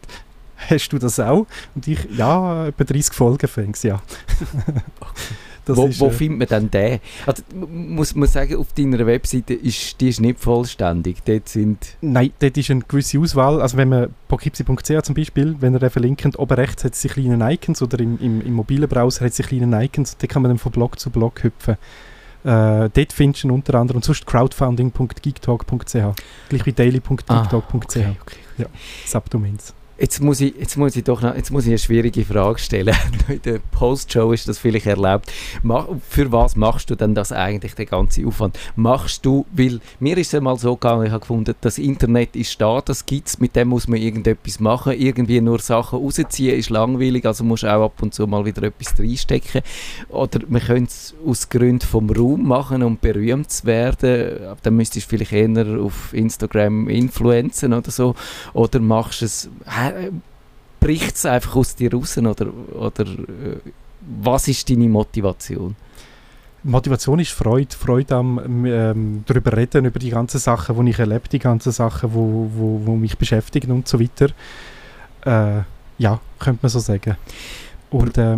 hast 0.69 0.89
du 0.89 0.99
das 0.99 1.19
auch? 1.19 1.47
Und 1.73 1.87
ich, 1.87 1.99
ja, 2.15 2.67
etwa 2.67 2.83
30 2.83 3.13
Folgen 3.13 3.47
fängst, 3.47 3.83
ja. 3.83 4.01
Das 5.65 5.77
wo 5.77 5.89
wo 5.99 6.07
äh, 6.07 6.11
findet 6.11 6.49
man 6.49 6.61
denn 6.61 6.71
den? 6.71 6.99
Also, 7.25 7.43
muss 7.53 8.15
man 8.15 8.27
sagen, 8.27 8.55
auf 8.55 8.73
deiner 8.73 9.05
Webseite 9.05 9.53
ist 9.53 9.99
die 10.01 10.09
ist 10.09 10.19
nicht 10.19 10.39
vollständig. 10.39 11.17
Dort 11.25 11.49
sind 11.49 11.97
Nein, 12.01 12.31
dort 12.39 12.57
ist 12.57 12.71
eine 12.71 12.81
gewisse 12.81 13.19
Auswahl. 13.19 13.61
Also 13.61 13.77
wenn 13.77 13.89
man 13.89 14.13
pokipsi.ch 14.27 15.03
zum 15.03 15.15
Beispiel, 15.15 15.55
wenn 15.59 15.73
ihr 15.73 15.79
den 15.79 15.89
verlinkt, 15.89 16.39
oben 16.39 16.53
rechts 16.53 16.83
hat 16.83 16.93
es 16.93 17.01
die 17.01 17.09
kleinen 17.09 17.41
Icons 17.41 17.81
oder 17.81 17.99
im, 17.99 18.17
im, 18.19 18.41
im 18.41 18.53
mobilen 18.53 18.89
Browser 18.89 19.25
hat 19.25 19.31
es 19.31 19.37
die 19.37 19.43
kleinen 19.43 19.73
Icons. 19.73 20.17
Da 20.17 20.27
kann 20.27 20.41
man 20.41 20.49
dann 20.49 20.57
von 20.57 20.71
Blog 20.71 20.99
zu 20.99 21.09
Blog 21.09 21.43
hüpfen. 21.43 21.77
Äh, 22.43 22.89
dort 22.89 23.13
findest 23.13 23.43
du 23.43 23.53
unter 23.53 23.75
anderem 23.75 23.97
und 23.97 24.05
sonst 24.05 24.25
crowdfunding.geektalk.ch 24.25 25.95
gleich 26.49 26.65
wie 26.65 26.73
daily.geektalk.ch 26.73 27.97
Ah, 27.97 28.15
okay, 28.15 28.15
okay. 28.21 28.65
Subdomains. 29.05 29.75
Jetzt 30.01 30.19
muss, 30.19 30.41
ich, 30.41 30.55
jetzt 30.57 30.77
muss 30.77 30.95
ich 30.95 31.03
doch 31.03 31.21
noch, 31.21 31.35
jetzt 31.35 31.51
muss 31.51 31.65
ich 31.65 31.69
eine 31.69 31.77
schwierige 31.77 32.25
Frage 32.25 32.57
stellen. 32.57 32.95
In 33.27 33.39
der 33.43 33.59
Postshow 33.59 34.31
ist 34.31 34.47
das 34.47 34.57
vielleicht 34.57 34.87
erlaubt. 34.87 35.31
Für 36.09 36.31
was 36.31 36.55
machst 36.55 36.89
du 36.89 36.95
denn 36.95 37.13
das 37.13 37.31
eigentlich, 37.31 37.75
den 37.75 37.85
ganzen 37.85 38.25
Aufwand? 38.25 38.57
Machst 38.75 39.23
du, 39.27 39.45
weil 39.51 39.79
mir 39.99 40.17
ist 40.17 40.29
es 40.29 40.33
einmal 40.33 40.57
so 40.57 40.75
gegangen, 40.75 41.05
ich 41.05 41.11
habe 41.11 41.19
gefunden, 41.19 41.53
das 41.61 41.77
Internet 41.77 42.35
ist 42.35 42.59
da, 42.59 42.81
das 42.81 43.05
gibt 43.05 43.27
es, 43.27 43.39
mit 43.39 43.55
dem 43.55 43.67
muss 43.67 43.87
man 43.87 43.99
irgendetwas 43.99 44.59
machen. 44.59 44.93
Irgendwie 44.93 45.39
nur 45.39 45.59
Sachen 45.59 45.99
rausziehen 45.99 46.57
ist 46.57 46.71
langweilig, 46.71 47.23
also 47.27 47.43
musst 47.43 47.61
du 47.61 47.71
auch 47.71 47.85
ab 47.85 48.01
und 48.01 48.15
zu 48.15 48.25
mal 48.25 48.43
wieder 48.43 48.63
etwas 48.63 48.97
reinstecken. 48.97 49.61
Oder 50.09 50.39
man 50.49 50.61
könnte 50.61 50.89
es 50.89 51.13
aus 51.23 51.47
Gründen 51.47 51.85
vom 51.85 52.09
Ruhm 52.09 52.47
machen, 52.47 52.81
um 52.81 52.97
berühmt 52.99 53.51
zu 53.51 53.67
werden. 53.67 54.57
Dann 54.63 54.75
müsstest 54.75 55.05
du 55.05 55.09
vielleicht 55.11 55.31
eher 55.31 55.79
auf 55.79 56.11
Instagram 56.11 56.89
influenzen 56.89 57.71
oder 57.75 57.91
so. 57.91 58.15
Oder 58.53 58.79
machst 58.79 59.21
es, 59.21 59.47
bricht 60.79 61.15
es 61.15 61.25
einfach 61.25 61.55
aus 61.55 61.75
dir 61.75 61.93
raus? 61.93 62.17
Oder, 62.17 62.47
oder 62.73 63.03
äh, 63.05 63.59
was 64.21 64.47
ist 64.47 64.69
deine 64.69 64.89
Motivation? 64.89 65.75
Motivation 66.63 67.19
ist 67.19 67.31
Freude, 67.31 67.75
Freude 67.75 68.15
am 68.15 68.65
ähm, 68.65 69.23
darüber 69.25 69.57
reden, 69.57 69.85
über 69.85 69.97
die 69.97 70.11
ganzen 70.11 70.39
Sachen, 70.39 70.85
die 70.85 70.91
ich 70.91 70.99
erlebe, 70.99 71.27
die 71.27 71.39
ganzen 71.39 71.71
Sachen, 71.71 72.13
wo, 72.13 72.51
wo, 72.53 72.81
wo 72.85 72.95
mich 72.95 73.17
beschäftigen 73.17 73.71
und 73.71 73.87
so 73.87 73.99
weiter. 73.99 74.29
Äh, 75.25 75.63
ja, 75.97 76.19
könnte 76.39 76.59
man 76.61 76.69
so 76.69 76.79
sagen. 76.79 77.17
Und 77.89 78.17
äh, 78.17 78.37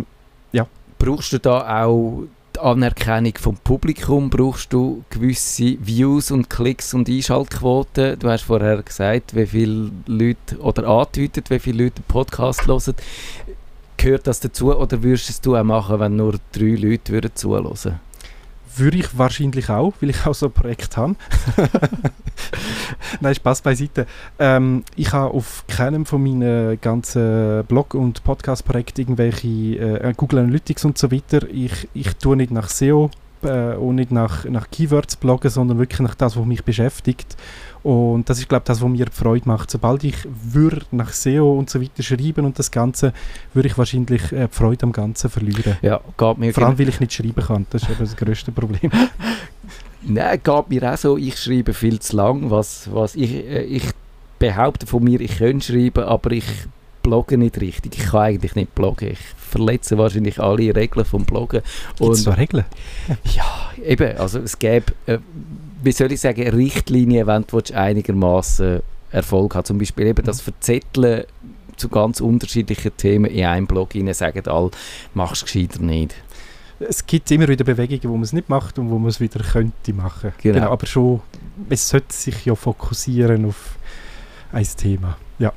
Brauchst 1.04 1.34
du 1.34 1.38
da 1.38 1.84
auch 1.84 2.24
die 2.54 2.60
Anerkennung 2.60 3.34
vom 3.38 3.56
Publikum? 3.56 4.30
Brauchst 4.30 4.72
du 4.72 5.04
gewisse 5.10 5.76
Views 5.80 6.30
und 6.30 6.48
Klicks 6.48 6.94
und 6.94 7.08
Einschaltquoten? 7.08 8.18
Du 8.18 8.28
hast 8.28 8.42
vorher 8.42 8.82
gesagt, 8.82 9.34
wie 9.34 9.46
viele 9.46 9.90
Leute, 10.06 10.58
oder 10.60 10.86
angedeutet, 10.86 11.50
wie 11.50 11.58
viele 11.58 11.84
Leute 11.84 12.00
den 12.00 12.04
Podcast 12.04 12.66
hören. 12.66 12.94
Gehört 13.96 14.26
das 14.26 14.40
dazu 14.40 14.76
oder 14.76 15.02
würdest 15.02 15.44
du 15.44 15.54
es 15.54 15.60
auch 15.60 15.64
machen, 15.64 16.00
wenn 16.00 16.16
nur 16.16 16.34
drei 16.52 16.74
Leute 16.74 17.12
würden 17.12 17.30
zuhören? 17.34 18.00
Würde 18.78 18.98
ich 18.98 19.16
wahrscheinlich 19.16 19.68
auch, 19.70 19.94
weil 20.00 20.10
ich 20.10 20.26
auch 20.26 20.34
so 20.34 20.46
ein 20.46 20.52
Projekt 20.52 20.96
habe. 20.96 21.16
Nein, 23.20 23.34
Spaß 23.34 23.62
beiseite. 23.62 24.06
Ähm, 24.38 24.84
ich 24.96 25.12
habe 25.12 25.32
auf 25.32 25.64
keinem 25.68 26.06
von 26.06 26.22
meinen 26.22 26.80
ganzen 26.80 27.64
Blog- 27.66 27.94
und 27.94 28.24
Podcast-Projekten 28.24 29.02
irgendwelche 29.02 29.48
äh, 29.48 30.12
Google 30.16 30.40
Analytics 30.40 30.84
und 30.84 30.98
so 30.98 31.10
weiter. 31.10 31.48
Ich, 31.50 31.88
ich 31.94 32.16
tue 32.16 32.36
nicht 32.36 32.50
nach 32.50 32.68
SEO 32.68 33.10
äh, 33.42 33.74
und 33.74 33.96
nicht 33.96 34.10
nach, 34.10 34.44
nach 34.44 34.70
Keywords 34.70 35.16
bloggen, 35.16 35.50
sondern 35.50 35.78
wirklich 35.78 36.00
nach 36.00 36.14
das, 36.14 36.36
was 36.36 36.44
mich 36.44 36.64
beschäftigt. 36.64 37.36
Und 37.84 38.30
das 38.30 38.38
ist, 38.38 38.48
glaube 38.48 38.62
ich, 38.62 38.66
das, 38.66 38.80
was 38.80 38.88
mir 38.88 39.06
Freude 39.12 39.46
macht. 39.46 39.70
Sobald 39.70 40.04
ich 40.04 40.16
würde 40.24 40.86
nach 40.90 41.12
SEO 41.12 41.58
und 41.58 41.68
so 41.68 41.82
weiter 41.82 42.02
schreiben 42.02 42.46
und 42.46 42.58
das 42.58 42.70
Ganze, 42.70 43.12
würde 43.52 43.68
ich 43.68 43.76
wahrscheinlich 43.76 44.32
äh, 44.32 44.48
die 44.48 44.56
Freude 44.56 44.84
am 44.84 44.92
Ganzen 44.92 45.28
verlieren. 45.28 45.76
Ja, 45.82 46.00
geht 46.16 46.38
mir 46.38 46.54
Vor 46.54 46.64
allem, 46.64 46.78
weil 46.78 46.88
ich 46.88 46.98
nicht 46.98 47.12
schreiben 47.12 47.44
kann. 47.44 47.66
Das 47.68 47.82
ist 47.82 47.90
eben 47.90 48.00
das 48.00 48.16
grösste 48.16 48.52
Problem. 48.52 48.90
Nein, 50.02 50.40
geht 50.42 50.70
mir 50.70 50.92
auch 50.92 50.96
so. 50.96 51.18
Ich 51.18 51.38
schreibe 51.38 51.74
viel 51.74 52.00
zu 52.00 52.16
lang. 52.16 52.50
Was, 52.50 52.88
was 52.90 53.16
ich, 53.16 53.34
äh, 53.34 53.64
ich 53.64 53.84
behaupte 54.38 54.86
von 54.86 55.04
mir, 55.04 55.20
ich 55.20 55.36
könnte 55.36 55.66
schreiben, 55.66 56.04
aber 56.04 56.30
ich 56.32 56.46
blogge 57.02 57.36
nicht 57.36 57.60
richtig. 57.60 57.98
Ich 57.98 58.06
kann 58.06 58.22
eigentlich 58.22 58.54
nicht 58.54 58.74
bloggen. 58.74 59.10
Ich 59.10 59.20
verletze 59.36 59.98
wahrscheinlich 59.98 60.40
alle 60.40 60.74
Regeln 60.74 61.04
vom 61.04 61.24
Bloggen. 61.24 61.62
Gibt 61.98 62.10
es 62.10 62.24
da 62.24 62.32
Regeln? 62.32 62.64
ja, 63.36 63.70
eben, 63.84 64.16
also 64.16 64.40
es 64.40 64.58
gäbe, 64.58 64.92
äh, 65.06 65.18
wie 65.84 65.92
soll 65.92 66.12
ich 66.12 66.20
sagen, 66.20 66.48
Richtlinien, 66.48 67.26
wenn 67.26 67.44
du 67.46 67.60
einigermaßen 67.74 68.80
Erfolg 69.14 69.54
hat. 69.54 69.66
Zum 69.66 69.78
Beispiel 69.78 70.08
eben 70.08 70.24
das 70.24 70.40
Verzetteln 70.40 71.24
zu 71.76 71.88
ganz 71.88 72.20
unterschiedlichen 72.20 72.96
Themen 72.96 73.26
in 73.26 73.44
einem 73.44 73.66
Blog 73.66 73.94
rein, 73.94 74.12
sagen 74.14 74.46
alle, 74.46 74.70
machst 75.14 75.42
du 75.42 75.46
gescheiter 75.46 75.82
nicht. 75.82 76.14
Es 76.80 77.06
gibt 77.06 77.30
immer 77.30 77.48
wieder 77.48 77.64
Bewegungen, 77.64 78.02
wo 78.04 78.14
man 78.14 78.22
es 78.22 78.32
nicht 78.32 78.48
macht 78.48 78.78
und 78.78 78.90
wo 78.90 78.98
man 78.98 79.08
es 79.08 79.20
wieder 79.20 79.40
könnte 79.40 79.92
machen. 79.92 80.32
Genau. 80.42 80.70
aber 80.70 80.86
schon, 80.86 81.20
es 81.68 81.88
sollte 81.88 82.12
sich 82.12 82.44
ja 82.44 82.54
fokussieren 82.54 83.44
auf 83.46 83.76
ein 84.52 84.66
Thema. 84.76 85.16
Ja. 85.38 85.52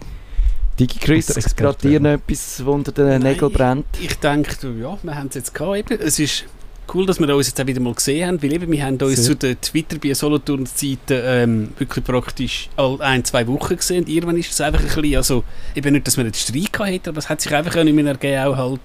DigiChris, 0.80 1.30
Experten. 1.30 1.56
gerade 1.56 1.78
dir 1.80 2.00
noch 2.00 2.12
etwas, 2.12 2.64
was 2.64 2.74
unter 2.74 2.92
den 2.92 3.24
Nägeln 3.24 3.52
brennt? 3.52 3.86
Ich 4.00 4.20
denke, 4.20 4.56
ja, 4.80 4.98
wir 5.02 5.16
haben 5.16 5.28
es 5.28 5.36
jetzt 5.36 5.54
gehabt. 5.56 5.92
Eben. 5.92 6.00
Es 6.00 6.20
ist 6.20 6.46
cool, 6.94 7.06
dass 7.06 7.20
wir 7.20 7.36
uns 7.36 7.48
jetzt 7.48 7.60
auch 7.62 7.68
wieder 7.68 7.80
mal 7.80 7.94
gesehen 7.94 8.28
haben, 8.28 8.44
weil 8.44 8.54
eben, 8.54 8.72
wir 8.72 8.84
haben 8.84 8.98
uns 8.98 9.16
Sehr. 9.16 9.26
zu 9.26 9.36
der 9.36 9.60
Twitter 9.60 9.98
bei 10.00 10.14
Solothurn-Zeiten 10.14 10.98
ähm, 11.24 11.70
wirklich 11.78 12.04
praktisch 12.06 12.70
all 12.76 13.02
ein, 13.02 13.24
zwei 13.24 13.48
Wochen 13.48 13.76
gesehen. 13.76 14.04
Und 14.04 14.10
irgendwann 14.10 14.38
ist 14.38 14.52
es 14.52 14.62
einfach 14.62 14.82
ein 14.82 14.88
bisschen, 14.88 15.16
also 15.16 15.44
eben 15.76 15.94
nicht, 15.94 16.08
dass 16.08 16.18
wir 16.18 16.24
einen 16.24 16.34
Streit 16.34 16.74
gehabt 16.74 16.92
hätten, 16.92 17.10
aber 17.10 17.20
es 17.20 17.30
hat 17.30 17.42
sich 17.42 17.54
einfach 17.54 17.76
auch 17.76 17.84
nicht 17.84 17.94
mehr 17.96 18.06
ergeben, 18.06 18.44
auch 18.46 18.58
halt 18.58 18.82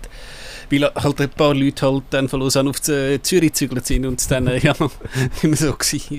weil 0.70 0.90
halt 0.94 1.20
ein 1.20 1.28
paar 1.28 1.54
Leute 1.54 1.86
halt 1.86 2.04
dann 2.10 2.28
von 2.28 2.40
Lausanne 2.40 2.70
auf 2.70 2.80
Zürich 2.80 3.22
gezügelt 3.22 3.86
sind 3.86 4.06
und 4.06 4.18
es 4.18 4.26
dann 4.26 4.46
äh, 4.46 4.58
ja, 4.62 4.72
nicht 4.72 5.44
mehr 5.44 5.56
so 5.56 5.68
war. 5.68 6.18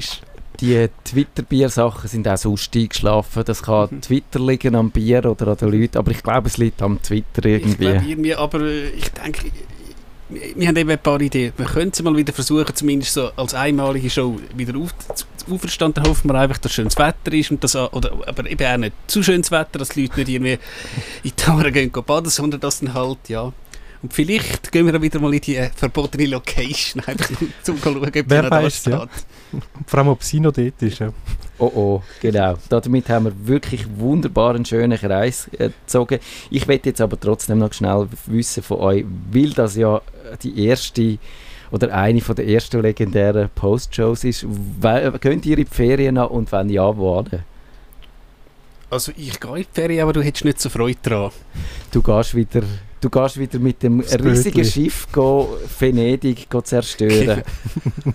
Die 0.59 0.87
Twitter-Bier-Sachen 1.03 2.07
sind 2.07 2.27
auch 2.27 2.37
sonst 2.37 2.75
eingeschlafen. 2.75 3.43
Das 3.43 3.63
kann 3.63 3.89
an 3.89 4.01
Twitter 4.01 4.39
liegen, 4.39 4.75
am 4.75 4.91
Bier 4.91 5.25
oder 5.25 5.47
an 5.47 5.57
den 5.57 5.71
Leuten. 5.71 5.97
Aber 5.97 6.11
ich 6.11 6.21
glaube, 6.21 6.47
es 6.47 6.57
liegt 6.57 6.81
am 6.81 7.01
Twitter 7.01 7.45
Ich 7.45 7.63
irgendwie. 7.63 7.85
glaube 7.85 8.05
irgendwie, 8.05 8.35
aber 8.35 8.61
äh, 8.61 8.89
ich 8.89 9.09
denke, 9.09 9.47
wir 10.55 10.67
haben 10.67 10.75
eben 10.75 10.89
ein 10.89 10.99
paar 10.99 11.19
Ideen. 11.21 11.53
Wir 11.57 11.65
können 11.65 11.91
es 11.91 12.01
mal 12.01 12.15
wieder 12.15 12.33
versuchen, 12.33 12.75
zumindest 12.75 13.13
so 13.13 13.31
als 13.35 13.53
einmalige 13.53 14.09
Show 14.09 14.39
wieder 14.55 14.77
auf, 14.77 14.91
auferstehen. 15.49 15.93
Dann 15.93 16.07
hoffen 16.07 16.29
wir 16.29 16.35
einfach, 16.35 16.57
dass 16.57 16.73
schönes 16.73 16.97
Wetter 16.97 17.33
ist. 17.33 17.51
Und 17.51 17.63
das, 17.63 17.75
oder, 17.75 18.11
aber 18.25 18.49
eben 18.49 18.65
auch 18.65 18.77
nicht 18.77 18.93
zu 19.07 19.23
schönes 19.23 19.51
Wetter, 19.51 19.79
dass 19.79 19.89
die 19.89 20.03
Leute 20.03 20.19
nicht 20.19 20.29
irgendwie 20.29 20.59
in 21.23 21.31
die 21.37 21.43
Haare 21.45 21.71
gehen 21.71 21.91
baden, 21.91 22.29
sondern 22.29 22.59
dass 22.59 22.79
dann 22.79 22.93
halt, 22.93 23.29
ja... 23.29 23.51
Und 24.01 24.13
vielleicht 24.13 24.73
gehen 24.73 24.85
wir 24.85 24.93
auch 24.97 25.01
wieder 25.01 25.19
mal 25.21 25.33
in 25.33 25.39
die 25.39 25.55
äh, 25.55 25.69
verbotene 25.73 26.25
Location, 26.25 27.01
einfach 27.07 27.29
um 27.39 27.53
zu 27.63 27.77
schauen, 27.77 27.97
ob 28.03 28.11
Wer 28.13 28.51
weiss, 28.51 28.83
ja. 28.83 29.07
Vor 29.87 29.99
allem, 29.99 30.09
ob 30.09 30.21
sie 30.23 30.41
noch 30.41 30.51
dort 30.51 30.81
ist. 30.81 30.99
Ja. 30.99 31.13
Oh 31.63 31.71
oh, 31.75 32.03
genau. 32.21 32.55
Damit 32.67 33.07
haben 33.07 33.23
wir 33.23 33.47
wirklich 33.47 33.85
wunderbar 33.95 34.53
einen 34.53 34.65
schönen 34.65 34.97
Kreis 34.97 35.49
gezogen. 35.49 36.19
Ich 36.49 36.67
möchte 36.67 36.89
jetzt 36.89 36.99
aber 36.99 37.17
trotzdem 37.17 37.59
noch 37.59 37.71
schnell 37.71 38.09
wissen 38.25 38.61
von 38.61 38.79
euch, 38.79 39.05
weil 39.31 39.51
das 39.51 39.77
ja 39.77 40.01
die 40.41 40.65
erste 40.65 41.19
oder 41.71 41.93
eine 41.95 42.19
von 42.19 42.35
der 42.35 42.49
ersten 42.49 42.81
legendären 42.81 43.49
Postshows 43.55 44.25
ist. 44.25 44.45
Könnt 45.21 45.45
ihr 45.45 45.57
in 45.57 45.63
die 45.63 45.73
Ferien 45.73 46.15
noch 46.15 46.31
und 46.31 46.51
wenn 46.51 46.69
ja, 46.69 46.97
wo? 46.97 47.23
Also 48.89 49.13
ich 49.15 49.39
gehe 49.39 49.51
in 49.51 49.63
die 49.63 49.67
Ferien, 49.71 50.01
aber 50.01 50.11
du 50.11 50.21
hättest 50.21 50.43
nicht 50.43 50.59
so 50.59 50.69
Freude 50.69 50.99
daran. 51.01 51.31
Du 51.91 52.01
gehst 52.01 52.35
wieder, 52.35 52.63
du 53.03 53.09
gehst 53.09 53.37
wieder 53.37 53.59
mit 53.59 53.83
dem 53.83 54.01
Das 54.01 54.13
riesigen 54.13 54.55
Bötli. 54.57 54.65
Schiff 54.65 55.07
go 55.11 55.57
Venedig 55.79 56.49
go 56.49 56.61
zerstören. 56.61 57.43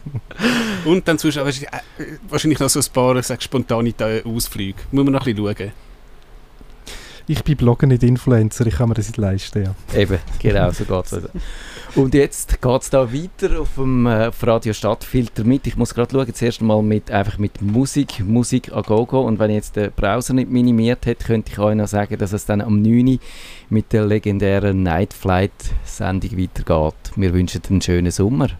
Und 0.84 1.06
dann 1.06 1.18
sonst 1.18 1.36
wahrscheinlich, 1.36 1.72
äh, 1.72 2.18
wahrscheinlich 2.28 2.58
noch 2.58 2.70
so 2.70 2.80
ein 2.80 2.86
paar 2.92 3.22
sag, 3.22 3.42
spontane 3.42 3.94
Ausflüge. 4.24 4.78
Muss 4.90 5.04
man 5.04 5.12
noch 5.12 5.26
ein 5.26 5.34
bisschen 5.34 5.56
schauen. 5.56 5.72
Ich 7.26 7.44
bin 7.44 7.56
Blogger, 7.58 7.86
nicht 7.86 8.02
Influencer, 8.02 8.66
ich 8.66 8.76
kann 8.76 8.88
mir 8.88 8.94
das 8.94 9.08
nicht 9.08 9.18
leisten. 9.18 9.64
Ja. 9.64 9.74
Eben, 9.98 10.18
genau, 10.38 10.70
so 10.70 10.84
geht 10.84 11.04
es. 11.12 11.12
Und 11.98 12.14
jetzt 12.14 12.62
geht 12.62 12.82
es 12.82 12.90
da 12.90 13.12
weiter 13.12 13.60
auf 13.60 13.74
dem 13.74 14.06
äh, 14.06 14.30
Radio 14.42 14.72
Stadtfilter 14.72 15.42
mit. 15.42 15.66
Ich 15.66 15.76
muss 15.76 15.94
gerade 15.94 16.12
schauen, 16.12 16.32
zuerst 16.32 16.62
mal 16.62 16.80
mit, 16.80 17.10
einfach 17.10 17.38
mit 17.38 17.60
Musik, 17.60 18.20
Musik 18.20 18.72
a 18.72 18.82
go 18.82 19.04
go. 19.04 19.22
Und 19.22 19.40
wenn 19.40 19.50
ich 19.50 19.56
jetzt 19.56 19.74
den 19.74 19.90
Browser 19.90 20.32
nicht 20.32 20.48
minimiert 20.48 21.06
hätte, 21.06 21.26
könnte 21.26 21.50
ich 21.50 21.58
euch 21.58 21.74
noch 21.74 21.88
sagen, 21.88 22.16
dass 22.16 22.32
es 22.32 22.46
dann 22.46 22.60
am 22.60 22.82
9. 22.82 23.08
Uhr 23.08 23.18
mit 23.68 23.92
der 23.92 24.06
legendären 24.06 24.84
Night 24.84 25.12
Flight 25.12 25.50
Sendung 25.82 26.38
weitergeht. 26.38 26.94
Wir 27.16 27.34
wünschen 27.34 27.62
einen 27.68 27.82
schönen 27.82 28.12
Sommer. 28.12 28.50